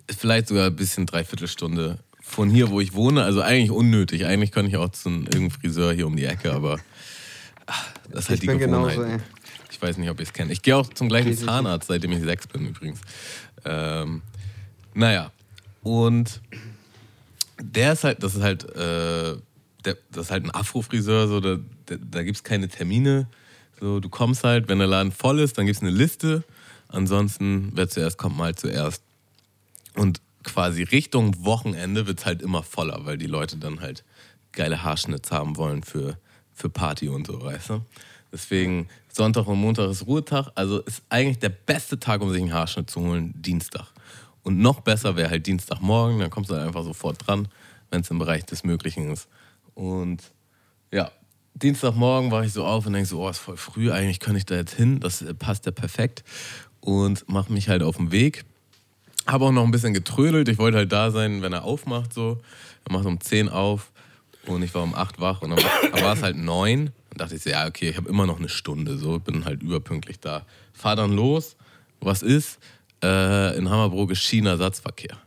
[0.10, 3.24] vielleicht sogar ein bisschen dreiviertel Stunde von hier, wo ich wohne.
[3.24, 4.26] Also eigentlich unnötig.
[4.26, 6.80] Eigentlich könnte ich auch zu einem irgendeinem Friseur hier um die Ecke, aber
[7.66, 8.96] ach, das ist halt Ich die Gewohnheit.
[8.96, 9.22] genauso.
[9.72, 10.52] Ich weiß nicht, ob ihr es kennt.
[10.52, 11.36] Ich gehe auch zum gleichen.
[11.36, 13.02] Zahnarzt, seitdem ich sechs bin übrigens.
[13.66, 14.22] Ähm,
[14.94, 15.32] naja,
[15.82, 16.42] und
[17.62, 19.36] der ist halt, das ist halt, äh,
[19.86, 21.58] der, das ist halt ein Afro-Friseur, so, da,
[21.88, 23.28] da, da gibt es keine Termine.
[23.80, 26.44] So, du kommst halt, wenn der Laden voll ist, dann gibt es eine Liste.
[26.94, 29.02] Ansonsten, wer zuerst kommt, mal zuerst.
[29.96, 34.04] Und quasi Richtung Wochenende wird es halt immer voller, weil die Leute dann halt
[34.52, 36.18] geile Haarschnitts haben wollen für,
[36.54, 37.82] für Party und so, weißt du?
[38.32, 40.52] Deswegen Sonntag und Montag ist Ruhetag.
[40.54, 43.88] Also ist eigentlich der beste Tag, um sich einen Haarschnitt zu holen, Dienstag.
[44.44, 47.48] Und noch besser wäre halt Dienstagmorgen, dann kommst du halt einfach sofort dran,
[47.90, 49.28] wenn es im Bereich des Möglichen ist.
[49.74, 50.22] Und
[50.92, 51.12] ja,
[51.56, 54.46] Dienstagmorgen war ich so auf und denke so, oh, ist voll früh, eigentlich könnte ich
[54.46, 56.24] da jetzt hin, das passt ja perfekt.
[56.84, 58.44] Und mache mich halt auf den Weg.
[59.26, 62.42] Habe auch noch ein bisschen getrödelt, ich wollte halt da sein, wenn er aufmacht so.
[62.84, 63.94] Er macht um 10 auf
[64.48, 65.64] und ich war um 8 wach und dann
[66.04, 66.88] war, es halt 9.
[66.88, 69.64] Dann dachte ich so, ja okay, ich habe immer noch eine Stunde, so bin halt
[69.64, 70.46] überpünktlich da.
[70.74, 71.56] Fahr dann los,
[72.02, 72.60] was ist?
[73.02, 75.18] Äh, in Hammerbrook ist China-Ersatzverkehr.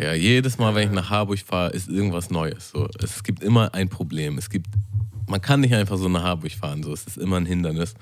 [0.00, 2.70] Ja, jedes Mal, wenn ich nach Harburg fahre, ist irgendwas Neues.
[2.70, 4.38] So, es gibt immer ein Problem.
[4.38, 4.66] Es gibt,
[5.26, 6.84] man kann nicht einfach so nach Harburg fahren.
[6.84, 7.94] So, es ist immer ein Hindernis.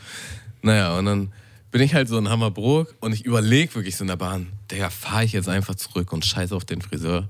[0.60, 1.32] Naja, und dann
[1.70, 4.90] bin ich halt so in Hammerbrook und ich überlege wirklich so in der Bahn, Digga,
[4.90, 7.28] fahre ich jetzt einfach zurück und scheiße auf den Friseur?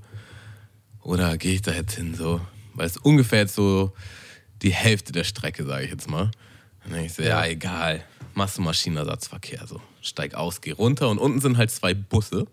[1.01, 2.41] Oder gehe ich da jetzt hin so?
[2.73, 3.93] Weil es ungefähr jetzt so
[4.61, 6.31] die Hälfte der Strecke, sage ich jetzt mal.
[6.83, 9.65] Dann denke ich so, ja, egal, machst du Maschinenersatzverkehr.
[9.67, 9.81] So.
[10.01, 12.47] Steig aus, geh runter und unten sind halt zwei Busse.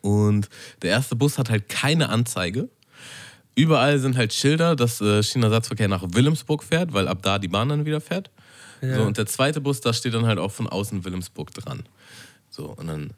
[0.00, 0.48] Und
[0.82, 2.68] der erste Bus hat halt keine Anzeige.
[3.54, 7.68] Überall sind halt Schilder, dass äh, Schienenersatzverkehr nach Wilhelmsburg fährt, weil ab da die Bahn
[7.68, 8.30] dann wieder fährt.
[8.80, 11.84] So, und der zweite Bus, da steht dann halt auch von außen Wilhelmsburg dran.
[12.50, 13.10] So, und dann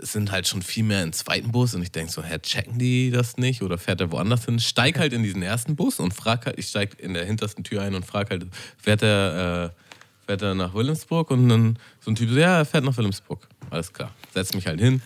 [0.00, 3.10] sind halt schon viel mehr im zweiten Bus und ich denke so, hä, checken die
[3.10, 4.58] das nicht oder fährt er woanders hin?
[4.58, 7.82] Steig halt in diesen ersten Bus und frag halt, ich steig in der hintersten Tür
[7.82, 8.46] ein und frag halt,
[8.78, 11.30] fährt er, äh, fährt er nach Wilhelmsburg?
[11.30, 13.46] Und dann so ein Typ so, ja, er fährt nach Wilhelmsburg.
[13.70, 14.12] Alles klar.
[14.34, 15.02] Setz mich halt hin.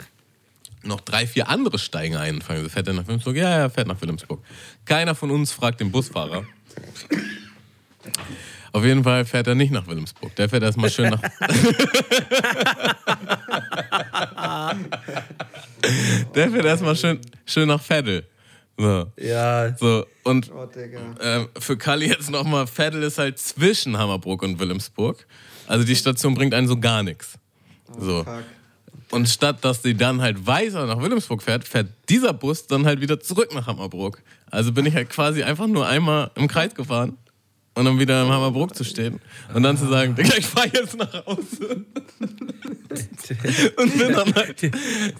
[0.83, 3.37] Noch drei, vier andere steigen ein und fragen so, fährt er nach Wilhelmsburg?
[3.37, 4.43] Ja, er fährt nach Wilhelmsburg.
[4.85, 6.45] Keiner von uns fragt den Busfahrer.
[8.77, 10.37] Auf jeden Fall fährt er nicht nach Wilhelmsburg.
[10.37, 11.23] Der fährt erstmal schön nach.
[16.35, 18.27] Der fährt erstmal schön, schön nach Veddel.
[18.77, 19.11] So.
[19.19, 20.05] Ja, so.
[20.25, 20.69] Und Oh,
[21.23, 25.27] ähm, für Kali jetzt nochmal: Veddel ist halt zwischen Hammerbrook und Wilhelmsburg.
[25.67, 27.39] Also die Station bringt einen so gar nichts.
[27.99, 28.25] So.
[28.25, 28.43] Fuck.
[29.11, 33.01] Und statt dass sie dann halt weiter nach Wilhelmsburg fährt, fährt dieser Bus dann halt
[33.01, 34.21] wieder zurück nach Hammerbrook.
[34.51, 37.17] Also bin ich halt quasi einfach nur einmal im Kreis gefahren
[37.77, 39.21] und dann wieder in Hammerbrook zu stehen
[39.55, 41.85] und dann zu sagen, Digga, ich fahr jetzt nach Hause.
[43.77, 44.73] und bin dann halt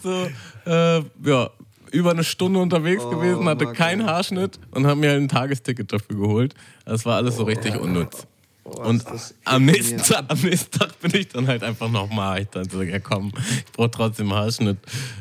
[0.03, 0.27] so,
[0.65, 1.51] äh, ja,
[1.93, 5.93] über eine Stunde unterwegs Oh, gewesen, hatte keinen Haarschnitt und habe mir halt ein Tagesticket
[5.93, 6.55] dafür geholt.
[6.85, 8.27] Das war alles so richtig unnütz.
[8.65, 9.05] Oh, Und
[9.45, 9.99] am nächsten.
[9.99, 12.41] Tag, am nächsten Tag bin ich dann halt einfach nochmal.
[12.41, 13.33] Ich dachte, so, ja komm,
[13.65, 14.79] ich brauche trotzdem Haarschnitt.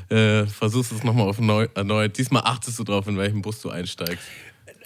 [0.10, 2.18] Äh, versuchst es nochmal auf neu, erneut.
[2.18, 4.24] Diesmal achtest du drauf, in welchen Bus du einsteigst.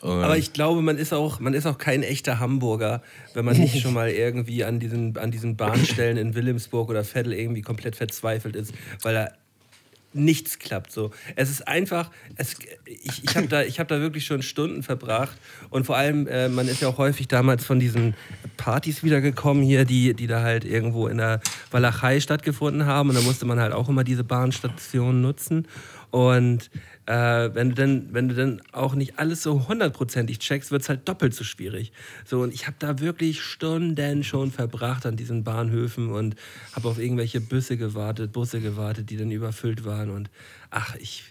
[0.02, 3.02] Und aber ich glaube, man ist auch, man ist auch kein echter Hamburger,
[3.34, 7.34] wenn man nicht schon mal irgendwie an diesen, an diesen Bahnstellen in Wilhelmsburg oder Veddel
[7.34, 9.30] irgendwie komplett verzweifelt ist, weil da
[10.14, 10.92] nichts klappt.
[10.92, 11.12] So.
[11.36, 12.56] Es ist einfach, es,
[12.86, 15.38] ich, ich habe da, hab da wirklich schon Stunden verbracht
[15.70, 18.16] und vor allem, äh, man ist ja auch häufig damals von diesen
[18.58, 23.22] Partys wiedergekommen hier, die, die da halt irgendwo in der Walachei stattgefunden haben und da
[23.22, 25.68] musste man halt auch immer diese Bahnstation nutzen
[26.12, 26.72] und
[27.10, 30.90] äh, wenn, du dann, wenn du dann auch nicht alles so hundertprozentig checkst, wird es
[30.90, 31.92] halt doppelt so schwierig.
[32.24, 36.36] So, und ich habe da wirklich Stunden schon verbracht an diesen Bahnhöfen und
[36.74, 40.12] habe auf irgendwelche Busse gewartet, Busse gewartet, die dann überfüllt waren.
[40.12, 40.30] Und
[40.70, 41.24] ach, ich,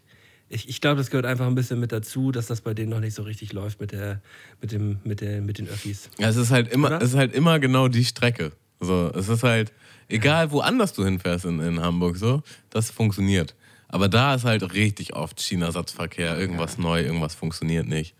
[0.48, 3.00] ich, ich glaube, das gehört einfach ein bisschen mit dazu, dass das bei denen noch
[3.00, 4.20] nicht so richtig läuft mit, der,
[4.60, 6.10] mit, dem, mit, der, mit den Öffis.
[6.18, 7.02] Ja, es ist halt immer, Oder?
[7.02, 8.50] es ist halt immer genau die Strecke.
[8.80, 9.72] So, es ist halt,
[10.08, 13.54] egal woanders du hinfährst in, in Hamburg, so, das funktioniert.
[13.88, 18.14] Aber da ist halt richtig oft China-Satzverkehr, irgendwas neu, irgendwas funktioniert nicht.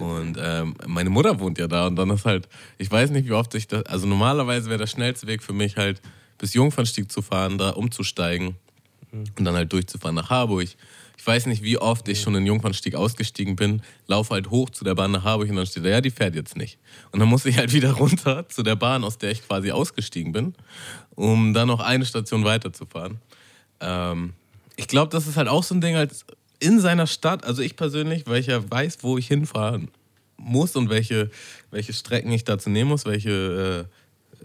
[0.00, 3.32] Und ähm, meine Mutter wohnt ja da und dann ist halt, ich weiß nicht, wie
[3.32, 6.02] oft ich das, also normalerweise wäre der schnellste Weg für mich halt
[6.38, 8.56] bis Jungfernstieg zu fahren, da umzusteigen
[9.12, 10.68] und dann halt durchzufahren nach Harburg.
[11.16, 14.82] Ich weiß nicht, wie oft ich schon in Jungfernstieg ausgestiegen bin, laufe halt hoch zu
[14.82, 16.78] der Bahn nach Harburg und dann steht da, ja, die fährt jetzt nicht.
[17.12, 20.32] Und dann muss ich halt wieder runter zu der Bahn, aus der ich quasi ausgestiegen
[20.32, 20.54] bin,
[21.14, 23.20] um dann noch eine Station weiterzufahren.
[23.78, 24.32] Ähm,
[24.76, 26.24] ich glaube, das ist halt auch so ein Ding, als
[26.58, 29.88] in seiner Stadt, also ich persönlich, weil ich ja weiß, wo ich hinfahren
[30.36, 31.30] muss und welche,
[31.70, 33.88] welche Strecken ich dazu nehmen muss, welche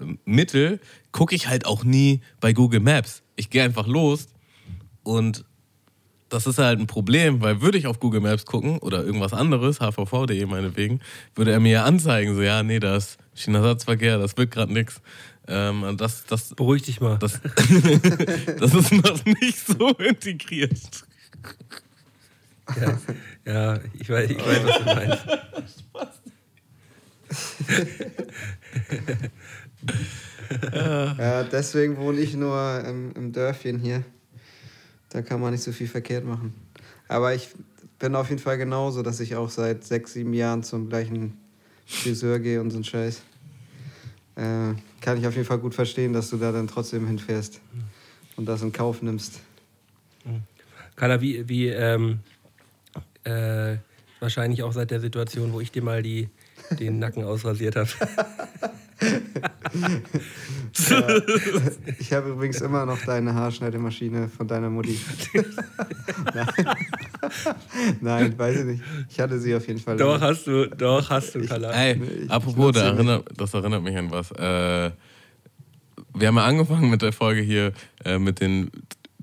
[0.01, 0.79] äh, Mittel,
[1.11, 3.23] gucke ich halt auch nie bei Google Maps.
[3.35, 4.27] Ich gehe einfach los
[5.03, 5.45] und
[6.29, 9.79] das ist halt ein Problem, weil würde ich auf Google Maps gucken oder irgendwas anderes,
[9.79, 11.01] hvv.de meinetwegen,
[11.35, 15.01] würde er mir ja anzeigen, so ja, nee, das ist Schienenersatzverkehr, das wird gerade nichts.
[15.47, 17.17] Ähm, das, das, Beruhig dich mal.
[17.19, 17.39] das,
[18.59, 21.05] das ist noch nicht so integriert.
[22.81, 22.99] Ja,
[23.45, 25.25] ja ich, weiß, ich weiß, was du meinst.
[30.73, 34.03] Ja, deswegen wohne ich nur im, im Dörfchen hier.
[35.09, 36.53] Da kann man nicht so viel verkehrt machen.
[37.07, 37.49] Aber ich
[37.99, 41.37] bin auf jeden Fall genauso, dass ich auch seit sechs, sieben Jahren zum gleichen
[41.85, 43.21] Friseur gehe und so ein Scheiß.
[44.35, 47.59] Äh, kann ich auf jeden Fall gut verstehen, dass du da dann trotzdem hinfährst
[48.35, 49.39] und das in Kauf nimmst.
[50.95, 52.19] Carla, wie, wie ähm,
[53.23, 53.77] äh,
[54.19, 56.29] wahrscheinlich auch seit der Situation, wo ich dir mal die,
[56.79, 57.89] den Nacken ausrasiert habe.
[61.99, 64.99] Ich habe übrigens immer noch deine Haarschneidemaschine von deiner Mutti.
[66.33, 66.75] Nein.
[68.01, 68.83] Nein, weiß ich nicht.
[69.09, 69.97] Ich hatte sie auf jeden Fall.
[69.97, 71.71] Doch, hast du, doch, hast du, Carla.
[71.71, 74.31] Ey, ich apropos, da erinnert, das erinnert mich an was.
[74.31, 74.91] Äh,
[76.13, 78.71] wir haben ja angefangen mit der Folge hier äh, mit den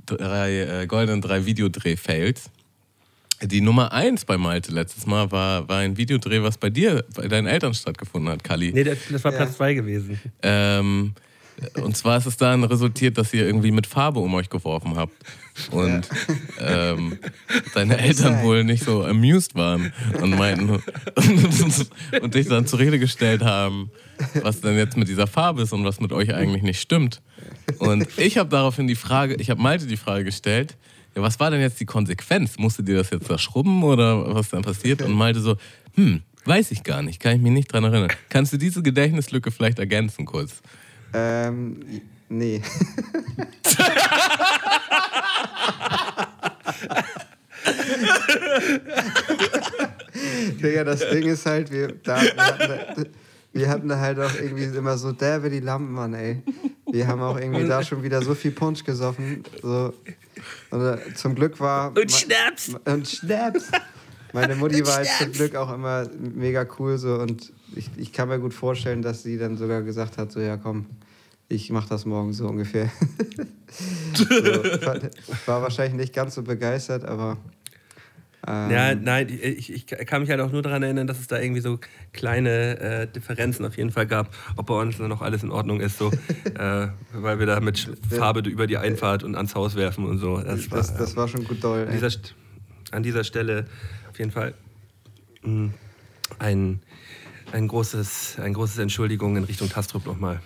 [0.06, 2.51] drei äh, goldenen drei Videodreh-Fails.
[3.47, 7.29] Die Nummer eins bei Malte letztes Mal war, war ein Videodreh, was bei dir, bei
[7.29, 8.73] deinen Eltern stattgefunden hat, Kali.
[8.73, 9.39] Nee, das, das war Ja.
[9.39, 10.21] Platz 2 gewesen.
[10.43, 11.15] Ähm,
[11.75, 15.12] und zwar ist es dann resultiert, dass ihr irgendwie mit Farbe um euch geworfen habt.
[15.71, 16.09] Und
[16.61, 17.19] ähm,
[17.75, 20.71] deine Eltern wohl nicht so amused waren und meinten
[22.23, 23.91] und dich dann zur Rede gestellt haben,
[24.43, 27.23] was denn jetzt mit dieser Farbe ist und was mit euch eigentlich nicht stimmt.
[27.79, 30.77] Und ich habe daraufhin die Frage, ich habe Malte die Frage gestellt,
[31.16, 32.59] ja, was war denn jetzt die Konsequenz?
[32.59, 35.03] Musstet ihr das jetzt da schrubben oder was dann passiert?
[35.03, 35.57] Und Malte so,
[35.95, 38.11] hm, weiß ich gar nicht, kann ich mich nicht dran erinnern.
[38.28, 40.61] Kannst du diese Gedächtnislücke vielleicht ergänzen kurz?
[41.12, 41.81] Ähm,
[42.28, 42.61] nee.
[50.62, 53.05] Digga, das Ding ist halt, wir, da, wir, hatten da,
[53.53, 56.43] wir hatten da halt auch irgendwie immer so derbe die Lampen, Mann, ey.
[56.91, 59.45] Wir haben auch irgendwie da schon wieder so viel Punsch gesoffen.
[59.62, 59.93] So.
[60.74, 61.96] Und äh, zum Glück war.
[61.96, 62.74] Und Schnaps.
[62.84, 63.70] Und Schnaps.
[64.32, 68.28] Meine Mutti war halt zum Glück auch immer mega cool so und ich, ich kann
[68.28, 70.86] mir gut vorstellen, dass sie dann sogar gesagt hat, so ja komm,
[71.48, 72.90] ich mach das morgen so ungefähr.
[74.14, 75.01] so, war,
[75.46, 77.36] war wahrscheinlich nicht ganz so begeistert, aber
[78.47, 81.41] ähm, Ja, nein, ich, ich kann mich halt auch nur daran erinnern, dass es da
[81.41, 81.79] irgendwie so
[82.12, 85.99] kleine äh, Differenzen auf jeden Fall gab, ob bei uns noch alles in Ordnung ist,
[85.99, 86.11] so,
[86.59, 90.39] äh, weil wir da mit Farbe über die Einfahrt und ans Haus werfen und so.
[90.39, 91.87] Das war, das, das war schon gut doll.
[91.87, 92.11] an, dieser,
[92.91, 93.66] an dieser Stelle
[94.11, 94.55] auf jeden Fall
[95.43, 95.71] mh,
[96.39, 96.81] ein,
[97.53, 100.41] ein, großes, ein großes Entschuldigung in Richtung Tastrup nochmal.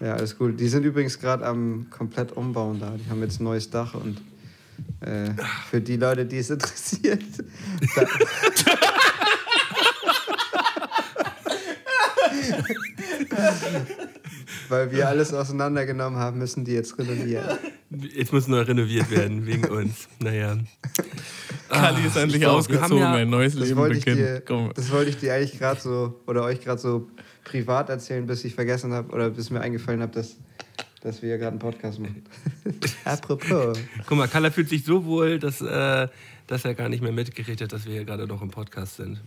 [0.00, 0.58] Ja, alles gut.
[0.58, 2.92] Die sind übrigens gerade am komplett umbauen da.
[2.96, 4.20] Die haben jetzt ein neues Dach und
[5.00, 5.30] äh,
[5.70, 7.22] für die Leute, die es interessiert.
[14.68, 17.58] Weil wir alles auseinandergenommen haben, müssen die jetzt renovieren.
[17.90, 20.08] Jetzt muss nur renoviert werden, wegen uns.
[20.18, 20.56] Naja.
[21.68, 24.46] Kali ist endlich so, ausgezogen, ja- ein neues Leben dir, beginnt.
[24.46, 24.72] Komm.
[24.74, 27.08] das wollte ich dir eigentlich gerade so, oder euch gerade so
[27.44, 30.36] privat erzählen, bis ich vergessen habe, oder bis mir eingefallen habe, dass,
[31.02, 32.22] dass wir gerade einen Podcast machen.
[33.04, 33.78] Apropos.
[34.06, 36.08] Guck mal, Carla fühlt sich so wohl, dass, äh,
[36.46, 39.20] dass er gar nicht mehr mitgekriegt hat, dass wir hier gerade noch im Podcast sind.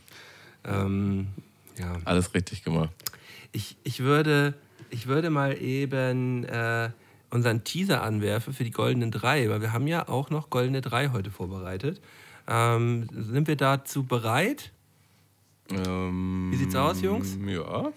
[0.63, 1.27] Ähm,
[1.77, 1.97] ja.
[2.05, 2.89] Alles richtig gemacht.
[3.51, 4.53] Ich, ich, würde,
[4.89, 6.89] ich würde mal eben äh,
[7.29, 11.09] unseren Teaser anwerfen für die goldenen drei, weil wir haben ja auch noch goldene drei
[11.09, 12.01] heute vorbereitet.
[12.47, 14.71] Ähm, sind wir dazu bereit?
[15.71, 17.37] Ähm, Wie sieht's aus, Jungs?
[17.45, 17.91] Ja,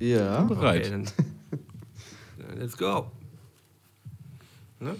[0.00, 0.42] Ja.
[0.44, 0.86] bereit.
[0.86, 1.04] Okay,
[2.54, 3.10] let's go.
[4.78, 4.94] Ne?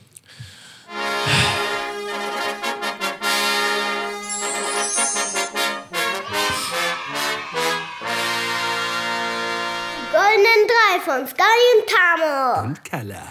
[10.12, 11.43] Goldenen drei von Sky
[11.74, 12.68] und Tamo.
[12.68, 13.23] Und Carla.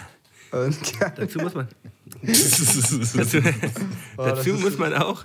[0.52, 1.68] Und ja, Dazu muss man.
[2.22, 3.38] dazu
[4.16, 5.24] Oh, dazu muss man auch.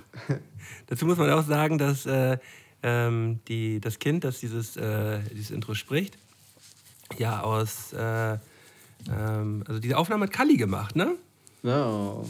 [0.86, 2.38] Dazu muss man auch sagen, dass äh,
[2.82, 6.18] ähm, die, das Kind, das dieses, äh, dieses Intro spricht,
[7.18, 8.38] ja aus äh,
[9.10, 11.16] ähm, also diese Aufnahme hat Kalli gemacht, ne?
[11.62, 12.26] No.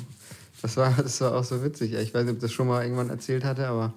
[0.61, 1.93] Das war, das war auch so witzig.
[1.95, 3.93] Ich weiß nicht, ob das schon mal irgendwann erzählt hatte, aber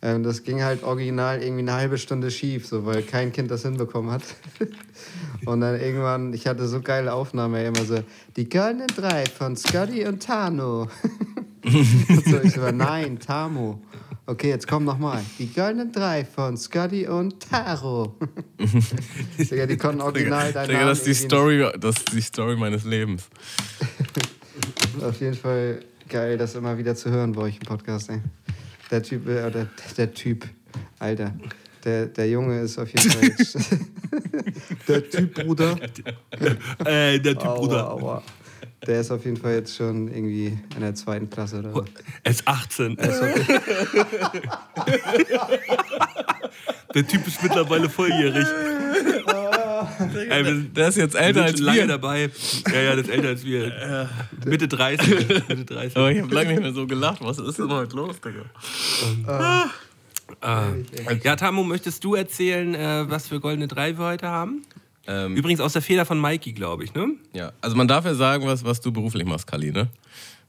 [0.00, 3.62] ähm, das ging halt original irgendwie eine halbe Stunde schief, so, weil kein Kind das
[3.62, 4.22] hinbekommen hat.
[5.46, 7.98] und dann irgendwann, ich hatte so geile Aufnahmen, immer so,
[8.36, 10.88] die goldenen drei von Scotty und Tano.
[11.64, 13.80] und so, ich so, nein, Tamo.
[14.28, 15.24] Okay, jetzt komm nochmal.
[15.38, 18.14] Die goldenen drei von Scotty und Taro.
[19.38, 22.54] Digga, die konnten original deinen Digga, Namen das ist die Story, das ist die Story
[22.54, 23.30] meines Lebens.
[25.02, 25.80] Auf jeden Fall
[26.10, 28.20] geil, das immer wieder zu hören bei euch im Podcast, ey.
[28.90, 30.46] Der Typ, äh, oder der Typ,
[30.98, 31.32] Alter.
[31.82, 33.30] Der, der Junge ist auf jeden Fall
[34.88, 35.74] Der Typ, Bruder.
[36.84, 37.90] Äh, der Typ, Aua, Bruder.
[37.92, 38.22] aua.
[38.86, 41.84] Der ist auf jeden Fall jetzt schon irgendwie in der zweiten Klasse oder so.
[42.22, 42.96] Er ist 18.
[46.94, 48.46] der Typ ist mittlerweile volljährig.
[50.30, 51.86] Ey, sind, Der ist jetzt wir älter als lange wir.
[51.86, 52.30] dabei.
[52.72, 54.08] Ja, ja, das ist älter als wir.
[54.44, 55.08] Mitte 30.
[55.48, 55.96] Mitte 30.
[55.96, 57.18] Aber ich habe lange nicht mehr so gelacht.
[57.22, 58.44] Was ist denn heute los, Digga?
[61.24, 64.62] Ja, Tamu, möchtest du erzählen, äh, was für goldene Drei wir heute haben?
[65.10, 67.14] Ähm, Übrigens aus der Feder von Mikey, glaube ich, ne?
[67.32, 69.88] ja, also man darf ja sagen, was, was du beruflich machst, Kali, ne?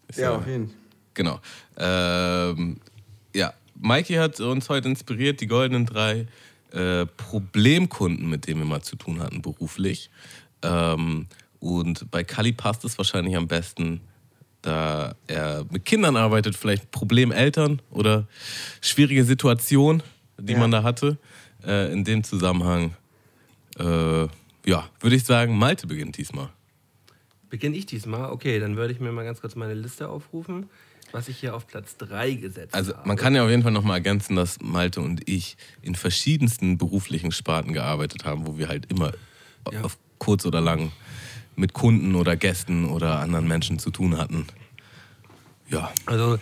[0.10, 0.76] Ist Ja, auf jeden Fall.
[1.14, 1.40] Genau.
[1.77, 2.77] Ähm,
[3.34, 6.27] ja, Mikey hat uns heute inspiriert, die goldenen drei
[6.73, 10.10] äh, Problemkunden, mit denen wir mal zu tun hatten, beruflich.
[10.61, 11.27] Ähm,
[11.60, 14.02] und bei Kali passt es wahrscheinlich am besten,
[14.61, 18.27] da er mit Kindern arbeitet, vielleicht Problemeltern oder
[18.81, 20.03] schwierige Situation,
[20.38, 20.60] die Ja.
[20.60, 21.18] man da hatte.
[21.65, 22.94] Äh, in dem Zusammenhang,
[23.77, 24.27] äh,
[24.65, 26.49] ja, würde ich sagen, Malte beginnt diesmal.
[27.49, 28.31] Beginne ich diesmal?
[28.31, 30.69] Okay, dann würde ich mir mal ganz kurz meine Liste aufrufen,
[31.11, 33.07] was ich hier auf Platz 3 gesetzt Also habe.
[33.07, 37.31] man kann ja auf jeden Fall nochmal ergänzen, dass Malte und ich in verschiedensten beruflichen
[37.31, 39.14] Sparten gearbeitet haben, wo wir halt immer
[39.72, 39.81] Ja.
[39.81, 40.91] auf kurz oder lang
[41.56, 44.45] mit Kunden oder Gästen oder anderen Menschen zu tun hatten.
[45.69, 46.38] Ja, Also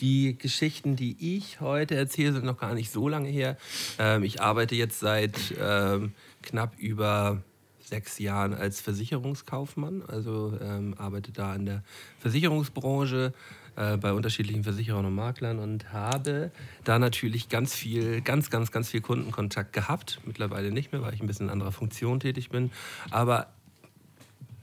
[0.00, 3.56] die Geschichten, die ich heute erzähle, sind noch gar nicht so lange her.
[3.98, 6.12] Ähm, ich arbeite jetzt seit ähm,
[6.42, 7.42] knapp über
[7.86, 11.82] sechs Jahren als Versicherungskaufmann, also ähm, arbeite da in der
[12.18, 13.32] Versicherungsbranche
[13.76, 16.50] äh, bei unterschiedlichen Versicherern und Maklern und habe
[16.84, 20.20] da natürlich ganz viel, ganz, ganz, ganz viel Kundenkontakt gehabt.
[20.24, 22.70] Mittlerweile nicht mehr, weil ich ein bisschen in anderer Funktion tätig bin.
[23.10, 23.48] Aber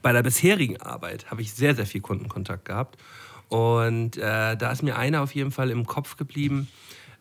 [0.02, 2.98] bei der bisherigen Arbeit habe ich sehr, sehr viel Kundenkontakt gehabt.
[3.48, 6.68] Und äh, da ist mir einer auf jeden Fall im Kopf geblieben.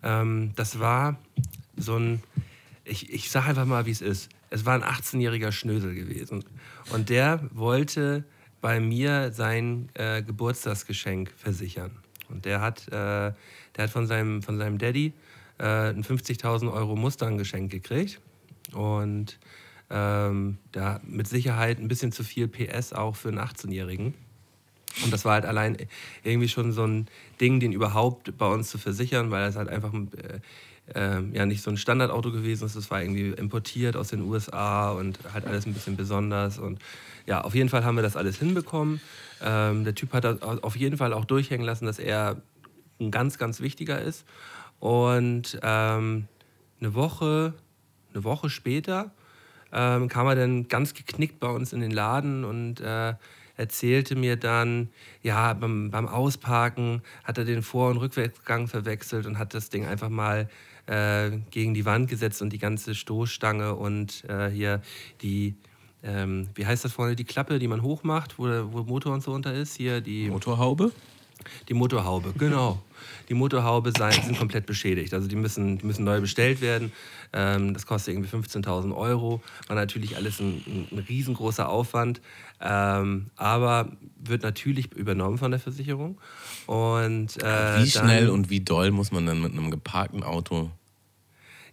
[0.01, 1.17] Ähm, das war
[1.77, 2.23] so ein,
[2.83, 4.29] ich, ich sage einfach mal, wie es ist.
[4.53, 6.45] Es war ein 18-jähriger Schnösel gewesen.
[6.91, 8.23] Und der wollte
[8.61, 11.89] bei mir sein äh, Geburtstagsgeschenk versichern.
[12.29, 13.35] Und der hat, äh, der
[13.79, 15.13] hat von, seinem, von seinem Daddy
[15.57, 18.21] äh, ein 50.000 Euro Mustang-Geschenk gekriegt.
[18.73, 19.39] Und
[19.89, 24.13] ähm, da mit Sicherheit ein bisschen zu viel PS auch für einen 18-Jährigen.
[25.03, 25.77] Und das war halt allein
[26.23, 27.07] irgendwie schon so ein
[27.41, 29.91] Ding, den überhaupt bei uns zu versichern, weil es halt einfach
[30.87, 32.75] äh, äh, ja nicht so ein Standardauto gewesen ist.
[32.75, 36.59] Es war irgendwie importiert aus den USA und halt alles ein bisschen besonders.
[36.59, 36.79] Und
[37.25, 39.01] ja, auf jeden Fall haben wir das alles hinbekommen.
[39.41, 42.41] Ähm, der Typ hat auf jeden Fall auch durchhängen lassen, dass er
[42.99, 44.25] ein ganz, ganz wichtiger ist.
[44.79, 46.27] Und ähm,
[46.79, 47.53] eine Woche,
[48.13, 49.11] eine Woche später
[49.71, 53.13] ähm, kam er dann ganz geknickt bei uns in den Laden und äh,
[53.55, 54.89] erzählte mir dann,
[55.21, 59.85] ja, beim, beim Ausparken hat er den Vor- und Rückwärtsgang verwechselt und hat das Ding
[59.85, 60.49] einfach mal
[60.87, 64.81] äh, gegen die Wand gesetzt und die ganze Stoßstange und äh, hier
[65.21, 65.55] die,
[66.03, 69.31] ähm, wie heißt das vorne, die Klappe, die man hochmacht, wo wo Motor und so
[69.31, 70.29] unter ist, hier die...
[70.29, 70.91] Motorhaube?
[71.69, 72.81] Die Motorhaube, genau.
[73.29, 75.13] Die Motorhaube sind komplett beschädigt.
[75.13, 76.91] Also die müssen, die müssen neu bestellt werden.
[77.31, 79.41] Ähm, das kostet irgendwie 15.000 Euro.
[79.67, 82.21] War natürlich alles ein, ein, riesengroßer Aufwand.
[82.61, 86.19] Ähm, aber wird natürlich übernommen von der Versicherung.
[86.65, 90.71] Und, äh, Wie schnell und wie doll muss man dann mit einem geparkten Auto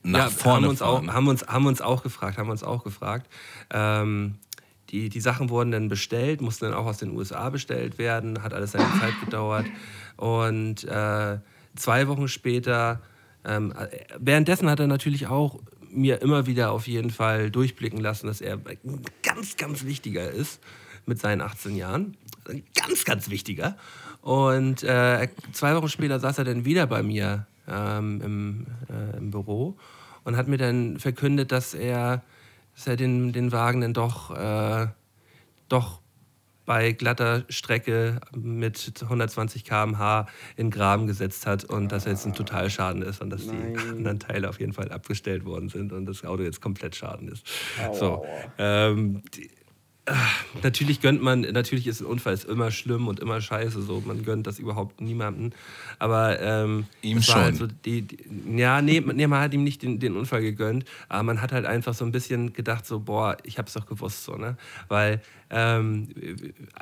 [0.02, 1.12] nach ja, vorne haben uns, auch, fahren?
[1.12, 3.30] haben, uns, haben uns auch gefragt, haben uns auch gefragt.
[3.70, 4.36] Ähm,
[4.90, 8.52] die, die Sachen wurden dann bestellt, mussten dann auch aus den USA bestellt werden, hat
[8.52, 9.66] alles seine Zeit gedauert.
[10.16, 11.38] Und äh,
[11.76, 13.00] zwei Wochen später,
[13.44, 13.88] ähm, äh,
[14.18, 15.60] währenddessen hat er natürlich auch
[15.90, 18.58] mir immer wieder auf jeden Fall durchblicken lassen, dass er
[19.22, 20.60] ganz, ganz wichtiger ist
[21.06, 22.16] mit seinen 18 Jahren.
[22.74, 23.76] Ganz, ganz wichtiger.
[24.22, 29.30] Und äh, zwei Wochen später saß er dann wieder bei mir ähm, im, äh, im
[29.30, 29.76] Büro
[30.24, 32.22] und hat mir dann verkündet, dass er,
[32.80, 34.86] dass er den, den Wagen dann doch, äh,
[35.68, 36.00] doch
[36.64, 40.26] bei glatter Strecke mit 120 km/h
[40.56, 44.18] in Graben gesetzt hat und dass er jetzt ein Totalschaden ist und dass die anderen
[44.18, 47.46] Teile auf jeden Fall abgestellt worden sind und das Auto jetzt komplett schaden ist.
[47.92, 48.24] So,
[48.56, 49.50] ähm, die,
[50.62, 54.24] natürlich gönnt man, natürlich ist ein Unfall ist immer schlimm und immer scheiße, so man
[54.24, 55.52] gönnt das überhaupt niemandem.
[55.98, 57.54] Aber ähm, Ihm Halt schon.
[57.54, 58.18] so die, die,
[58.56, 61.66] ja, nee, nee, man hat ihm nicht den, den Unfall gegönnt, aber man hat halt
[61.66, 64.56] einfach so ein bisschen gedacht, so, boah, ich hab's doch gewusst, so, ne?
[64.88, 65.20] Weil
[65.50, 66.08] ähm,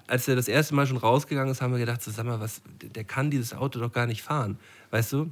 [0.06, 2.62] als er das erste Mal schon rausgegangen ist, haben wir gedacht, so, sag mal, was,
[2.82, 4.58] der kann dieses Auto doch gar nicht fahren.
[4.90, 5.30] Weißt du?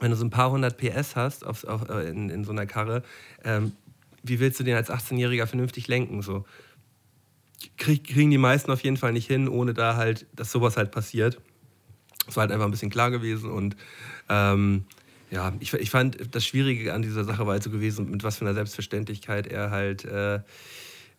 [0.00, 2.66] wenn du so ein paar hundert PS hast auf, auf, äh, in, in so einer
[2.66, 3.02] Karre,
[3.44, 3.72] ähm,
[4.22, 6.22] wie willst du den als 18-Jähriger vernünftig lenken?
[6.22, 6.44] So?
[7.76, 10.90] Krieg, kriegen die meisten auf jeden Fall nicht hin, ohne da halt, dass sowas halt
[10.90, 11.40] passiert.
[12.26, 13.76] Es war halt einfach ein bisschen klar gewesen und
[14.28, 14.84] ähm,
[15.30, 18.36] ja, ich, ich fand das Schwierige an dieser Sache war halt so gewesen, mit was
[18.36, 20.40] für einer Selbstverständlichkeit er halt äh,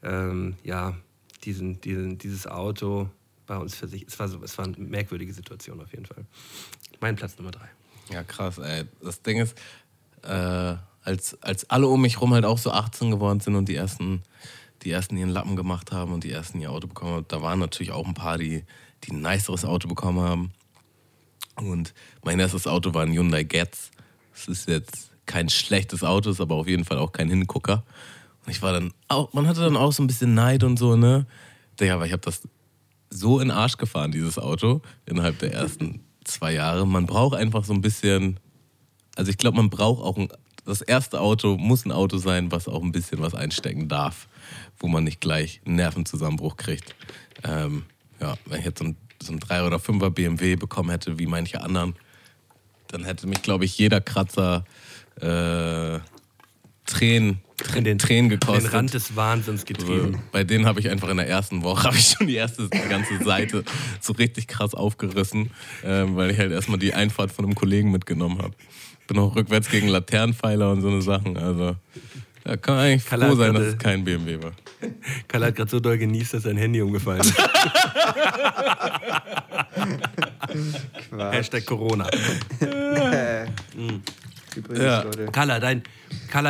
[0.03, 0.95] ähm, ja,
[1.43, 3.09] diesen, diesen, dieses Auto
[3.47, 4.05] bei uns für sich.
[4.07, 6.25] Es war, so, es war eine merkwürdige Situation auf jeden Fall.
[6.99, 7.69] Mein Platz Nummer drei.
[8.09, 8.85] Ja, krass, ey.
[9.01, 9.57] Das Ding ist,
[10.23, 13.75] äh, als, als alle um mich rum halt auch so 18 geworden sind und die
[13.75, 14.21] ersten,
[14.83, 17.59] die ersten ihren Lappen gemacht haben und die ersten ihr Auto bekommen haben, da waren
[17.59, 18.63] natürlich auch ein paar, die,
[19.03, 20.51] die ein niceres Auto bekommen haben.
[21.55, 21.93] Und
[22.23, 23.91] mein erstes Auto war ein Hyundai Getz.
[24.33, 27.83] Das ist jetzt kein schlechtes Auto, ist aber auf jeden Fall auch kein Hingucker.
[28.45, 30.95] Und ich war dann auch, man hatte dann auch so ein bisschen Neid und so,
[30.95, 31.27] ne?
[31.79, 32.41] Digga, aber ich habe das
[33.09, 36.87] so in den Arsch gefahren, dieses Auto, innerhalb der ersten zwei Jahre.
[36.87, 38.39] Man braucht einfach so ein bisschen,
[39.15, 40.29] also ich glaube, man braucht auch ein,
[40.65, 44.27] das erste Auto muss ein Auto sein, was auch ein bisschen was einstecken darf,
[44.77, 46.95] wo man nicht gleich einen Nervenzusammenbruch kriegt.
[47.43, 47.83] Ähm,
[48.19, 51.27] ja, wenn ich jetzt so ein, so ein 3 oder 5er BMW bekommen hätte, wie
[51.27, 51.95] manche anderen,
[52.87, 54.65] dann hätte mich, glaube ich, jeder Kratzer
[55.19, 55.99] äh,
[56.85, 58.73] Tränen, Tränen, den, Tränen Den gekostet.
[58.73, 60.21] Rand des Wahnsinns getrieben.
[60.31, 62.89] Bei denen habe ich einfach in der ersten Woche habe ich schon die erste die
[62.89, 63.63] ganze Seite
[63.99, 65.51] so richtig krass aufgerissen,
[65.83, 68.55] ähm, weil ich halt erstmal die Einfahrt von einem Kollegen mitgenommen habe.
[69.07, 71.37] Bin auch rückwärts gegen Laternenpfeiler und so eine Sachen.
[71.37, 71.75] Also
[72.43, 74.51] da kann man eigentlich Kalle froh hat sein, dass gerade- es kein BMW war.
[75.27, 77.35] Karl hat gerade so doll genießt, dass sein Handy umgefallen ist.
[81.09, 81.33] Quatsch.
[81.33, 82.07] Hashtag Corona.
[84.55, 85.01] Übrigens, Ja.
[85.03, 85.25] Leute.
[85.31, 85.83] Carla, dein,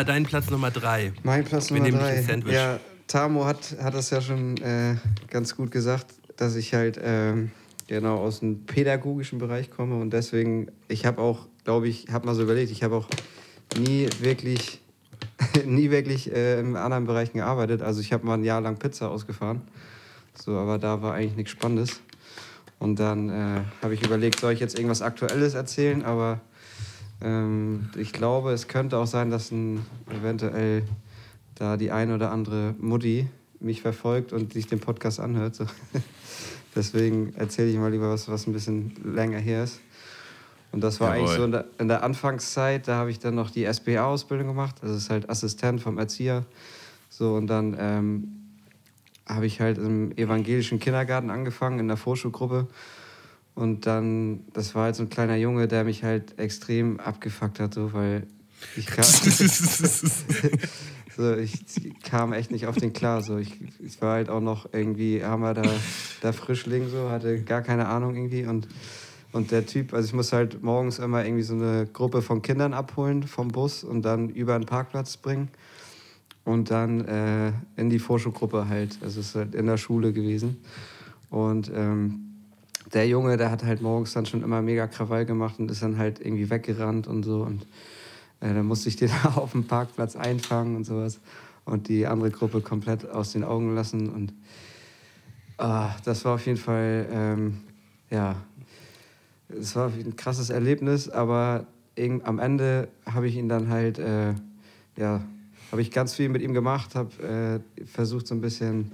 [0.05, 1.13] dein Platz Nummer drei.
[1.23, 2.18] Mein Platz Wir Nummer nehmen drei.
[2.18, 2.53] ein Sandwich.
[2.53, 4.95] Ja, Tamo hat, hat das ja schon äh,
[5.30, 6.07] ganz gut gesagt,
[6.38, 7.51] dass ich halt ähm,
[7.88, 12.34] genau aus dem pädagogischen Bereich komme und deswegen, ich habe auch, glaube ich, habe mal
[12.34, 13.07] so überlegt, ich habe auch
[13.77, 14.80] nie wirklich,
[15.65, 17.81] nie wirklich äh, in anderen Bereichen gearbeitet.
[17.81, 19.61] Also ich habe mal ein Jahr lang Pizza ausgefahren,
[20.35, 22.01] so, aber da war eigentlich nichts Spannendes.
[22.80, 26.41] Und dann äh, habe ich überlegt, soll ich jetzt irgendwas Aktuelles erzählen, aber
[27.22, 30.84] ähm, ich glaube, es könnte auch sein, dass ein, eventuell
[31.55, 33.27] da die eine oder andere Mutti
[33.59, 35.55] mich verfolgt und sich den Podcast anhört.
[35.55, 35.65] So.
[36.76, 39.80] Deswegen erzähle ich mal lieber was, was ein bisschen länger her ist.
[40.72, 41.19] Und das war Jawohl.
[41.19, 44.76] eigentlich so in der, in der Anfangszeit, da habe ich dann noch die SBA-Ausbildung gemacht.
[44.81, 46.45] Das ist halt Assistent vom Erzieher.
[47.10, 48.27] So, und dann ähm,
[49.27, 52.68] habe ich halt im evangelischen Kindergarten angefangen, in der Vorschulgruppe.
[53.53, 57.73] Und dann, das war halt so ein kleiner Junge, der mich halt extrem abgefuckt hat,
[57.73, 58.26] so, weil
[58.77, 59.03] ich kam,
[61.18, 61.60] so, ich
[62.02, 63.22] kam echt nicht auf den klar.
[63.22, 63.38] So.
[63.38, 65.64] Ich, ich war halt auch noch irgendwie, haben wir da,
[66.23, 68.45] der Frischling, so, hatte gar keine Ahnung irgendwie.
[68.45, 68.69] Und,
[69.34, 72.74] und der Typ, also ich muss halt morgens immer irgendwie so eine Gruppe von Kindern
[72.74, 75.49] abholen vom Bus und dann über den Parkplatz bringen.
[76.44, 78.98] Und dann äh, in die Vorschulgruppe halt.
[79.02, 80.58] Also es ist halt in der Schule gewesen.
[81.30, 82.32] Und ähm,
[82.94, 85.98] der Junge, der hat halt morgens dann schon immer mega Krawall gemacht und ist dann
[85.98, 87.44] halt irgendwie weggerannt und so.
[87.44, 87.64] Und
[88.41, 91.22] äh, dann musste ich den auf dem Parkplatz einfangen und sowas.
[91.64, 94.10] Und die andere Gruppe komplett aus den Augen lassen.
[94.10, 94.34] Und
[95.58, 97.62] ah, das war auf jeden Fall, ähm,
[98.10, 98.36] ja,
[99.60, 101.65] es war ein krasses Erlebnis, aber
[102.23, 104.34] am Ende habe ich ihn dann halt, äh,
[104.98, 105.22] ja,
[105.72, 108.91] habe ich ganz viel mit ihm gemacht, habe äh, versucht so ein bisschen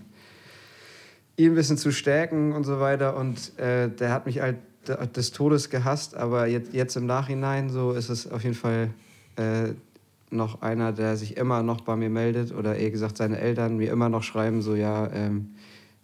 [1.37, 3.15] ihn ein bisschen zu stärken und so weiter.
[3.15, 4.57] Und äh, der hat mich halt
[4.87, 8.89] de- des Todes gehasst, aber jetzt, jetzt im Nachhinein so ist es auf jeden Fall
[9.35, 9.73] äh,
[10.29, 13.91] noch einer, der sich immer noch bei mir meldet oder eher gesagt seine Eltern mir
[13.91, 15.51] immer noch schreiben, so ja, ähm,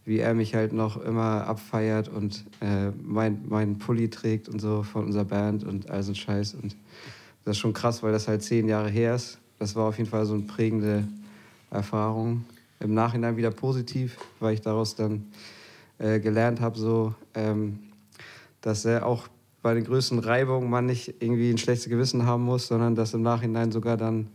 [0.06, 4.84] wie er mich halt noch immer abfeiert und äh, mein, mein Pulli trägt und so
[4.84, 6.56] von unserer Band und all so ein Scheiß.
[6.56, 6.76] Und
[7.46, 9.40] das ist schon krass, weil das halt zehn Jahre her ist.
[9.60, 11.08] Das war auf jeden Fall so eine prägende
[11.72, 12.46] Erfahrung.
[12.80, 15.26] Im Nachhinein wieder positiv, weil ich daraus dann
[16.00, 17.80] äh, gelernt habe, so, ähm,
[18.60, 19.30] dass er auch
[19.62, 23.22] bei den größten Reibungen man nicht irgendwie ein schlechtes Gewissen haben muss, sondern dass im
[23.22, 24.28] Nachhinein sogar dann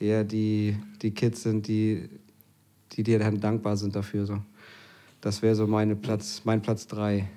[0.00, 2.08] eher die, die Kids sind, die,
[2.92, 4.26] die dir dann dankbar sind dafür.
[4.26, 4.38] So.
[5.20, 7.28] Das wäre so meine Platz, mein Platz drei.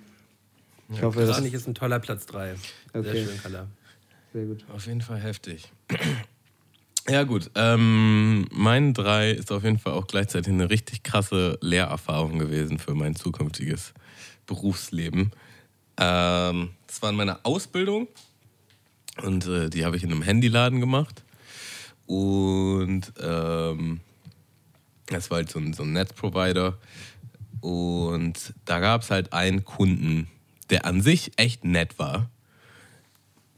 [0.91, 2.55] Ich hoffe, Das ist ein toller Platz drei.
[2.93, 3.25] Sehr Okay.
[3.25, 3.67] schön, Carla.
[4.33, 4.65] sehr gut.
[4.73, 5.71] Auf jeden Fall heftig.
[7.07, 7.49] Ja, gut.
[7.55, 12.93] Ähm, mein drei ist auf jeden Fall auch gleichzeitig eine richtig krasse Lehrerfahrung gewesen für
[12.93, 13.93] mein zukünftiges
[14.45, 15.31] Berufsleben.
[15.97, 18.07] Ähm, das war in meiner Ausbildung
[19.23, 21.23] und äh, die habe ich in einem Handyladen gemacht.
[22.05, 24.01] Und ähm,
[25.07, 26.77] das war halt so ein, so ein Netzprovider.
[27.61, 30.27] Und da gab es halt einen Kunden,
[30.69, 32.29] der an sich echt nett war.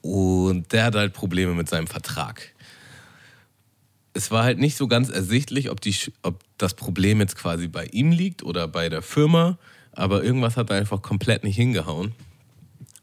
[0.01, 2.53] Und der hatte halt Probleme mit seinem Vertrag.
[4.13, 7.85] Es war halt nicht so ganz ersichtlich, ob, die, ob das Problem jetzt quasi bei
[7.85, 9.57] ihm liegt oder bei der Firma,
[9.93, 12.13] aber irgendwas hat einfach komplett nicht hingehauen.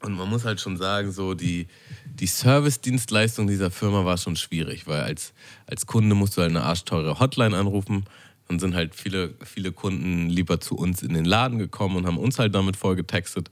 [0.00, 1.66] Und man muss halt schon sagen, so die,
[2.14, 5.32] die Service-Dienstleistung dieser Firma war schon schwierig, weil als,
[5.66, 8.04] als Kunde musst du halt eine arschteure Hotline anrufen.
[8.48, 12.18] Dann sind halt viele, viele Kunden lieber zu uns in den Laden gekommen und haben
[12.18, 13.50] uns halt damit vollgetextet.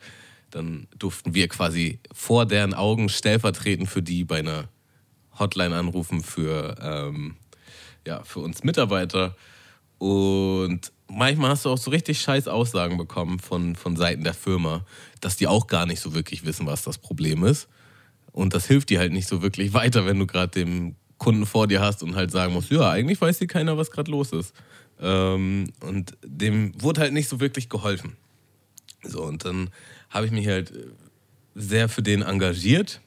[0.51, 4.68] Dann durften wir quasi vor deren Augen stellvertretend für die bei einer
[5.39, 7.36] Hotline anrufen für, ähm,
[8.06, 9.36] ja, für uns Mitarbeiter.
[9.98, 14.85] Und manchmal hast du auch so richtig scheiß Aussagen bekommen von, von Seiten der Firma,
[15.20, 17.68] dass die auch gar nicht so wirklich wissen, was das Problem ist.
[18.32, 21.66] Und das hilft dir halt nicht so wirklich weiter, wenn du gerade den Kunden vor
[21.66, 24.55] dir hast und halt sagen musst, ja, eigentlich weiß hier keiner, was gerade los ist.
[25.01, 28.16] Ähm, und dem wurde halt nicht so wirklich geholfen.
[29.02, 29.70] So, und dann
[30.10, 30.73] habe ich mich halt
[31.55, 33.01] sehr für den engagiert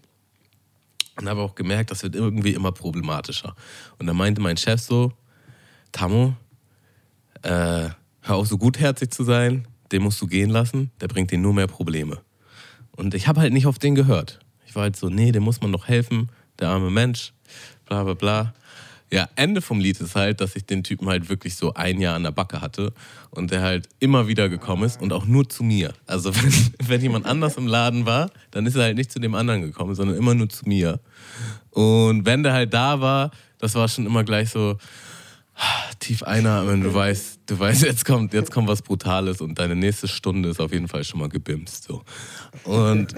[1.18, 3.56] und habe auch gemerkt, das wird irgendwie immer problematischer.
[3.98, 5.14] Und da meinte mein Chef so,
[5.92, 6.36] Tammo,
[7.42, 7.90] äh,
[8.22, 11.54] hör auf so gutherzig zu sein, den musst du gehen lassen, der bringt dir nur
[11.54, 12.22] mehr Probleme.
[12.92, 14.40] Und ich habe halt nicht auf den gehört.
[14.66, 16.30] Ich war halt so, nee, dem muss man doch helfen,
[16.60, 17.34] der arme Mensch,
[17.86, 18.54] bla bla bla.
[19.12, 22.16] Ja, Ende vom Lied ist halt, dass ich den Typen halt wirklich so ein Jahr
[22.16, 22.94] an der Backe hatte
[23.32, 25.94] und der halt immer wieder gekommen ist und auch nur zu mir.
[26.06, 26.54] Also wenn,
[26.88, 29.96] wenn jemand anders im Laden war, dann ist er halt nicht zu dem anderen gekommen,
[29.96, 31.00] sondern immer nur zu mir.
[31.72, 34.78] Und wenn der halt da war, das war schon immer gleich so
[36.00, 40.08] tief einatmen, du weißt, du weißt, jetzt kommt, jetzt kommt was Brutales und deine nächste
[40.08, 41.84] Stunde ist auf jeden Fall schon mal gebimst.
[41.84, 42.04] So.
[42.64, 43.14] Und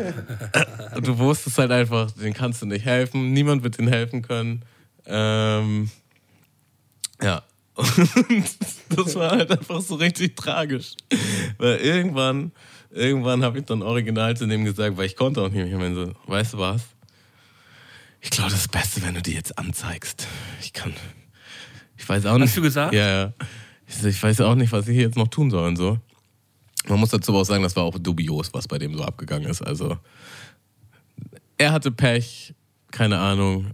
[1.01, 4.63] du wusstest halt einfach, den kannst du nicht helfen, niemand wird dir helfen können.
[5.05, 5.89] Ähm,
[7.21, 7.43] ja.
[7.75, 7.87] Und
[8.89, 10.93] das war halt einfach so richtig tragisch.
[11.57, 12.51] Weil irgendwann,
[12.89, 15.67] irgendwann habe ich dann original zu dem gesagt, weil ich konnte auch nicht mehr.
[15.67, 16.83] Ich meine so, weißt du was?
[18.21, 20.27] Ich glaube, das ist das Beste, wenn du die jetzt anzeigst.
[20.61, 20.93] Ich kann.
[21.97, 22.49] Ich weiß auch nicht.
[22.49, 22.93] Hast du gesagt?
[22.93, 23.33] Ja, ja.
[23.87, 25.97] Ich, ich weiß auch nicht, was ich hier jetzt noch tun soll und so.
[26.87, 29.61] Man muss dazu auch sagen, das war auch dubios, was bei dem so abgegangen ist.
[29.61, 29.97] Also,
[31.57, 32.53] er hatte Pech,
[32.91, 33.71] keine Ahnung.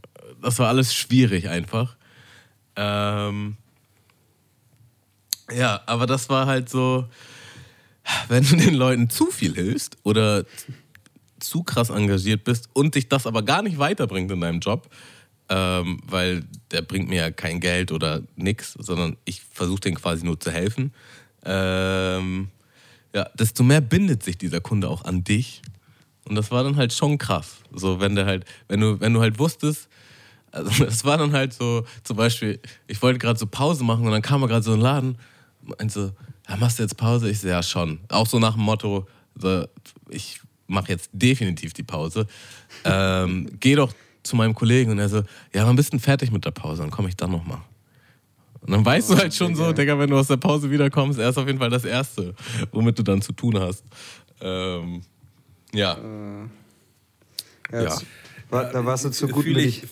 [0.47, 1.97] Das war alles schwierig einfach.
[2.77, 3.57] Ähm,
[5.53, 7.05] ja, aber das war halt so,
[8.29, 10.45] wenn du den Leuten zu viel hilfst oder
[11.41, 14.89] zu krass engagiert bist und dich das aber gar nicht weiterbringt in deinem Job,
[15.49, 20.25] ähm, weil der bringt mir ja kein Geld oder nix, sondern ich versuche den quasi
[20.25, 20.93] nur zu helfen.
[21.43, 22.47] Ähm,
[23.13, 25.61] ja, desto mehr bindet sich dieser Kunde auch an dich.
[26.23, 27.57] Und das war dann halt schon krass.
[27.73, 29.89] So, wenn der halt, wenn du, wenn du halt wusstest,
[30.57, 34.11] also es war dann halt so, zum Beispiel, ich wollte gerade so Pause machen und
[34.11, 35.17] dann kam er gerade so in den Laden
[35.79, 36.11] und so,
[36.49, 37.29] ja, machst du jetzt Pause?
[37.29, 37.99] Ich so, ja, schon.
[38.09, 39.65] Auch so nach dem Motto, so,
[40.09, 42.27] ich mache jetzt definitiv die Pause.
[42.83, 43.93] Ähm, geh doch
[44.23, 45.23] zu meinem Kollegen und er so,
[45.53, 46.81] ja, wann bist du denn fertig mit der Pause?
[46.81, 47.59] Dann komme ich dann nochmal.
[48.61, 51.29] Und dann weißt du halt schon so, Digga, wenn du aus der Pause wiederkommst, er
[51.29, 52.33] ist auf jeden Fall das Erste,
[52.71, 53.83] womit du dann zu tun hast.
[54.41, 55.01] Ähm,
[55.73, 55.97] ja.
[57.71, 58.05] Ja, jetzt
[58.49, 59.89] War, da warst du zu gut Fühl mit ich- ich.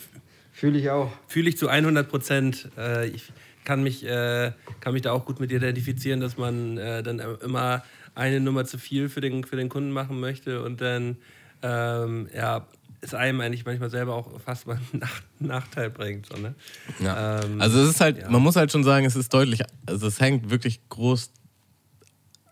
[0.56, 1.12] Fühle ich auch.
[1.28, 2.70] Fühle ich zu 100 Prozent.
[2.78, 3.34] Äh, ich
[3.66, 7.84] kann mich, äh, kann mich da auch gut mit identifizieren, dass man äh, dann immer
[8.16, 11.18] eine Nummer zu viel für den, für den Kunden machen möchte und dann
[11.62, 12.66] ähm, ja,
[13.02, 16.28] es einem eigentlich manchmal selber auch fast mal einen Nach Nachteil bringt.
[16.28, 16.56] So, ne?
[17.00, 17.42] Ja.
[17.44, 18.30] Ähm, also es ist halt, ja.
[18.30, 21.32] man muss halt schon sagen, es ist deutlich, also es hängt wirklich groß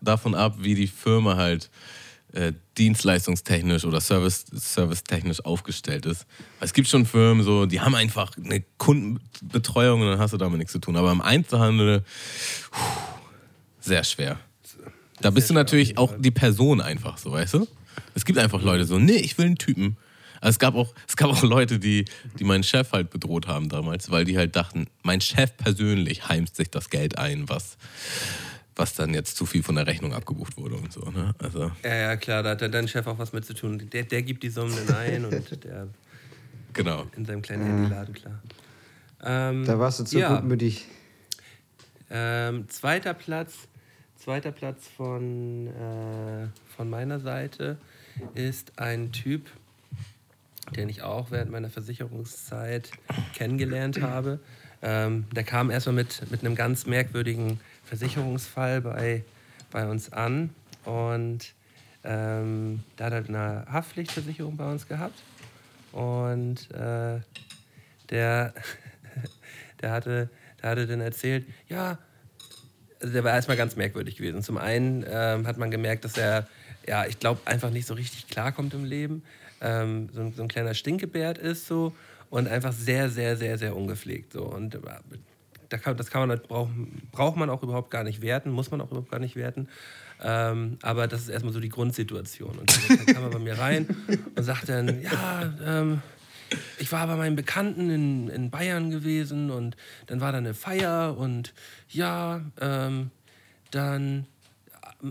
[0.02, 1.70] davon ab, wie die Firma halt
[2.34, 6.26] äh, dienstleistungstechnisch oder service, servicetechnisch aufgestellt ist.
[6.58, 10.36] Weil es gibt schon Firmen, so, die haben einfach eine Kundenbetreuung und dann hast du
[10.36, 10.96] damit nichts zu tun.
[10.96, 12.04] Aber im Einzelhandel,
[12.70, 12.80] puh,
[13.80, 14.40] sehr schwer.
[15.20, 17.68] Da bist du natürlich auch die Person einfach so, weißt du?
[18.14, 19.96] Es gibt einfach Leute so, nee, ich will einen Typen.
[20.40, 22.04] Also es gab auch, es gab auch Leute, die,
[22.38, 26.56] die meinen Chef halt bedroht haben damals, weil die halt dachten, mein Chef persönlich heimst
[26.56, 27.76] sich das Geld ein, was,
[28.76, 31.00] was dann jetzt zu viel von der Rechnung abgebucht wurde und so.
[31.10, 31.34] Ne?
[31.38, 33.88] Also, ja, ja, klar, da hat der- dein Chef auch was mit zu tun.
[33.92, 35.88] Der, der gibt die Summen dann ein und der
[36.72, 37.06] genau.
[37.16, 38.40] in seinem kleinen Handyladen, klar.
[39.22, 40.34] Ähm, Da warst du zu ja.
[40.34, 40.86] gutmütig.
[42.10, 43.54] Ähm, zweiter Platz,
[44.16, 47.78] zweiter Platz von, äh, von meiner Seite
[48.34, 49.48] ist ein Typ,
[50.76, 52.90] den ich auch während meiner Versicherungszeit
[53.34, 54.40] kennengelernt habe.
[54.82, 57.60] Ähm, der kam erstmal mit, mit einem ganz merkwürdigen
[57.96, 59.22] Versicherungsfall bei,
[59.70, 60.50] bei uns an
[60.84, 61.54] und
[62.02, 65.22] ähm, der hat halt eine Haftpflichtversicherung bei uns gehabt
[65.92, 67.20] und äh,
[68.10, 68.52] der,
[69.80, 70.28] der, hatte,
[70.60, 71.98] der hatte dann erzählt, ja,
[73.00, 74.42] also der war erstmal ganz merkwürdig gewesen.
[74.42, 76.48] Zum einen ähm, hat man gemerkt, dass er,
[76.88, 79.22] ja, ich glaube, einfach nicht so richtig klarkommt im Leben.
[79.60, 81.94] Ähm, so, ein, so ein kleiner Stinkebärt ist so
[82.30, 84.32] und einfach sehr, sehr, sehr, sehr ungepflegt.
[84.32, 84.42] So.
[84.42, 85.00] Und äh, da
[85.76, 86.70] kann, das kann man, braucht,
[87.12, 89.68] braucht man auch überhaupt gar nicht werten, muss man auch überhaupt gar nicht werten.
[90.22, 92.58] Ähm, aber das ist erstmal so die Grundsituation.
[92.58, 93.86] Und dann kam er bei mir rein
[94.36, 96.02] und sagt dann, ja, ähm,
[96.78, 99.76] ich war bei meinem Bekannten in, in Bayern gewesen und
[100.06, 101.52] dann war da eine Feier und
[101.88, 103.10] ja, ähm,
[103.70, 104.26] dann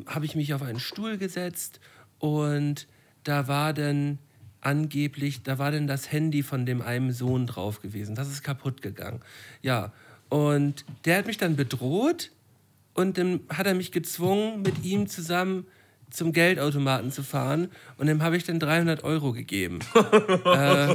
[0.08, 1.80] habe ich mich auf einen Stuhl gesetzt
[2.20, 2.88] und
[3.24, 4.20] da war dann
[4.62, 8.16] angeblich, da war dann das Handy von dem einen Sohn drauf gewesen.
[8.16, 9.22] Das ist kaputt gegangen.
[9.62, 9.92] Ja,
[10.34, 12.32] und der hat mich dann bedroht
[12.96, 15.68] und dann hat er mich gezwungen, mit ihm zusammen
[16.10, 17.70] zum Geldautomaten zu fahren
[18.00, 19.78] und dem habe ich dann 300 Euro gegeben.
[20.46, 20.92] äh,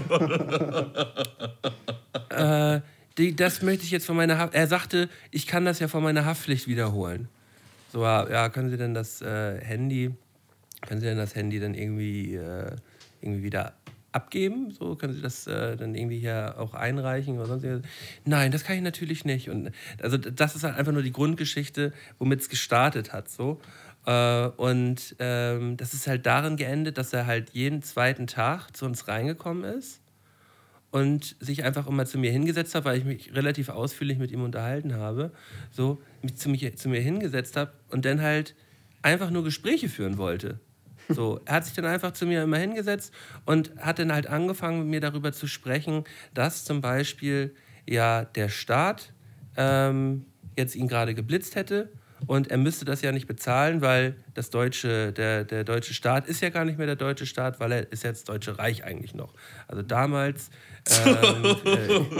[2.30, 2.80] äh,
[3.16, 4.54] die, das möchte ich jetzt von meiner Haft.
[4.54, 7.28] Er sagte, ich kann das ja von meiner Haftpflicht wiederholen.
[7.92, 10.10] So, ja, können Sie denn das äh, Handy,
[10.88, 12.72] können Sie denn das Handy dann irgendwie, äh,
[13.20, 13.74] irgendwie wieder
[14.18, 14.70] abgeben?
[14.70, 17.66] So können Sie das äh, dann irgendwie hier auch einreichen oder sonst?
[18.24, 19.48] Nein, das kann ich natürlich nicht.
[19.48, 19.70] Und
[20.02, 23.28] also das ist halt einfach nur die Grundgeschichte, womit es gestartet hat.
[23.28, 23.60] So.
[24.06, 28.86] Äh, und ähm, das ist halt darin geendet, dass er halt jeden zweiten Tag zu
[28.86, 30.00] uns reingekommen ist
[30.90, 34.42] und sich einfach immer zu mir hingesetzt hat, weil ich mich relativ ausführlich mit ihm
[34.42, 35.32] unterhalten habe,
[35.70, 38.54] so mich zu, mich, zu mir hingesetzt habe und dann halt
[39.02, 40.58] einfach nur Gespräche führen wollte.
[41.08, 43.12] So, er hat sich dann einfach zu mir immer hingesetzt
[43.46, 46.04] und hat dann halt angefangen, mit mir darüber zu sprechen,
[46.34, 47.54] dass zum Beispiel
[47.88, 49.12] ja der Staat
[49.56, 50.26] ähm,
[50.56, 51.90] jetzt ihn gerade geblitzt hätte
[52.26, 56.40] und er müsste das ja nicht bezahlen, weil das deutsche, der, der deutsche Staat ist
[56.40, 59.34] ja gar nicht mehr der deutsche Staat, weil er ist das Deutsche Reich eigentlich noch.
[59.68, 60.50] Also damals,
[61.04, 62.14] ähm, äh,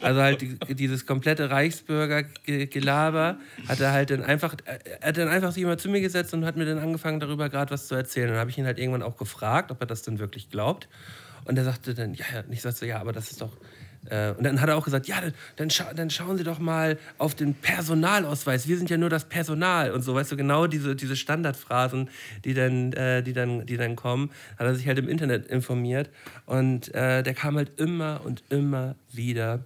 [0.00, 5.52] also halt die, dieses komplette Reichsbürgergelaber hat er halt dann einfach, er hat dann einfach
[5.52, 8.28] sich immer zu mir gesetzt und hat mir dann angefangen, darüber gerade was zu erzählen.
[8.28, 10.88] Dann habe ich ihn halt irgendwann auch gefragt, ob er das denn wirklich glaubt.
[11.44, 13.75] Und er sagte dann, ja, ja, und ich sagte, ja, aber das ist doch, äh,
[14.36, 16.98] und dann hat er auch gesagt, ja, dann, dann, scha dann, schauen Sie doch mal
[17.18, 18.66] auf den Personalausweis.
[18.68, 22.08] Wir sind ja nur das Personal und so, weißt du, genau diese, diese Standardphrasen,
[22.44, 26.10] die dann, äh, die, dann, die dann kommen, hat er sich halt im Internet informiert
[26.46, 29.64] und äh, der kam halt immer und immer wieder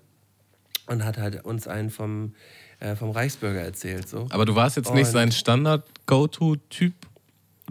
[0.86, 2.34] und hat halt uns einen vom,
[2.80, 4.08] äh, vom Reichsbürger erzählt.
[4.08, 4.26] So.
[4.30, 6.94] Aber du warst jetzt nicht Und- sein Standard-Go-To-Typ?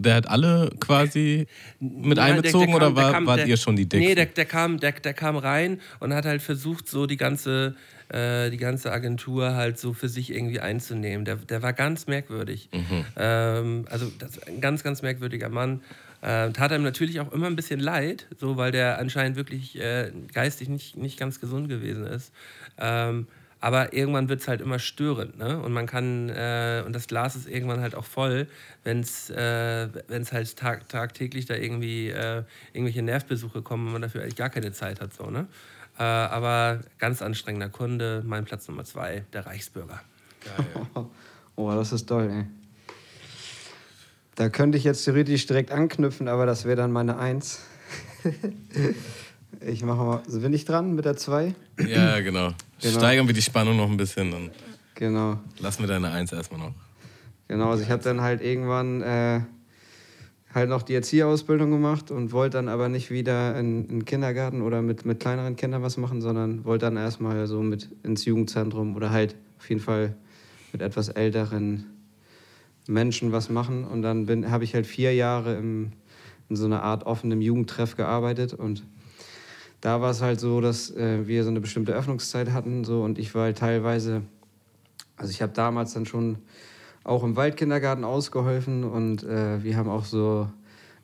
[0.02, 1.46] Der hat alle quasi
[1.78, 4.08] mit Nein, einbezogen der- der kam- oder war, kam- wart ihr schon die Dicksten?
[4.08, 7.74] Nee, der, der, kam, der, der kam rein und hat halt versucht, so die ganze,
[8.08, 11.24] äh, die ganze Agentur halt so für sich irgendwie einzunehmen.
[11.24, 12.68] Der, der war ganz merkwürdig.
[12.72, 13.04] Mhm.
[13.16, 14.10] Ähm, also
[14.46, 15.82] ein ganz, ganz merkwürdiger Mann.
[16.22, 20.10] Äh, tat einem natürlich auch immer ein bisschen leid, so weil der anscheinend wirklich äh,
[20.34, 22.32] geistig nicht, nicht ganz gesund gewesen ist.
[22.78, 23.26] Ähm,
[23.60, 25.60] aber irgendwann wird es halt immer störend, ne?
[25.60, 28.48] Und man kann, äh, und das Glas ist irgendwann halt auch voll,
[28.84, 32.42] wenn es äh, halt tag, tagtäglich da irgendwie äh,
[32.72, 35.46] irgendwelche Nervbesuche kommen und man dafür eigentlich gar keine Zeit hat, so, ne?
[35.98, 40.00] Äh, aber ganz anstrengender Kunde, mein Platz Nummer zwei, der Reichsbürger.
[41.56, 42.44] Oh, das ist toll, ey.
[44.34, 47.60] Da könnte ich jetzt theoretisch direkt anknüpfen, aber das wäre dann meine Eins.
[49.66, 50.22] ich mache mal.
[50.26, 51.54] Also bin ich dran mit der Zwei?
[51.78, 52.52] ja, genau.
[52.80, 52.98] Genau.
[52.98, 54.50] Steigern wir die Spannung noch ein bisschen, dann
[54.94, 55.38] Genau.
[55.58, 56.72] lassen wir deine Eins erstmal noch.
[57.48, 59.40] Genau, also ich habe dann halt irgendwann äh,
[60.54, 64.62] halt noch die Erzieherausbildung gemacht und wollte dann aber nicht wieder in, in den Kindergarten
[64.62, 68.94] oder mit, mit kleineren Kindern was machen, sondern wollte dann erstmal so mit ins Jugendzentrum
[68.94, 70.14] oder halt auf jeden Fall
[70.72, 71.86] mit etwas älteren
[72.86, 73.84] Menschen was machen.
[73.84, 75.92] Und dann habe ich halt vier Jahre im,
[76.48, 78.82] in so einer Art offenem Jugendtreff gearbeitet und
[79.80, 83.18] da war es halt so, dass äh, wir so eine bestimmte Öffnungszeit hatten so und
[83.18, 84.22] ich war halt teilweise,
[85.16, 86.38] also ich habe damals dann schon
[87.04, 90.48] auch im Waldkindergarten ausgeholfen und äh, wir haben auch so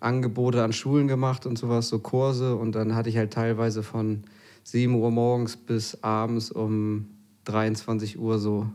[0.00, 4.24] Angebote an Schulen gemacht und sowas, so Kurse und dann hatte ich halt teilweise von
[4.64, 7.08] 7 Uhr morgens bis abends um
[7.44, 8.66] 23 Uhr so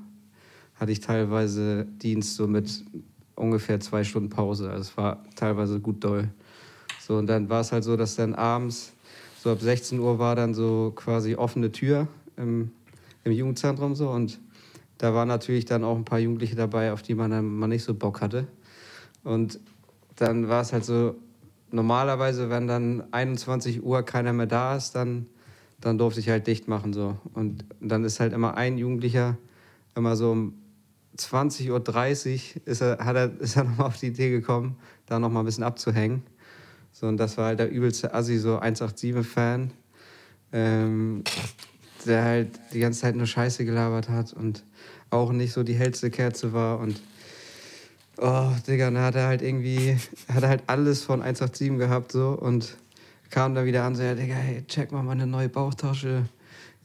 [0.81, 2.83] hatte ich teilweise Dienst so mit
[3.35, 4.71] ungefähr zwei Stunden Pause.
[4.71, 6.29] Also es war teilweise gut doll.
[6.99, 8.91] So, und dann war es halt so, dass dann abends,
[9.41, 12.07] so ab 16 Uhr war dann so quasi offene Tür
[12.38, 12.72] im,
[13.23, 14.39] im Jugendzentrum so und
[14.99, 17.84] da waren natürlich dann auch ein paar Jugendliche dabei, auf die man dann mal nicht
[17.84, 18.45] so Bock hatte.
[19.23, 19.59] Und
[20.18, 21.15] dann war es halt so,
[21.72, 25.26] normalerweise, wenn dann 21 Uhr keiner mehr da ist, dann,
[25.80, 26.93] dann durfte ich halt dicht machen.
[26.93, 27.18] So.
[27.34, 29.38] Und dann ist halt immer ein Jugendlicher,
[29.95, 30.53] immer so um
[31.18, 34.77] 20.30 Uhr ist er, hat er, ist er nochmal auf die Idee gekommen,
[35.07, 36.22] da nochmal ein bisschen abzuhängen.
[37.01, 39.71] So, und das war halt der übelste Assi, so 187-Fan,
[40.53, 41.23] ähm,
[42.05, 44.63] der halt die ganze Zeit nur Scheiße gelabert hat und
[45.09, 46.79] auch nicht so die hellste Kerze war.
[46.79, 47.01] Und
[48.17, 49.97] oh, Digga, dann hat er halt irgendwie,
[50.31, 52.77] hat er halt alles von 187 gehabt so und
[53.31, 56.25] kam dann wieder an, so, ja, Digga, hey, check mal meine neue Bauchtasche.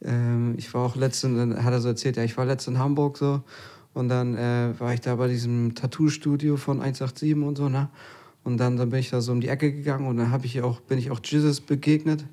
[0.02, 2.82] Ähm, ich war auch letztens, dann hat er so erzählt, ja, ich war letztens in
[2.82, 3.42] Hamburg so
[3.92, 7.90] und dann äh, war ich da bei diesem Tattoo-Studio von 187 und so, ne?
[8.46, 10.62] Und dann, dann bin ich da so um die Ecke gegangen und dann hab ich
[10.62, 12.24] auch, bin ich auch Jesus begegnet.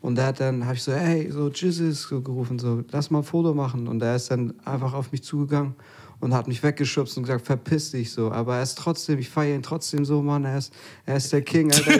[0.00, 3.18] Und da hat dann habe ich so, hey, so Jesus so gerufen, so, lass mal
[3.18, 3.86] ein Foto machen.
[3.86, 5.74] Und er ist dann einfach auf mich zugegangen
[6.18, 8.32] und hat mich weggeschubst und gesagt, verpiss dich so.
[8.32, 10.46] Aber er ist trotzdem, ich feiere ihn trotzdem so, Mann.
[10.46, 10.72] Er ist,
[11.04, 11.92] er ist der King, Alter.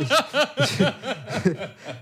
[0.00, 0.80] Ich,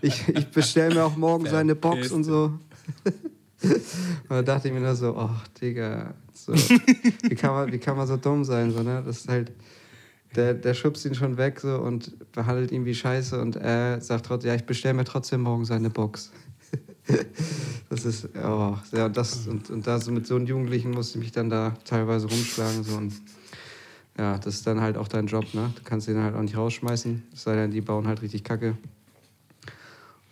[0.00, 2.58] ich, ich, ich, bestelle mir auch morgen seine Box und so.
[3.62, 7.96] Und da dachte ich mir nur so, ach, Digga, so, wie, kann man, wie kann
[7.96, 8.70] man so dumm sein?
[8.70, 9.02] So, ne?
[9.04, 9.52] Das ist halt,
[10.36, 14.26] der, der schubst ihn schon weg so und behandelt ihn wie Scheiße und er sagt
[14.26, 16.32] trotzdem, ja, ich bestelle mir trotzdem morgen seine Box.
[17.90, 21.24] das ist, oh, ja, das, und, und da so mit so einem Jugendlichen musste ich
[21.24, 22.82] mich dann da teilweise rumschlagen.
[22.82, 23.12] So, und
[24.18, 25.72] ja, das ist dann halt auch dein Job, ne?
[25.74, 28.76] Du kannst ihn halt auch nicht rausschmeißen, es sei denn, die bauen halt richtig Kacke.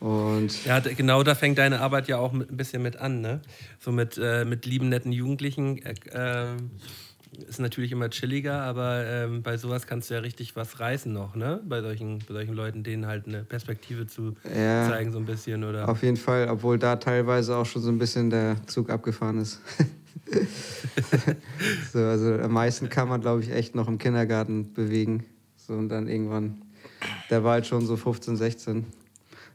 [0.01, 3.41] Und Ja, genau da fängt deine Arbeit ja auch ein bisschen mit an, ne?
[3.79, 5.79] So mit, äh, mit lieben, netten Jugendlichen.
[5.79, 6.71] Äh, ähm,
[7.49, 11.35] ist natürlich immer chilliger, aber ähm, bei sowas kannst du ja richtig was reißen noch,
[11.35, 11.61] ne?
[11.67, 14.87] Bei solchen, bei solchen Leuten, denen halt eine Perspektive zu Ja.
[14.89, 15.89] zeigen, so ein bisschen, oder?
[15.89, 19.61] Auf jeden Fall, obwohl da teilweise auch schon so ein bisschen der Zug abgefahren ist.
[21.93, 25.25] so, also am meisten kann man, glaube ich, echt noch im Kindergarten bewegen.
[25.57, 26.63] So und dann irgendwann,
[27.31, 28.87] der war halt schon so 15, 16.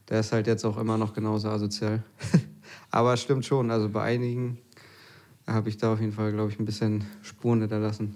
[0.10, 2.04] Der ist halt jetzt auch immer noch genauso asozial.
[2.92, 4.58] Aber es stimmt schon, also bei einigen
[5.48, 8.16] habe ich da auf jeden Fall, glaube ich, ein bisschen Spuren hinterlassen.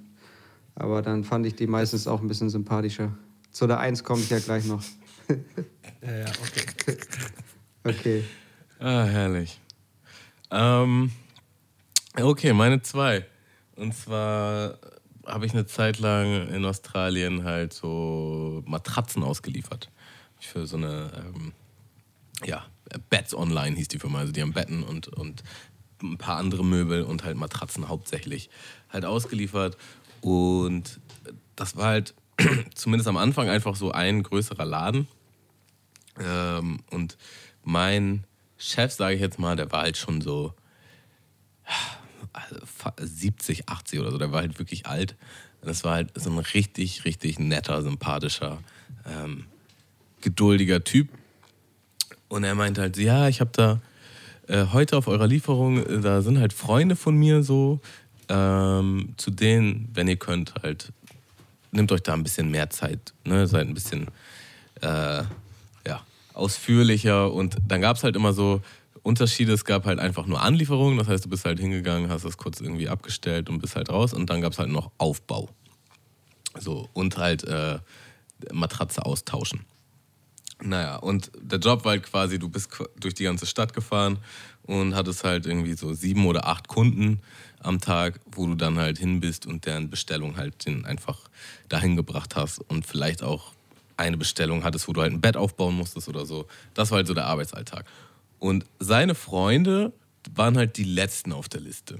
[0.76, 3.16] Aber dann fand ich die meistens auch ein bisschen sympathischer.
[3.52, 4.84] Zu der Eins komme ich ja gleich noch.
[6.04, 6.98] Ja, ja, okay.
[7.84, 8.24] Okay.
[8.80, 9.60] Ah, herrlich.
[10.50, 11.12] Ähm,
[12.20, 13.26] okay, meine zwei.
[13.76, 14.78] Und zwar
[15.26, 19.90] habe ich eine Zeit lang in Australien halt so Matratzen ausgeliefert.
[20.40, 21.54] Für so eine, ähm,
[22.46, 22.66] ja,
[23.10, 24.20] Beds Online hieß die Firma.
[24.20, 25.44] Also die haben Betten und, und
[26.02, 28.50] ein paar andere Möbel und halt Matratzen hauptsächlich
[28.90, 29.78] halt ausgeliefert.
[30.22, 31.00] Und
[31.56, 32.14] das war halt
[32.76, 35.08] zumindest am Anfang einfach so ein größerer Laden.
[36.20, 37.18] Ähm, und
[37.64, 38.26] mein
[38.58, 40.54] Chef, sage ich jetzt mal, der war halt schon so
[42.34, 44.18] also fa- 70, 80 oder so.
[44.18, 45.16] Der war halt wirklich alt.
[45.62, 48.60] Das war halt so ein richtig, richtig netter, sympathischer,
[49.06, 49.46] ähm,
[50.22, 51.10] geduldiger Typ.
[52.30, 53.82] Und er meinte halt, ja, ich habe da
[54.48, 57.80] äh, heute auf eurer Lieferung, äh, da sind halt Freunde von mir so,
[58.30, 60.92] ähm, zu denen, wenn ihr könnt, halt,
[61.72, 63.48] nehmt euch da ein bisschen mehr Zeit, ne?
[63.48, 64.08] seid ein bisschen
[64.82, 65.24] äh,
[65.88, 66.02] ja,
[66.34, 67.32] ausführlicher.
[67.32, 68.62] Und dann gab es halt immer so
[69.04, 69.54] Unterschiede.
[69.54, 72.62] Es gab halt einfach nur Anlieferungen, das heißt, du bist halt hingegangen, hast das kurz
[72.62, 74.14] irgendwie abgestellt und bist halt raus.
[74.14, 75.50] Und dann gab es halt noch Aufbau.
[76.60, 77.80] So, und halt äh,
[78.52, 79.66] Matratze austauschen.
[80.64, 82.70] Naja, und der Job war halt quasi, du bist
[83.00, 84.20] durch die ganze Stadt gefahren
[84.64, 87.20] und hattest halt irgendwie so sieben oder acht Kunden
[87.60, 91.20] am Tag, wo du dann halt hin bist und deren Bestellung halt den einfach
[91.70, 93.54] dahin gebracht hast und vielleicht auch
[93.98, 96.48] eine Bestellung hattest, wo du halt ein Bett aufbauen musstest oder so.
[96.74, 97.86] Das war halt so der Arbeitsalltag.
[98.40, 99.94] Und seine Freunde
[100.34, 102.00] waren halt die letzten auf der Liste.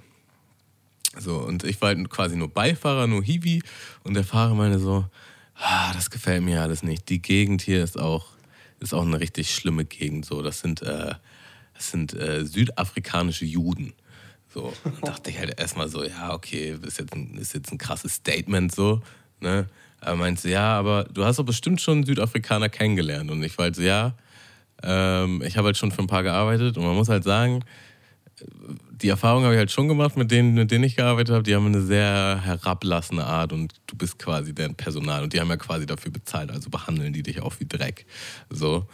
[1.18, 3.62] So, und ich war halt quasi nur Beifahrer, nur Hiwi.
[4.04, 5.06] Und der Fahrer meinte so,
[5.56, 7.10] ah, das gefällt mir alles nicht.
[7.10, 8.28] Die Gegend hier ist auch,
[8.82, 10.26] ist auch eine richtig schlimme Gegend.
[10.26, 11.14] So, das sind, äh,
[11.74, 13.94] das sind äh, südafrikanische Juden.
[14.54, 17.78] So, dann dachte ich halt erstmal so, ja, okay, ist jetzt ein, ist jetzt ein
[17.78, 19.02] krasses Statement so.
[19.40, 19.68] Ne?
[20.02, 23.30] Er meinte, ja, aber du hast doch bestimmt schon Südafrikaner kennengelernt.
[23.32, 24.16] Und ich war halt so, ja,
[24.84, 26.76] ähm, ich habe halt schon für ein paar gearbeitet.
[26.78, 27.64] Und man muss halt sagen,
[29.02, 31.44] die Erfahrung habe ich halt schon gemacht mit denen, mit denen ich gearbeitet habe.
[31.44, 35.50] Die haben eine sehr herablassende Art und du bist quasi deren Personal und die haben
[35.50, 38.06] ja quasi dafür bezahlt, also behandeln die dich auch wie Dreck.
[38.50, 38.88] So.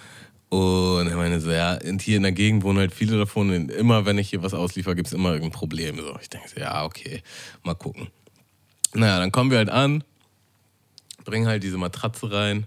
[0.49, 4.05] Und ich meine so, ja, hier in der Gegend wohnen halt viele davon und immer,
[4.05, 5.97] wenn ich hier was ausliefer, gibt es immer irgendein Problem.
[5.97, 6.17] So.
[6.21, 7.21] Ich denke so, ja, okay,
[7.63, 8.07] mal gucken.
[8.93, 10.05] Naja, dann kommen wir halt an,
[11.25, 12.65] bringen halt diese Matratze rein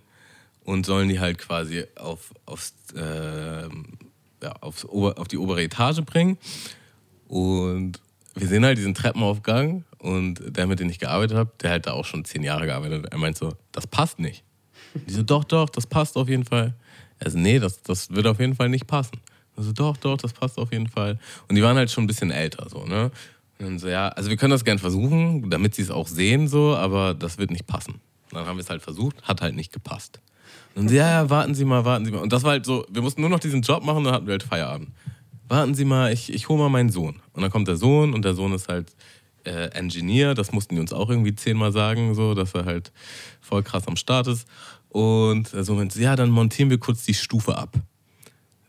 [0.64, 3.98] und sollen die halt quasi auf, aufs, ähm,
[4.42, 6.38] ja, aufs auf die obere Etage bringen.
[7.28, 8.00] Und
[8.34, 11.92] wir sehen halt diesen Treppenaufgang und der, mit dem ich gearbeitet habe, der halt da
[11.92, 14.44] auch schon zehn Jahre gearbeitet hat, er meint so, das passt nicht.
[15.06, 16.74] Die so, doch, doch, das passt auf jeden Fall.
[17.18, 19.20] Also, nee, das, das wird auf jeden Fall nicht passen.
[19.56, 21.18] Also, doch, doch, das passt auf jeden Fall.
[21.48, 23.10] Und die waren halt schon ein bisschen älter, so, ne?
[23.58, 26.48] Und dann so, ja, also wir können das gern versuchen, damit sie es auch sehen,
[26.48, 28.00] so, aber das wird nicht passen.
[28.30, 30.20] Dann haben wir es halt versucht, hat halt nicht gepasst.
[30.74, 32.20] Und sie, ja, ja, warten Sie mal, warten Sie mal.
[32.20, 34.32] Und das war halt so, wir mussten nur noch diesen Job machen, dann hatten wir
[34.32, 34.90] halt Feierabend.
[35.48, 37.20] Warten Sie mal, ich, ich hole mal meinen Sohn.
[37.32, 38.94] Und dann kommt der Sohn und der Sohn ist halt
[39.44, 42.92] äh, Engineer, das mussten die uns auch irgendwie zehnmal sagen, so, dass er halt
[43.40, 44.46] voll krass am Start ist.
[44.90, 47.76] Und der Sohn meinte, ja, dann montieren wir kurz die Stufe ab.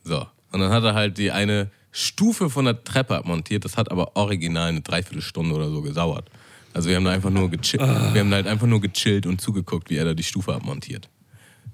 [0.04, 0.26] So.
[0.52, 3.66] Und dann hat er halt die eine Stufe von der Treppe abmontiert.
[3.66, 6.30] Das hat aber original eine Dreiviertelstunde oder so gedauert.
[6.74, 9.90] Also wir haben da einfach nur gechillt, wir haben halt einfach nur gechillt und zugeguckt,
[9.90, 11.10] wie er da die Stufe abmontiert.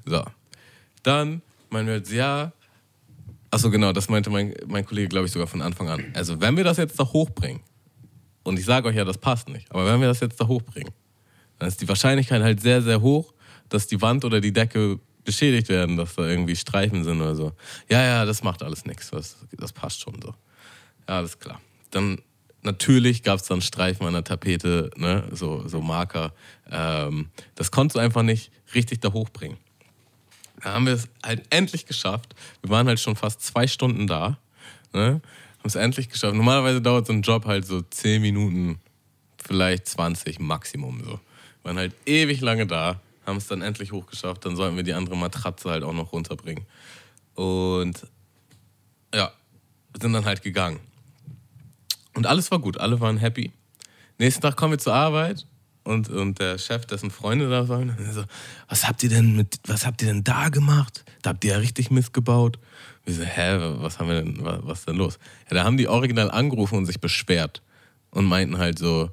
[0.07, 0.23] So.
[1.03, 2.51] Dann meinen wir jetzt, ja.
[3.51, 6.03] Achso, genau, das meinte mein, mein Kollege, glaube ich, sogar von Anfang an.
[6.13, 7.61] Also, wenn wir das jetzt da hochbringen,
[8.43, 10.93] und ich sage euch ja, das passt nicht, aber wenn wir das jetzt da hochbringen,
[11.59, 13.33] dann ist die Wahrscheinlichkeit halt sehr, sehr hoch,
[13.69, 17.51] dass die Wand oder die Decke beschädigt werden, dass da irgendwie Streifen sind oder so.
[17.89, 19.09] Ja, ja, das macht alles nichts.
[19.09, 20.29] Das, das passt schon so.
[21.09, 21.59] Ja, alles klar.
[21.91, 22.19] Dann
[22.61, 25.27] natürlich gab es dann Streifen an der Tapete, ne?
[25.31, 26.33] so, so Marker.
[26.71, 29.57] Ähm, das konntest du einfach nicht richtig da hochbringen.
[30.61, 32.35] Da haben wir es halt endlich geschafft.
[32.61, 34.37] Wir waren halt schon fast zwei Stunden da.
[34.93, 35.21] Ne?
[35.59, 36.35] Haben es endlich geschafft.
[36.35, 38.79] Normalerweise dauert so ein Job halt so 10 Minuten,
[39.43, 41.11] vielleicht 20 Maximum so.
[41.11, 41.19] Wir
[41.63, 44.45] waren halt ewig lange da, haben es dann endlich hochgeschafft.
[44.45, 46.65] Dann sollten wir die andere Matratze halt auch noch runterbringen.
[47.35, 48.07] Und
[49.13, 49.31] ja,
[49.99, 50.79] sind dann halt gegangen.
[52.15, 53.51] Und alles war gut, alle waren happy.
[54.17, 55.45] Nächsten Tag kommen wir zur Arbeit
[55.87, 58.23] und, und der Chef, dessen Freunde da waren, so,
[58.67, 61.05] was habt ihr denn mit, was habt ihr denn da gemacht?
[61.21, 62.59] Da habt ihr ja richtig Mist gebaut.
[63.05, 65.17] Wir so, hä, was haben wir denn, was, was ist denn los?
[65.49, 67.61] Ja, da haben die original angerufen und sich beschwert
[68.11, 69.09] und meinten halt so,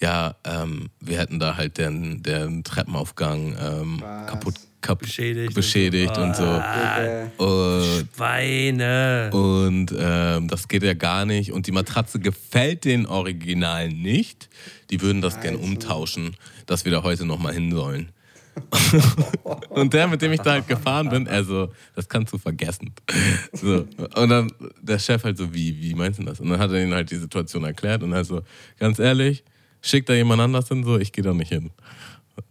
[0.00, 6.14] ja, ähm, wir hätten da halt den, den Treppenaufgang ähm, kaputt, kap Beschädigt und beschädigt
[6.14, 6.22] so.
[6.22, 6.44] und so.
[6.44, 7.30] Digga.
[7.38, 9.30] Und Schweine.
[9.32, 11.52] und ähm, das geht ja gar nicht.
[11.52, 14.48] Und die Matratze gefällt den Originalen nicht.
[14.90, 15.66] Die würden das gern Alter.
[15.66, 16.36] umtauschen,
[16.66, 18.12] dass wir da heute nochmal hin sollen.
[19.68, 22.92] und der, mit dem ich da halt gefahren bin, also, das kannst du vergessen.
[23.52, 23.86] So.
[24.16, 24.50] Und dann
[24.82, 26.40] der Chef halt so, wie, wie meinst du das?
[26.40, 28.42] Und dann hat er ihnen halt die Situation erklärt und also,
[28.78, 29.44] ganz ehrlich,
[29.80, 31.70] schickt da jemand anders hin, so, ich gehe da nicht hin.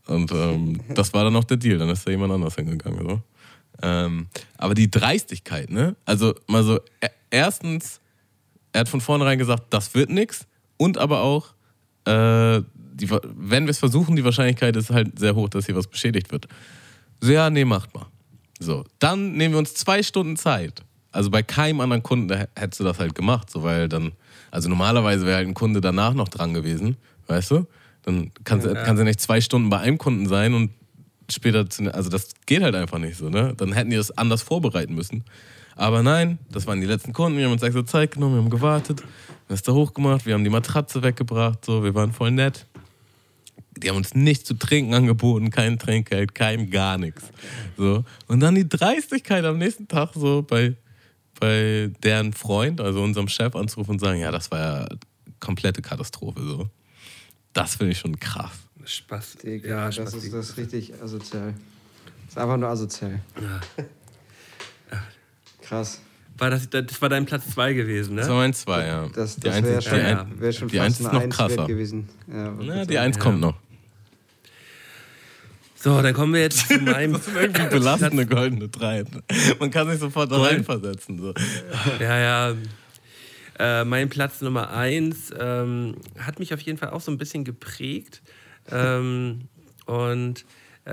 [0.08, 3.08] Und ähm, das war dann auch der Deal, dann ist da jemand anders hingegangen.
[3.08, 3.22] So.
[3.82, 4.28] Ähm,
[4.58, 5.96] aber die Dreistigkeit, ne?
[6.06, 8.00] Also mal so, e- erstens,
[8.74, 10.48] er hat von vornherein gesagt, das wird nix.
[10.78, 11.54] Und aber auch,
[12.06, 15.88] äh, die, wenn wir es versuchen, die Wahrscheinlichkeit ist halt sehr hoch, dass hier was
[15.88, 16.48] beschädigt wird.
[17.22, 18.08] So, ja, nee, macht mal.
[18.60, 20.84] So, dann nehmen wir uns zwei Stunden Zeit.
[21.12, 24.12] Also bei keinem anderen Kunden hättest du das halt gemacht, so weil dann,
[24.52, 26.98] also normalerweise wäre halt ein Kunde danach noch dran gewesen,
[27.28, 27.68] weißt du?
[28.08, 30.72] Dann kannst du kannst du nicht zwei Stunden bei einem Kunden sein und
[31.30, 33.54] später, zu, also das geht halt einfach nicht so, ne?
[33.58, 35.26] Dann hätten die das anders vorbereiten müssen.
[35.76, 38.50] Aber nein, das waren die letzten Kunden, wir haben uns extra Zeit genommen, wir haben
[38.50, 39.08] gewartet, wir
[39.50, 42.66] haben es da hochgemacht, wir haben die Matratze weggebracht, so, wir waren voll nett.
[43.76, 47.24] Die haben uns nichts zu trinken angeboten, kein Trinkgeld, kein gar nichts.
[47.76, 48.06] So.
[48.28, 50.78] Und dann die Dreistigkeit am nächsten Tag so bei,
[51.42, 54.88] bei deren Freund, also unserem Chef, anzurufen und sagen, ja, das war ja
[55.42, 56.42] komplette Katastrophe.
[56.42, 56.70] So.
[57.54, 58.52] Das finde ich schon krass.
[58.86, 59.38] Spaß.
[59.44, 61.54] Digga, ja, das ist das ist richtig asozial.
[62.26, 63.20] Das ist einfach nur asozial.
[65.62, 66.02] Krass.
[66.38, 68.22] War das, das war dein Platz 2 gewesen, ne?
[68.22, 69.10] Das war mein zwei, ja.
[69.10, 70.28] Das, die das Eins wäre ist- schon, ja.
[70.38, 71.68] Wär schon die fast Eins ist eine noch Eins wert krasser.
[71.68, 72.10] gewesen.
[72.28, 72.98] Ja, Na, die sagen.
[73.06, 73.56] Eins kommt noch.
[75.76, 77.14] So, dann kommen wir jetzt zu meinem.
[77.14, 79.04] Das ist irgendwie belastende goldene Drei.
[79.60, 81.18] Man kann sich sofort da reinversetzen.
[81.20, 81.34] So.
[82.00, 82.56] Ja, ja.
[83.60, 87.44] Äh, mein Platz Nummer eins ähm, hat mich auf jeden Fall auch so ein bisschen
[87.44, 88.22] geprägt.
[88.70, 89.48] Ähm,
[89.86, 90.46] und
[90.86, 90.92] äh,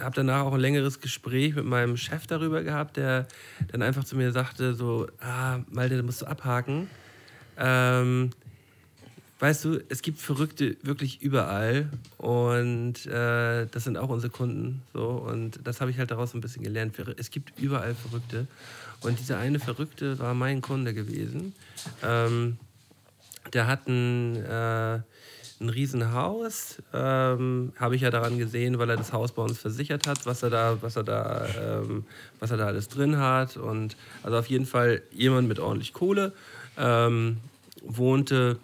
[0.00, 3.26] habe danach auch ein längeres Gespräch mit meinem Chef darüber gehabt, der
[3.72, 6.88] dann einfach zu mir sagte: So, ah, Malte, da musst du abhaken.
[7.56, 8.30] Ähm,
[9.38, 14.82] weißt du, es gibt Verrückte wirklich überall und äh, das sind auch unsere Kunden.
[14.92, 16.98] So, und das habe ich halt daraus ein bisschen gelernt.
[17.18, 18.46] Es gibt überall Verrückte.
[19.04, 21.54] Und dieser eine Verrückte war mein Kunde gewesen.
[22.02, 22.58] Ähm,
[23.52, 25.00] der hat ein, äh,
[25.60, 30.06] ein Riesenhaus, ähm, habe ich ja daran gesehen, weil er das Haus bei uns versichert
[30.06, 32.04] hat, was er da, was er da, ähm,
[32.40, 33.56] was er da alles drin hat.
[33.56, 36.32] Und also auf jeden Fall jemand mit ordentlich Kohle.
[36.78, 37.38] Ähm,
[37.82, 38.58] wohnte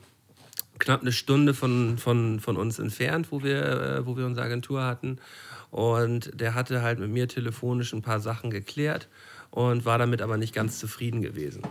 [0.78, 4.82] knapp eine Stunde von, von, von uns entfernt, wo wir, äh, wo wir unsere Agentur
[4.82, 5.18] hatten.
[5.70, 9.06] Und der hatte halt mit mir telefonisch ein paar Sachen geklärt
[9.50, 11.62] und war damit aber nicht ganz zufrieden gewesen.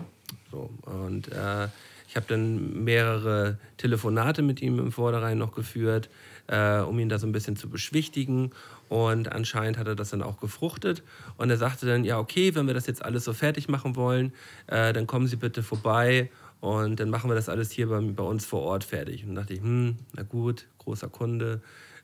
[0.51, 1.68] So, und äh,
[2.10, 6.10] Ich habe dann mehrere Telefonate mit ihm im Vorderein noch geführt,
[6.47, 8.49] äh, um ihn da so ein bisschen zu beschwichtigen.
[8.89, 11.03] Und anscheinend hat er das dann auch gefruchtet.
[11.38, 14.34] Und er sagte dann, ja, okay, wenn wir das jetzt alles so fertig machen wollen,
[14.65, 16.31] äh, dann kommen Sie bitte vorbei
[16.61, 19.23] und dann machen wir das alles hier bei, bei uns vor Ort fertig.
[19.26, 21.61] Und dachte ich, hm, na gut, großer Kunde.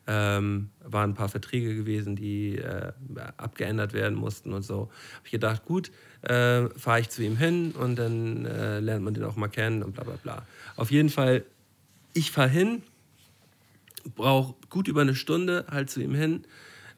[0.07, 2.91] Ähm, waren ein paar Verträge gewesen, die äh,
[3.37, 4.91] abgeändert werden mussten und so.
[5.15, 5.91] Habe ich gedacht, gut,
[6.21, 9.81] äh, fahre ich zu ihm hin und dann äh, lernt man den auch mal kennen
[9.81, 10.45] und bla bla bla.
[10.75, 11.43] Auf jeden Fall,
[12.13, 12.83] ich fahre hin,
[14.13, 16.45] brauche gut über eine Stunde halt zu ihm hin,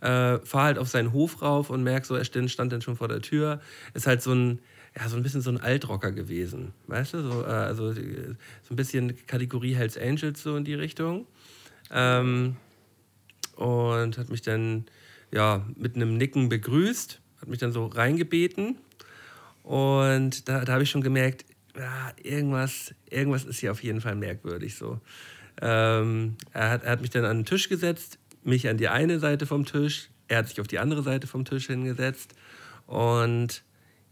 [0.01, 2.97] äh, fahre halt auf seinen Hof rauf und merke so, er stand, stand dann schon
[2.97, 3.61] vor der Tür.
[3.93, 4.59] Ist halt so ein,
[4.97, 7.21] ja, so ein bisschen so ein Altrocker gewesen, weißt du?
[7.23, 11.25] So, äh, also äh, so ein bisschen Kategorie Hells Angels so in die Richtung.
[11.91, 12.57] Ähm,
[13.57, 14.85] und hat mich dann
[15.31, 18.77] ja, mit einem Nicken begrüßt, hat mich dann so reingebeten.
[19.63, 21.45] Und da, da habe ich schon gemerkt,
[21.77, 24.99] ja, irgendwas, irgendwas ist hier auf jeden Fall merkwürdig so.
[25.61, 29.19] Ähm, er, hat, er hat mich dann an den Tisch gesetzt, mich an die eine
[29.19, 32.33] Seite vom Tisch, er hat sich auf die andere Seite vom Tisch hingesetzt
[32.85, 33.63] und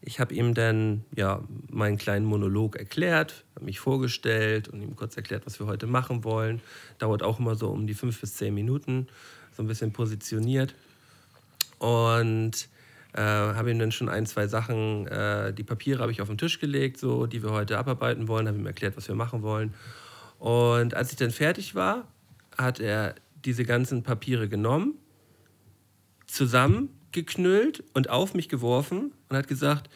[0.06, 5.18] ich habe ihm dann ja, meinen kleinen Monolog erklärt, habe mich vorgestellt und ihm kurz
[5.18, 6.62] erklärt, was wir heute machen wollen.
[7.00, 9.08] Dauert auch immer so um die fünf bis zehn Minuten,
[9.56, 10.76] so ein bisschen positioniert.
[11.80, 12.68] Und
[13.14, 16.38] äh, habe ihm dann schon ein, zwei Sachen, äh, die Papiere habe ich auf den
[16.38, 19.74] Tisch gelegt, so, die wir heute abarbeiten wollen, habe ihm erklärt, was wir machen wollen.
[20.40, 22.08] Und als ich dann fertig war,
[22.58, 24.96] hat er diese ganzen Papiere genommen,
[27.16, 29.90] zusammengeknüllt und auf mich geworfen und hat gesagt,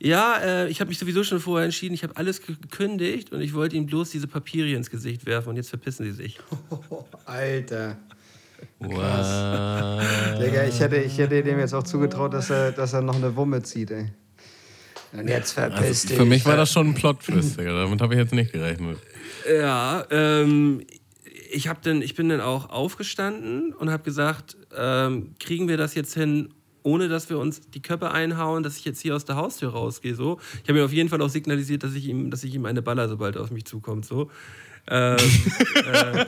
[0.00, 3.52] ja, äh, ich habe mich sowieso schon vorher entschieden, ich habe alles gekündigt und ich
[3.54, 6.38] wollte ihm bloß diese Papiere ins Gesicht werfen und jetzt verpissen sie sich.
[7.24, 7.96] Alter.
[8.80, 10.00] Wow.
[10.40, 13.34] Digga, ich hätte, ich hätte dem jetzt auch zugetraut, dass er, dass er noch eine
[13.34, 14.10] Wumme zieht, ey.
[15.12, 16.16] Und jetzt verpiss Also, dich.
[16.18, 17.72] für mich war das schon ein Plot-Twist, Digga.
[17.84, 18.98] Damit habe ich jetzt nicht gerechnet.
[19.50, 20.82] Ja, ähm,
[21.50, 25.94] ich, hab dann, ich bin dann auch aufgestanden und habe gesagt, ähm, kriegen wir das
[25.94, 29.36] jetzt hin, ohne dass wir uns die Köpfe einhauen, dass ich jetzt hier aus der
[29.36, 30.14] Haustür rausgehe.
[30.14, 30.38] So.
[30.62, 32.82] Ich habe ihm auf jeden Fall auch signalisiert, dass ich ihm, dass ich ihm eine
[32.82, 34.06] baller, sobald er auf mich zukommt.
[34.06, 34.30] So.
[34.88, 35.16] Ähm,
[35.92, 36.26] äh,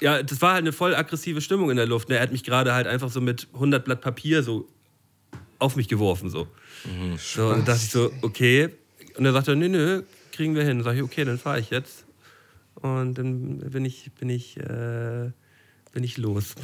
[0.00, 2.08] ja, das war halt eine voll aggressive Stimmung in der Luft.
[2.08, 2.16] ne?
[2.16, 4.68] Er hat mich gerade halt einfach so mit 100 Blatt Papier so
[5.58, 6.28] auf mich geworfen.
[6.28, 6.48] So.
[7.16, 8.70] So, und dann dachte ich so, okay.
[9.16, 10.02] Und er sagte, nö, nö,
[10.32, 10.78] kriegen wir hin.
[10.78, 12.04] Dann sag ich, okay, dann fahre ich jetzt.
[12.82, 15.30] Und dann bin ich, bin ich, äh,
[15.92, 16.54] bin ich los.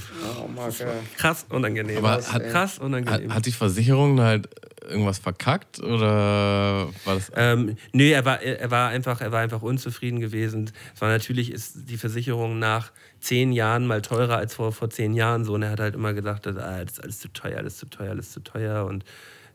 [0.43, 0.93] Oh, Marker.
[1.16, 1.99] Krass unangenehm.
[1.99, 3.32] Aber hat- krass unangenehm.
[3.32, 4.49] hat die Versicherung halt
[4.89, 7.31] irgendwas verkackt oder war das.
[7.36, 10.70] Ähm, nee, er war, er, war einfach, er war einfach unzufrieden gewesen.
[10.95, 12.90] Es war natürlich ist die Versicherung nach
[13.20, 15.55] zehn Jahren mal teurer als vor, vor zehn Jahren so.
[15.55, 17.86] Und er hat halt immer gedacht, dass, ah, das ist alles zu teuer, alles zu
[17.86, 18.86] teuer, alles zu teuer.
[18.86, 19.05] Und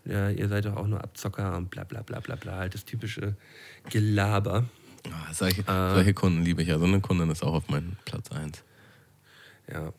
[0.05, 2.57] ja, ihr seid doch auch nur Abzocker und bla bla bla bla bla.
[2.57, 3.35] Halt das typische
[3.89, 4.65] Gelaber.
[5.09, 5.93] Ah, solche, Äh.
[5.95, 6.79] solche Kunden liebe ich ja.
[6.79, 8.63] So eine Kundin ist auch auf meinem Platz 1.
[9.71, 9.93] Ja.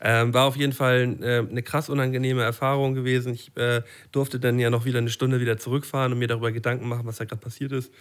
[0.00, 3.34] Ähm, war auf jeden Fall äh, eine krass unangenehme Erfahrung gewesen.
[3.34, 3.82] Ich äh,
[4.12, 7.16] durfte dann ja noch wieder eine Stunde wieder zurückfahren und mir darüber Gedanken machen, was
[7.18, 7.92] da gerade passiert ist.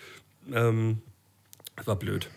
[0.51, 1.01] Ähm,
[1.75, 2.29] es war blöd.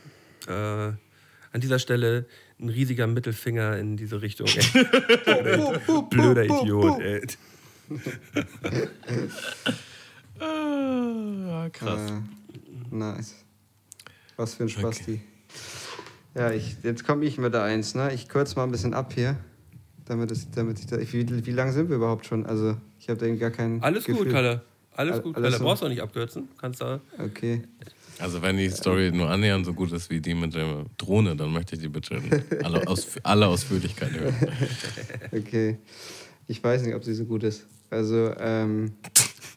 [0.48, 2.26] Äh, an dieser Stelle
[2.60, 4.46] ein riesiger Mittelfinger in diese Richtung.
[6.10, 7.00] Blöder Idiot.
[7.00, 7.22] Ey.
[10.40, 12.10] Ah, krass.
[12.10, 13.41] Äh, nice.
[14.42, 15.20] Was für ein Spasti.
[16.34, 18.12] Ja, ich, jetzt komme ich mit der Eins, ne?
[18.12, 19.36] Ich kürze mal ein bisschen ab hier.
[20.06, 20.98] Damit, es, damit ich da.
[20.98, 22.44] Wie, wie lange sind wir überhaupt schon?
[22.44, 23.80] Also, ich habe da eben gar kein.
[23.84, 24.24] Alles Gefühl.
[24.24, 24.62] gut, Kalle.
[24.96, 25.58] Alles All- gut, alles Kalle.
[25.58, 25.64] so.
[25.64, 26.48] Brauchst du auch nicht abkürzen.
[26.60, 26.98] Kannst da.
[27.18, 27.62] Okay.
[28.18, 31.52] Also, wenn die Story nur annähernd so gut ist wie die mit der Drohne, dann
[31.52, 34.34] möchte ich die bitte in alle, aus, alle Ausführlichkeit hören.
[35.32, 35.78] Okay.
[36.48, 37.64] Ich weiß nicht, ob sie so gut ist.
[37.90, 38.90] Also, ähm,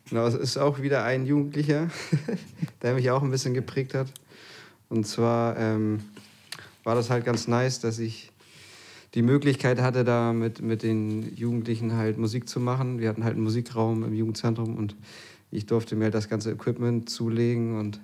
[0.07, 1.89] genau, es ist auch wieder ein Jugendlicher,
[2.83, 4.07] der mich auch ein bisschen geprägt hat.
[4.89, 6.01] Und zwar ähm,
[6.83, 8.31] war das halt ganz nice, dass ich
[9.15, 12.99] die Möglichkeit hatte, da mit, mit den Jugendlichen halt Musik zu machen.
[12.99, 14.95] Wir hatten halt einen Musikraum im Jugendzentrum und
[15.51, 17.79] ich durfte mir halt das ganze Equipment zulegen.
[17.79, 18.01] Und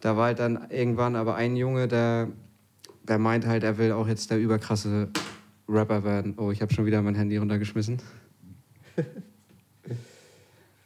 [0.00, 2.28] da war halt dann irgendwann aber ein Junge, der,
[3.04, 5.08] der meint halt, er will auch jetzt der überkrasse
[5.66, 6.34] Rapper werden.
[6.36, 8.02] Oh, ich habe schon wieder mein Handy runtergeschmissen.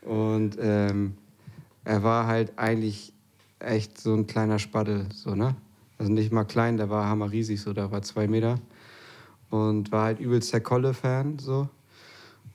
[0.02, 1.14] Und ähm,
[1.84, 3.12] er war halt eigentlich
[3.60, 5.54] echt so ein kleiner Spaddel, so, ne?
[5.98, 8.58] Also nicht mal klein, der war hammerriesig, so, der war zwei Meter.
[9.50, 11.68] Und war halt übelst der Kolle-Fan, so.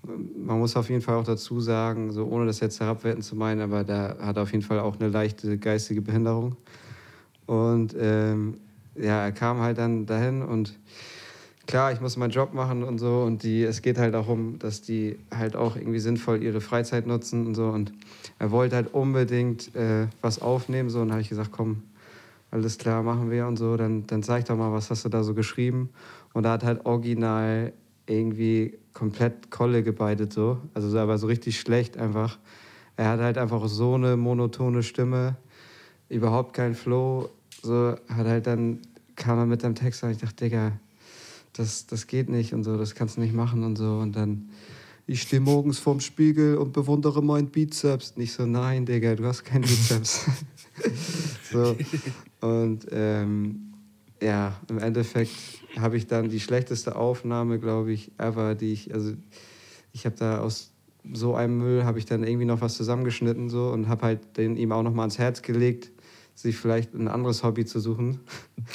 [0.04, 3.62] Man muss auf jeden Fall auch dazu sagen, so ohne das jetzt herabwerten zu meinen,
[3.62, 6.58] aber der hat auf jeden Fall auch eine leichte geistige Behinderung.
[7.46, 8.58] Und ähm,
[8.96, 10.78] ja, er kam halt dann dahin und
[11.66, 14.60] klar, ich muss meinen Job machen und so und die, es geht halt auch um,
[14.60, 17.92] dass die halt auch irgendwie sinnvoll ihre Freizeit nutzen und so und
[18.40, 21.84] er wollte halt unbedingt äh, was aufnehmen so und habe ich gesagt, komm,
[22.52, 25.24] alles klar, machen wir und so, dann, dann zeig doch mal, was hast du da
[25.24, 25.90] so geschrieben
[26.34, 27.74] und da hat halt original
[28.06, 32.38] irgendwie komplett Kolle gebeitet so, also so, aber so richtig schlecht einfach.
[32.96, 35.36] Er hat halt einfach so eine monotone Stimme,
[36.10, 37.30] überhaupt kein Flow,
[37.64, 38.80] so hat halt dann
[39.16, 40.74] kam er mit dem Text und ich dachte, Digga,
[41.54, 43.98] das, das geht nicht und so, das kannst du nicht machen und so.
[43.98, 44.50] Und dann,
[45.06, 48.18] ich stehe morgens vorm Spiegel und bewundere meinen Bizeps.
[48.18, 50.26] Nicht so, nein, Digga, du hast keinen Bizeps.
[51.52, 51.76] so.
[52.42, 53.74] Und ähm,
[54.22, 55.32] ja, im Endeffekt
[55.78, 59.14] habe ich dann die schlechteste Aufnahme, glaube ich, ever, die ich, also
[59.92, 60.72] ich habe da aus
[61.12, 64.56] so einem Müll habe ich dann irgendwie noch was zusammengeschnitten so und habe halt den
[64.56, 65.92] ihm auch noch mal ans Herz gelegt,
[66.36, 68.20] sich vielleicht ein anderes Hobby zu suchen.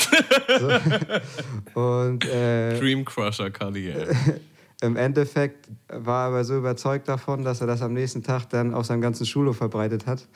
[1.74, 1.80] so.
[1.80, 4.09] Und äh, Dream Crusher Karriere.
[4.80, 8.74] im Endeffekt war er aber so überzeugt davon, dass er das am nächsten Tag dann
[8.74, 10.26] auf seinem ganzen Schulhof verbreitet hat.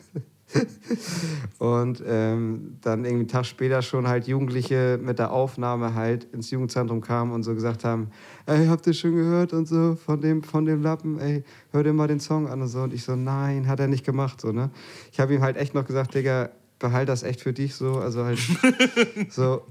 [1.58, 6.50] und ähm, dann irgendwie einen Tag später schon halt Jugendliche mit der Aufnahme halt ins
[6.50, 8.10] Jugendzentrum kamen und so gesagt haben,
[8.46, 11.92] ey, habt ihr schon gehört und so von dem, von dem Lappen, ey, hör dir
[11.92, 12.82] mal den Song an und so.
[12.82, 14.70] Und ich so, nein, hat er nicht gemacht, so, ne.
[15.10, 16.50] Ich habe ihm halt echt noch gesagt, Digga,
[16.82, 18.38] behalt das echt für dich so, also halt
[19.30, 19.62] so,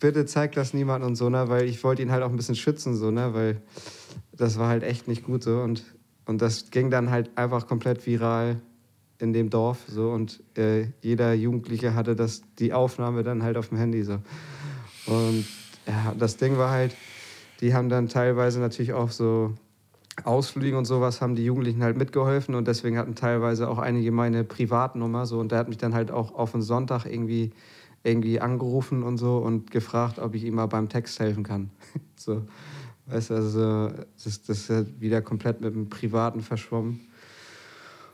[0.00, 2.56] bitte zeig das niemandem und so, ne, weil ich wollte ihn halt auch ein bisschen
[2.56, 3.60] schützen, so, ne, weil
[4.32, 5.60] das war halt echt nicht gut so.
[5.60, 5.84] Und,
[6.24, 8.60] und das ging dann halt einfach komplett viral
[9.18, 10.10] in dem Dorf so.
[10.10, 14.18] Und äh, jeder Jugendliche hatte das, die Aufnahme dann halt auf dem Handy so.
[15.06, 15.46] Und
[15.86, 16.96] ja, das Ding war halt,
[17.60, 19.54] die haben dann teilweise natürlich auch so
[20.24, 24.44] Ausflügen und sowas haben die Jugendlichen halt mitgeholfen und deswegen hatten teilweise auch einige meine
[24.44, 27.52] Privatnummer so und der hat mich dann halt auch auf einen Sonntag irgendwie
[28.02, 31.70] irgendwie angerufen und so und gefragt, ob ich ihm mal beim Text helfen kann.
[32.16, 32.46] so,
[33.06, 37.00] weißt du, also das, das ist ja wieder komplett mit dem Privaten verschwommen.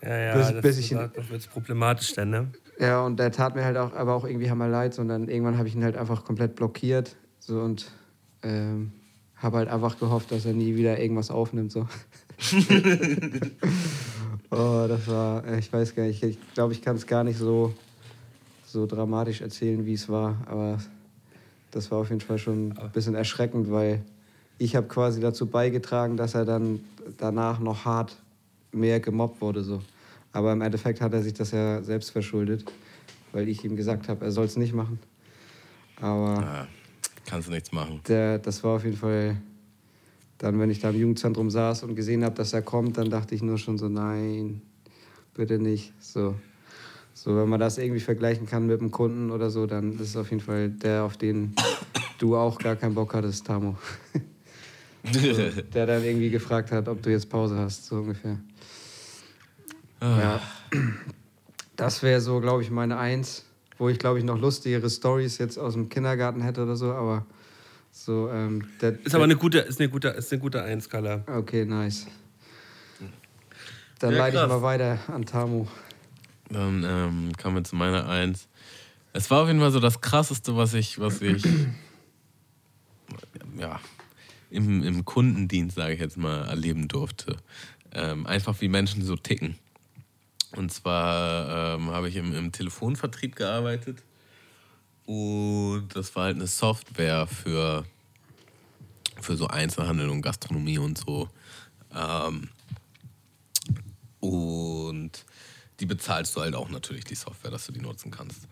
[0.03, 2.51] Ja, ja, Bis- das, bis ich das wird problematisch dann, ne?
[2.79, 4.95] Ja, und der tat mir halt auch, aber auch irgendwie hammer leid.
[4.95, 7.15] So, und dann irgendwann habe ich ihn halt einfach komplett blockiert.
[7.39, 7.93] So und
[8.43, 8.93] ähm,
[9.43, 11.73] habe halt einfach gehofft, dass er nie wieder irgendwas aufnimmt.
[11.73, 11.81] So.
[14.51, 17.75] oh, das war, ich weiß gar nicht, ich glaube, ich kann es gar nicht so,
[18.65, 20.37] so dramatisch erzählen, wie es war.
[20.47, 20.79] Aber
[21.73, 24.03] das war auf jeden Fall schon ein bisschen erschreckend, weil
[24.59, 26.81] ich habe quasi dazu beigetragen, dass er dann
[27.19, 28.17] danach noch hart
[28.71, 29.65] mehr gemobbt wurde.
[29.65, 29.83] So.
[30.33, 32.65] Aber im Endeffekt hat er sich das ja selbst verschuldet,
[33.33, 35.01] weil ich ihm gesagt habe, er soll es nicht machen.
[36.01, 36.67] Aber Ah,
[37.27, 38.01] kannst du nichts machen.
[38.09, 39.37] der, das war auf jeden Fall
[40.43, 43.33] dann, wenn ich da im Jugendzentrum saß und gesehen habe, dass er kommt, dann dachte
[43.35, 44.61] ich nur schon so, nein,
[45.35, 45.93] bitte nicht.
[46.01, 46.35] So,
[47.15, 50.17] so wenn man das irgendwie vergleichen kann mit einem Kunden oder so, dann ist es
[50.17, 51.55] auf jeden Fall der, auf den
[52.19, 53.77] du auch gar keinen Bock hattest, Tamo.
[55.13, 58.39] so, der dann irgendwie gefragt hat, ob du jetzt Pause hast, so ungefähr.
[60.01, 60.41] Ja.
[61.77, 63.45] Das wäre so, glaube ich, meine Eins,
[63.83, 67.27] wo ich, glaube ich, noch lustigere Stories jetzt aus dem Kindergarten hätte oder so, aber
[67.91, 71.25] so, ähm, der, Ist aber eine gute, ist eine gute, ist eine gute Eins-Skala.
[71.27, 72.07] Okay, nice.
[73.99, 75.67] Dann Ja, leite ich mal weiter an Tamu.
[76.49, 78.47] Dann ähm, kommen wir zu meiner Eins.
[79.15, 81.43] Es war auf jeden Fall so das Krasseste, was ich, was ich
[83.59, 83.81] ja,
[84.49, 87.37] im, im Kundendienst, sage ich jetzt mal, erleben durfte.
[87.93, 89.57] Ähm, einfach wie Menschen so ticken.
[90.57, 94.03] Und zwar ähm, habe ich im, im Telefonvertrieb gearbeitet
[95.07, 97.85] und das war halt eine Software für,
[99.21, 101.29] für so Einzelhandel und Gastronomie und so.
[101.95, 102.49] Ähm,
[104.21, 105.25] und
[105.81, 108.47] die bezahlst du halt auch natürlich, die Software, dass du die nutzen kannst.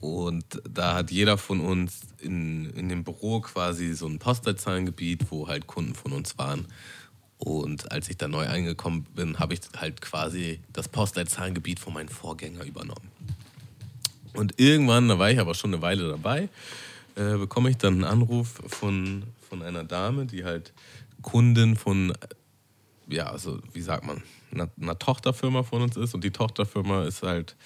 [0.00, 5.48] Und da hat jeder von uns in, in dem Büro quasi so ein Postleitzahlengebiet, wo
[5.48, 6.66] halt Kunden von uns waren.
[7.38, 12.08] Und als ich da neu eingekommen bin, habe ich halt quasi das Postleitzahlengebiet von meinem
[12.08, 13.10] Vorgänger übernommen.
[14.32, 16.48] Und irgendwann, da war ich aber schon eine Weile dabei,
[17.14, 20.72] äh, bekomme ich dann einen Anruf von, von einer Dame, die halt
[21.22, 22.12] Kundin von,
[23.08, 24.22] ja, also wie sagt man,
[24.52, 26.14] einer, einer Tochterfirma von uns ist.
[26.14, 27.56] Und die Tochterfirma ist halt,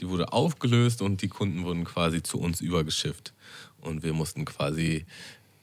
[0.00, 3.32] die wurde aufgelöst und die Kunden wurden quasi zu uns übergeschifft.
[3.80, 5.06] Und wir mussten quasi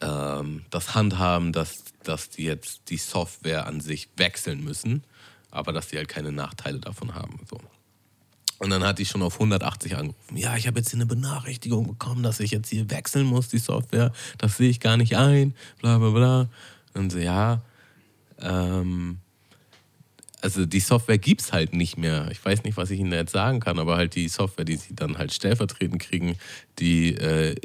[0.05, 5.03] ähm, das handhaben, dass, dass die jetzt die Software an sich wechseln müssen,
[5.51, 7.39] aber dass die halt keine Nachteile davon haben.
[7.49, 7.59] So.
[8.59, 10.37] Und dann hat die schon auf 180 angerufen.
[10.37, 13.57] Ja, ich habe jetzt hier eine Benachrichtigung bekommen, dass ich jetzt hier wechseln muss, die
[13.57, 14.13] Software.
[14.37, 16.49] Das sehe ich gar nicht ein, bla bla bla.
[16.93, 17.61] Und so, ja,
[18.39, 19.19] ähm,
[20.41, 22.29] also die Software gibt es halt nicht mehr.
[22.31, 24.95] Ich weiß nicht, was ich Ihnen jetzt sagen kann, aber halt die Software, die Sie
[24.95, 26.37] dann halt stellvertretend kriegen,
[26.79, 27.55] die äh,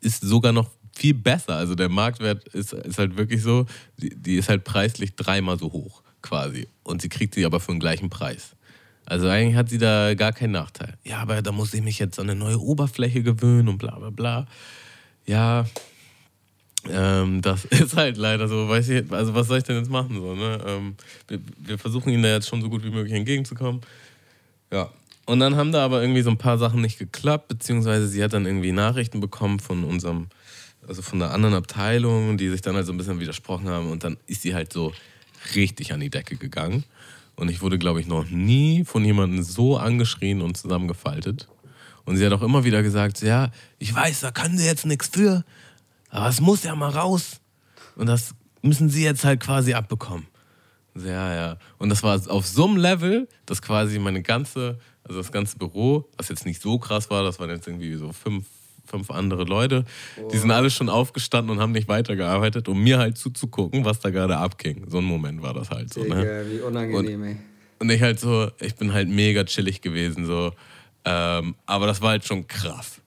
[0.00, 1.56] ist sogar noch viel besser.
[1.56, 3.66] Also der Marktwert ist, ist halt wirklich so,
[3.98, 6.68] die, die ist halt preislich dreimal so hoch quasi.
[6.82, 8.56] Und sie kriegt sie aber für den gleichen Preis.
[9.04, 10.94] Also eigentlich hat sie da gar keinen Nachteil.
[11.04, 14.10] Ja, aber da muss ich mich jetzt an eine neue Oberfläche gewöhnen und bla bla
[14.10, 14.46] bla.
[15.26, 15.66] Ja,
[16.90, 20.16] ähm, das ist halt leider so, weiß ich, also was soll ich denn jetzt machen?
[20.16, 20.58] So, ne?
[20.66, 20.94] ähm,
[21.28, 23.80] wir, wir versuchen ihnen da jetzt schon so gut wie möglich entgegenzukommen.
[24.72, 24.90] Ja.
[25.26, 28.32] Und dann haben da aber irgendwie so ein paar Sachen nicht geklappt, beziehungsweise sie hat
[28.32, 30.28] dann irgendwie Nachrichten bekommen von unserem,
[30.88, 34.04] also von der anderen Abteilung, die sich dann halt so ein bisschen widersprochen haben und
[34.04, 34.92] dann ist sie halt so
[35.54, 36.84] richtig an die Decke gegangen.
[37.36, 41.48] Und ich wurde, glaube ich, noch nie von jemandem so angeschrien und zusammengefaltet.
[42.06, 45.08] Und sie hat auch immer wieder gesagt, ja, ich weiß, da können sie jetzt nichts
[45.08, 45.44] für,
[46.08, 47.40] aber es muss ja mal raus.
[47.96, 50.26] Und das müssen sie jetzt halt quasi abbekommen.
[50.94, 51.56] So, Ja, ja.
[51.78, 56.08] Und das war auf so einem Level, dass quasi meine ganze, also das ganze Büro,
[56.16, 58.46] was jetzt nicht so krass war, das waren jetzt irgendwie so fünf,
[58.86, 59.84] fünf andere Leute,
[60.32, 64.10] die sind alle schon aufgestanden und haben nicht weitergearbeitet, um mir halt zuzugucken, was da
[64.10, 64.84] gerade abging.
[64.88, 66.02] So ein Moment war das halt so.
[66.02, 66.16] Ne?
[66.16, 67.36] Digga, wie unangenehm, ey.
[67.78, 70.52] Und ich halt so, ich bin halt mega chillig gewesen, so.
[71.04, 73.00] Ähm, aber das war halt schon krass.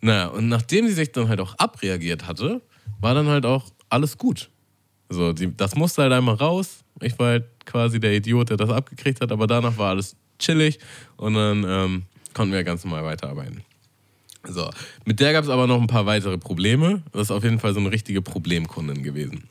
[0.00, 2.62] Naja, und nachdem sie sich dann halt auch abreagiert hatte,
[3.00, 4.48] war dann halt auch alles gut.
[5.08, 6.84] So, die, das musste halt einmal raus.
[7.00, 10.78] Ich war halt quasi der Idiot, der das abgekriegt hat, aber danach war alles chillig
[11.16, 12.02] und dann ähm,
[12.34, 13.62] konnten wir ganz normal weiterarbeiten.
[14.46, 14.70] So,
[15.04, 17.02] mit der gab es aber noch ein paar weitere Probleme.
[17.12, 19.48] Das ist auf jeden Fall so eine richtige Problemkundin gewesen.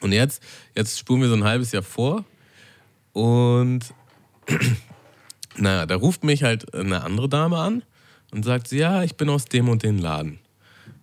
[0.00, 0.42] Und jetzt,
[0.74, 2.24] jetzt spulen wir so ein halbes Jahr vor
[3.12, 3.80] und
[5.56, 7.82] naja, da ruft mich halt eine andere Dame an
[8.30, 10.38] und sagt, sie, ja, ich bin aus dem und dem Laden.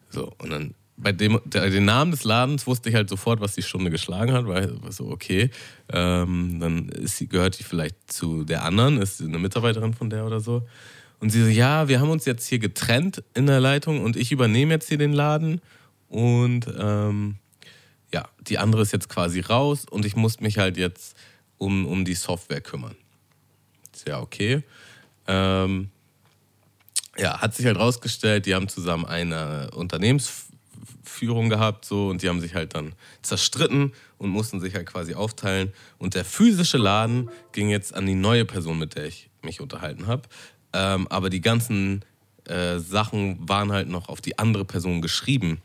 [0.10, 3.56] So, und dann bei dem, der, den Namen des Ladens wusste ich halt sofort, was
[3.56, 5.49] die Stunde geschlagen hat, weil war so, okay,
[5.90, 10.26] ähm, dann ist sie, gehört die vielleicht zu der anderen, ist eine Mitarbeiterin von der
[10.26, 10.64] oder so.
[11.19, 14.31] Und sie so, ja, wir haben uns jetzt hier getrennt in der Leitung und ich
[14.31, 15.61] übernehme jetzt hier den Laden
[16.09, 17.35] und ähm,
[18.13, 21.17] ja, die andere ist jetzt quasi raus und ich muss mich halt jetzt
[21.57, 22.95] um, um die Software kümmern.
[23.93, 24.63] Ist ja okay.
[25.27, 25.89] Ähm,
[27.17, 32.41] ja, hat sich halt rausgestellt, die haben zusammen eine Unternehmensführung gehabt so und die haben
[32.41, 35.73] sich halt dann zerstritten und mussten sich halt quasi aufteilen.
[35.97, 40.07] Und der physische Laden ging jetzt an die neue Person, mit der ich mich unterhalten
[40.07, 40.23] habe.
[40.77, 42.03] Ähm, aber die ganzen
[42.45, 45.60] äh, Sachen waren halt noch auf die andere Person geschrieben.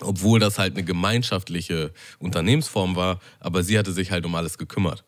[0.00, 5.04] Obwohl das halt eine gemeinschaftliche Unternehmensform war, aber sie hatte sich halt um alles gekümmert.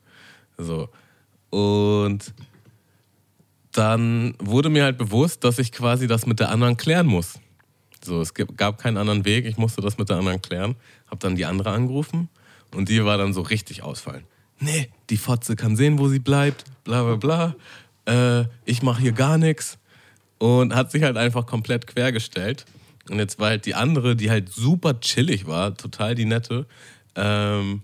[0.56, 0.88] So.
[1.50, 2.32] Und
[3.72, 7.38] dann wurde mir halt bewusst, dass ich quasi das mit der anderen klären muss.
[8.02, 10.76] So, es gab- keinen anderen Weg, ich musste das mit der anderen klären.
[11.10, 12.28] Hab dann die andere angerufen
[12.74, 14.24] und die war dann so richtig ausfallen.
[14.60, 17.54] Nee, die Fotze kann sehen, wo sie bleibt, bla bla bla.
[18.08, 19.78] Äh, ich mache hier gar nichts.
[20.38, 22.64] Und hat sich halt einfach komplett quergestellt.
[23.10, 26.66] Und jetzt war halt die andere, die halt super chillig war, total die nette,
[27.16, 27.82] ähm,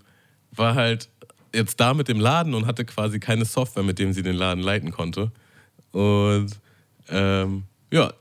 [0.51, 1.09] war halt
[1.53, 4.63] jetzt da mit dem Laden und hatte quasi keine Software, mit dem sie den Laden
[4.63, 5.31] leiten konnte.
[5.91, 6.51] Und
[7.09, 8.13] ähm, ja,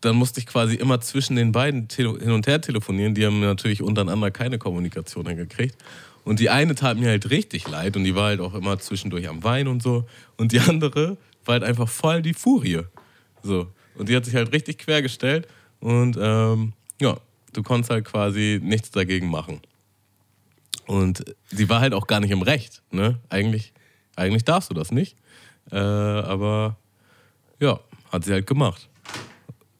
[0.00, 3.14] dann musste ich quasi immer zwischen den beiden hin und her telefonieren.
[3.14, 5.76] Die haben natürlich untereinander keine Kommunikation hingekriegt.
[6.24, 9.28] Und die eine tat mir halt richtig leid und die war halt auch immer zwischendurch
[9.28, 10.06] am Wein und so.
[10.36, 12.82] Und die andere war halt einfach voll die Furie.
[13.42, 13.68] So.
[13.96, 15.48] Und die hat sich halt richtig quergestellt
[15.80, 17.16] und ähm, ja,
[17.52, 19.60] du konntest halt quasi nichts dagegen machen.
[20.86, 22.82] Und sie war halt auch gar nicht im Recht.
[22.90, 23.18] Ne?
[23.28, 23.72] Eigentlich,
[24.16, 25.16] eigentlich darfst du das nicht.
[25.70, 26.76] Äh, aber
[27.60, 28.88] ja, hat sie halt gemacht.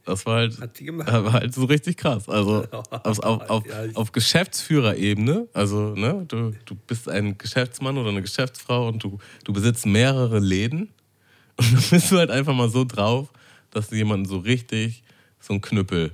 [0.05, 1.13] Das war halt, Hat sie gemacht.
[1.13, 2.29] war halt so richtig krass.
[2.29, 3.65] Also auf, auf, auf,
[3.95, 9.53] auf Geschäftsführerebene, also ne, du, du bist ein Geschäftsmann oder eine Geschäftsfrau und du, du
[9.53, 10.89] besitzt mehrere Läden
[11.63, 13.29] und dann bist du halt einfach mal so drauf,
[13.71, 15.03] dass du jemanden so richtig
[15.41, 16.13] so einen Knüppel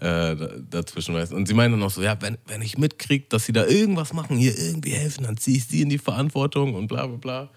[0.00, 1.32] äh, da- dazwischen weißt.
[1.32, 4.12] Und sie meinen dann auch so, ja, wenn, wenn ich mitkriege, dass sie da irgendwas
[4.12, 7.50] machen, hier irgendwie helfen, dann ziehe ich sie in die Verantwortung und bla bla bla.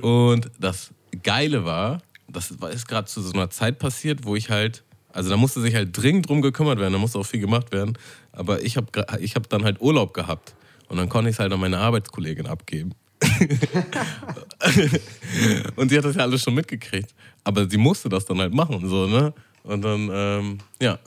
[0.00, 0.90] Und das
[1.22, 4.82] Geile war, das ist gerade zu so einer Zeit passiert, wo ich halt,
[5.12, 7.96] also da musste sich halt dringend drum gekümmert werden, da musste auch viel gemacht werden.
[8.32, 8.88] Aber ich habe
[9.20, 10.54] ich hab dann halt Urlaub gehabt.
[10.88, 12.94] Und dann konnte ich es halt an meine Arbeitskollegin abgeben.
[15.76, 17.14] und sie hat das ja alles schon mitgekriegt.
[17.44, 19.32] Aber sie musste das dann halt machen, so, ne?
[19.62, 20.98] Und dann, ähm, ja,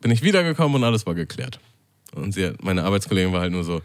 [0.00, 1.58] bin ich wiedergekommen und alles war geklärt.
[2.14, 3.82] Und sie, hat- meine Arbeitskollegin war halt nur so,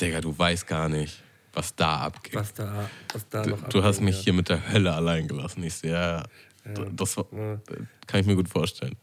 [0.00, 1.22] Digga, du weißt gar nicht,
[1.52, 2.34] was da abgeht.
[2.34, 4.22] Was da, was da Du, noch du hast mich ja.
[4.24, 5.62] hier mit der Hölle allein gelassen.
[5.64, 6.22] Ich so, ja,
[6.64, 7.26] d- das war,
[8.06, 8.96] kann ich mir gut vorstellen.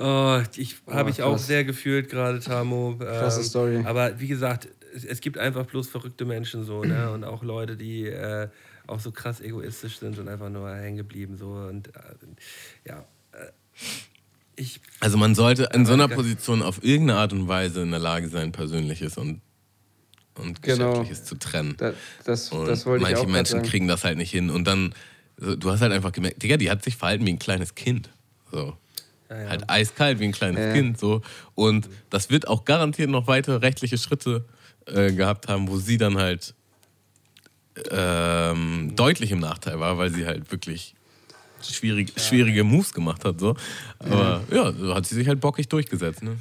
[0.00, 2.98] Oh, ich habe Oh, ich auch sehr gefühlt gerade, Tamo.
[3.02, 3.82] Ähm, Story.
[3.84, 7.10] Aber wie gesagt, es, es gibt einfach bloß verrückte Menschen so, ne?
[7.12, 8.48] Und auch Leute, die äh,
[8.86, 11.90] auch so krass egoistisch sind und einfach nur hängen geblieben so und äh,
[12.86, 13.04] ja.
[13.32, 13.46] Äh,
[14.56, 16.14] ich, Also man sollte in so einer Ja.
[16.16, 19.40] Position auf irgendeine Art und Weise in der Lage sein, Persönliches und,
[20.36, 20.92] und Genau.
[20.92, 21.74] Geschäftliches zu trennen.
[21.76, 21.92] Da,
[22.24, 23.68] das, Und das wollte ich manche auch grad Menschen sagen.
[23.68, 24.48] kriegen das halt nicht hin.
[24.50, 24.94] Und dann,
[25.36, 28.08] so, du hast halt einfach gemerkt, Digga, die hat sich verhalten wie ein kleines Kind.
[28.50, 28.76] So.
[29.28, 29.36] ja.
[29.48, 30.72] Halt eiskalt wie ein kleines Ja.
[30.72, 30.98] Kind.
[30.98, 31.20] So.
[31.54, 34.57] Und das wird auch garantiert noch weitere rechtliche Schritte äh,
[34.92, 36.54] gehabt haben, wo sie dann halt
[37.90, 40.94] ähm, deutlich im Nachteil war, weil sie halt wirklich
[41.62, 43.40] schwierig, schwierige Moves gemacht hat.
[43.40, 43.56] So.
[43.98, 46.22] Aber ja, so hat sie sich halt bockig durchgesetzt.
[46.22, 46.36] Ne?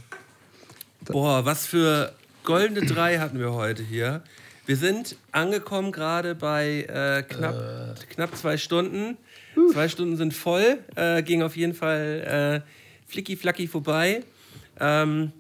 [1.06, 2.14] Boah, was für
[2.44, 4.24] goldene drei hatten wir heute hier.
[4.66, 9.18] Wir sind angekommen gerade bei äh, knapp, knapp zwei Stunden.
[9.72, 10.80] Zwei Stunden sind voll.
[10.96, 14.24] Äh, ging auf jeden Fall äh, flicki-flacki vorbei.
[14.80, 15.32] Ähm,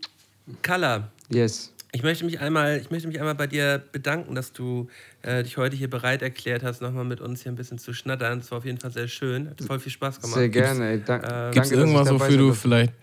[0.62, 1.74] Kalla, Yes.
[1.98, 4.88] Ich möchte mich einmal, ich möchte mich einmal bei dir bedanken, dass du
[5.24, 8.38] äh, dich heute hier bereit erklärt hast, nochmal mit uns hier ein bisschen zu schnattern.
[8.38, 9.50] Es war auf jeden Fall sehr schön.
[9.50, 10.36] Hat voll viel Spaß gemacht.
[10.38, 10.90] Sehr gerne.
[10.92, 11.02] Ey.
[11.04, 12.94] Dank, Ähm, danke, Gibt es irgendwas, wofür du vielleicht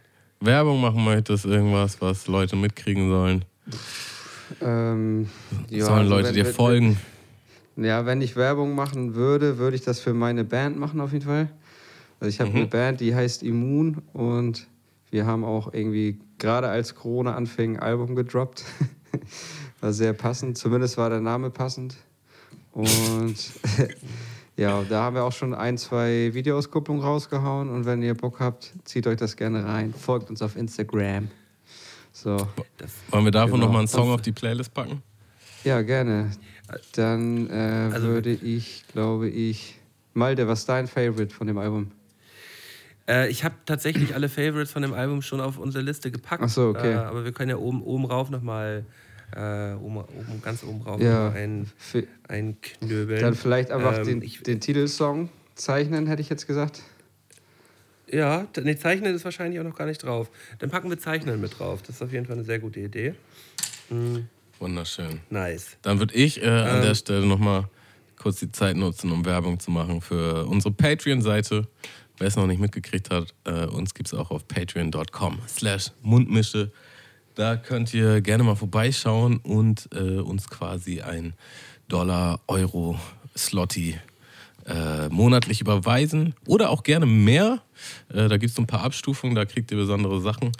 [0.40, 1.44] Werbung machen möchtest?
[1.44, 3.44] Irgendwas, was Leute mitkriegen sollen?
[4.60, 5.28] Ähm,
[5.70, 6.96] ja, sollen also Leute wenn- dir wenn- folgen?
[7.76, 11.24] Ja, wenn ich Werbung machen würde, würde ich das für meine Band machen auf jeden
[11.24, 11.48] Fall.
[12.20, 12.56] Also ich habe Mhm.
[12.58, 14.68] eine Band, die heißt Immun und
[15.14, 18.64] wir haben auch irgendwie gerade als Corona anfing ein Album gedroppt.
[19.80, 21.94] War sehr passend, zumindest war der Name passend.
[22.72, 23.36] Und
[24.56, 28.72] ja, da haben wir auch schon ein, zwei Videoauskopplungen rausgehauen und wenn ihr Bock habt,
[28.82, 29.94] zieht euch das gerne rein.
[29.94, 31.28] Folgt uns auf Instagram.
[32.12, 32.48] So,
[33.10, 33.66] Wollen wir davon Genau.
[33.66, 35.00] noch mal einen Song auf die Playlist packen?
[35.62, 36.32] ja, gerne.
[36.96, 39.78] Dann äh, Also- würde ich, glaube ich.
[40.12, 41.92] Malte, was ist dein Favorite von dem Album?
[43.06, 46.42] Äh, ich habe tatsächlich alle Favorites von dem Album schon auf unsere Liste gepackt.
[46.44, 46.92] Ach so, okay.
[46.92, 48.84] Äh, aber wir können ja oben, oben rauf nochmal,
[49.36, 51.30] äh, oben, oben, ganz oben rauf Ja.
[51.30, 53.20] ein, Für, einknöbeln.
[53.20, 56.82] dann vielleicht einfach Ähm, den, ich- den Titelsong zeichnen, hätte ich jetzt gesagt.
[58.10, 60.30] Ja, nee, Zeichnen ist wahrscheinlich auch noch gar nicht drauf.
[60.58, 61.80] Dann packen wir Zeichnen mit drauf.
[61.82, 63.14] Das ist auf jeden Fall eine sehr gute Idee.
[64.58, 65.20] Wunderschön.
[65.30, 65.76] Nice.
[65.82, 66.82] Dann würde ich äh, an Ähm.
[66.82, 67.64] der Stelle nochmal
[68.16, 71.66] kurz die Zeit nutzen, um Werbung zu machen für unsere Patreon-Seite.
[72.18, 76.70] Wer es noch nicht mitgekriegt hat, äh, uns gibt es auch auf patreon.com slash mundmische.
[77.34, 81.34] Da könnt ihr gerne mal vorbeischauen und äh, uns quasi ein
[81.88, 82.98] Dollar, Euro,
[83.36, 83.98] Slotty
[84.66, 87.60] äh, monatlich überweisen oder auch gerne mehr.
[88.08, 90.52] Äh, da gibt es ein paar Abstufungen, da kriegt ihr besondere Sachen.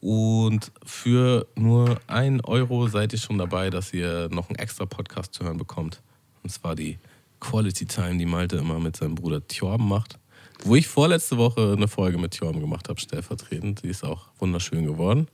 [0.00, 5.34] Und für nur ein Euro seid ihr schon dabei, dass ihr noch einen extra Podcast
[5.34, 6.00] zu hören bekommt.
[6.42, 6.98] Und zwar die
[7.40, 10.19] Quality Time, die Malte immer mit seinem Bruder Thorben macht.
[10.64, 13.82] Wo ich vorletzte Woche eine Folge mit Thorben gemacht habe, stellvertretend.
[13.82, 15.28] Die ist auch wunderschön geworden.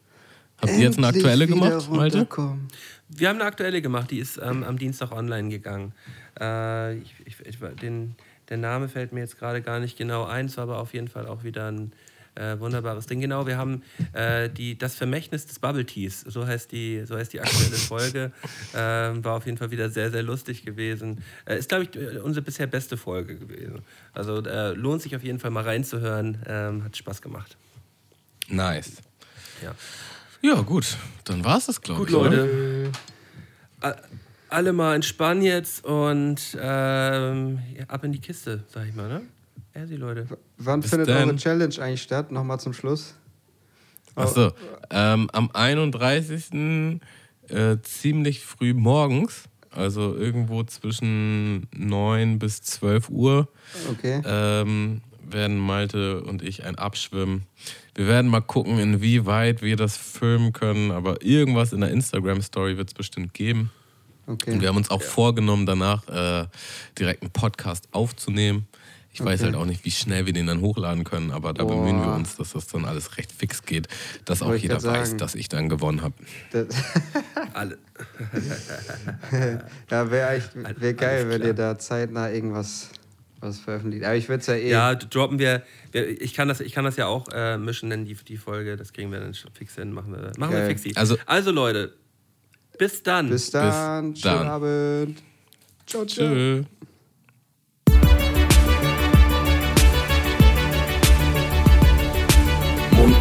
[0.59, 2.27] Habt ihr jetzt eine Endlich aktuelle gemacht, Malte?
[3.09, 5.93] Wir haben eine aktuelle gemacht, die ist ähm, am Dienstag online gegangen.
[6.41, 8.17] Äh, ich, ich, ich, den,
[8.49, 11.09] der Name fällt mir jetzt gerade gar nicht genau ein, es war aber auf jeden
[11.09, 11.93] Fall auch wieder ein
[12.37, 13.21] äh, wunderbares Ding.
[13.21, 13.83] Genau, wir haben
[14.13, 18.33] äh, die, das Vermächtnis des Bubble Teas, so heißt die, so heißt die aktuelle Folge.
[18.75, 21.23] Ähm, war auf jeden Fall wieder sehr, sehr lustig gewesen.
[21.45, 23.83] Äh, ist, glaube ich, unsere bisher beste Folge gewesen.
[24.13, 26.39] Also äh, lohnt sich auf jeden Fall mal reinzuhören.
[26.47, 27.57] Ähm, hat Spaß gemacht.
[28.49, 29.03] Nice.
[29.63, 29.75] Ja.
[30.43, 30.97] Ja, gut.
[31.25, 32.15] Dann war es das, glaube Gut, ich.
[32.15, 32.47] oder?
[32.47, 32.93] Leute.
[34.49, 37.59] Alle mal entspannen jetzt und ähm,
[37.89, 39.23] ab in die Kiste, sag ich mal, ne?
[39.77, 40.27] Ja, die Leute.
[40.57, 41.29] Wann Bis findet dann.
[41.29, 42.33] eure Challenge eigentlich statt?
[42.33, 43.15] Nochmal zum Schluss.
[44.15, 44.53] Achso,
[44.91, 47.01] ähm, am 31.
[47.49, 53.49] Äh, ziemlich früh morgens, also irgendwo zwischen 9 bis 12 Uhr,
[53.91, 54.21] Okay.
[54.25, 57.47] ähm, werden Malte und ich ein Abschwimmen.
[57.95, 62.89] Wir werden mal gucken, inwieweit wir das filmen können, aber irgendwas in der Instagram-Story wird
[62.89, 63.71] es bestimmt geben.
[64.27, 64.67] Und wir okay.
[64.67, 66.47] haben uns auch vorgenommen, danach äh,
[66.99, 68.67] direkt einen Podcast aufzunehmen.
[69.19, 69.45] Ich weiß Okay.
[69.53, 72.17] halt auch nicht, wie schnell wir den dann hochladen können, aber da bemühen wir Boah.
[72.17, 73.89] uns, dass das dann alles recht fix geht,
[74.27, 76.15] dass auch jeder weiß, dass ich dann gewonnen habe.
[77.55, 77.79] Alle.
[79.91, 80.43] ja, wäre
[80.77, 82.91] wär geil, wenn ihr da zeitnah irgendwas
[83.41, 84.05] was veröffentlicht.
[84.05, 84.71] Aber ich würde es ja eh.
[84.71, 85.63] Ja, droppen wir.
[85.93, 88.77] wir ich, kann das, ich kann das ja auch äh, mischen, denn die, die Folge,
[88.77, 89.93] das kriegen wir dann schon fix hin.
[89.93, 90.69] Machen wir, machen wir Geil.
[90.77, 90.93] fixi.
[90.95, 91.95] Also- also, Leute,
[92.79, 93.31] bis dann.
[93.31, 94.13] Bis dann.
[94.13, 94.47] Bis Schönen dann.
[94.49, 95.23] Abend.
[95.87, 96.27] Ciao, ciao.
[96.29, 96.65] Tschö.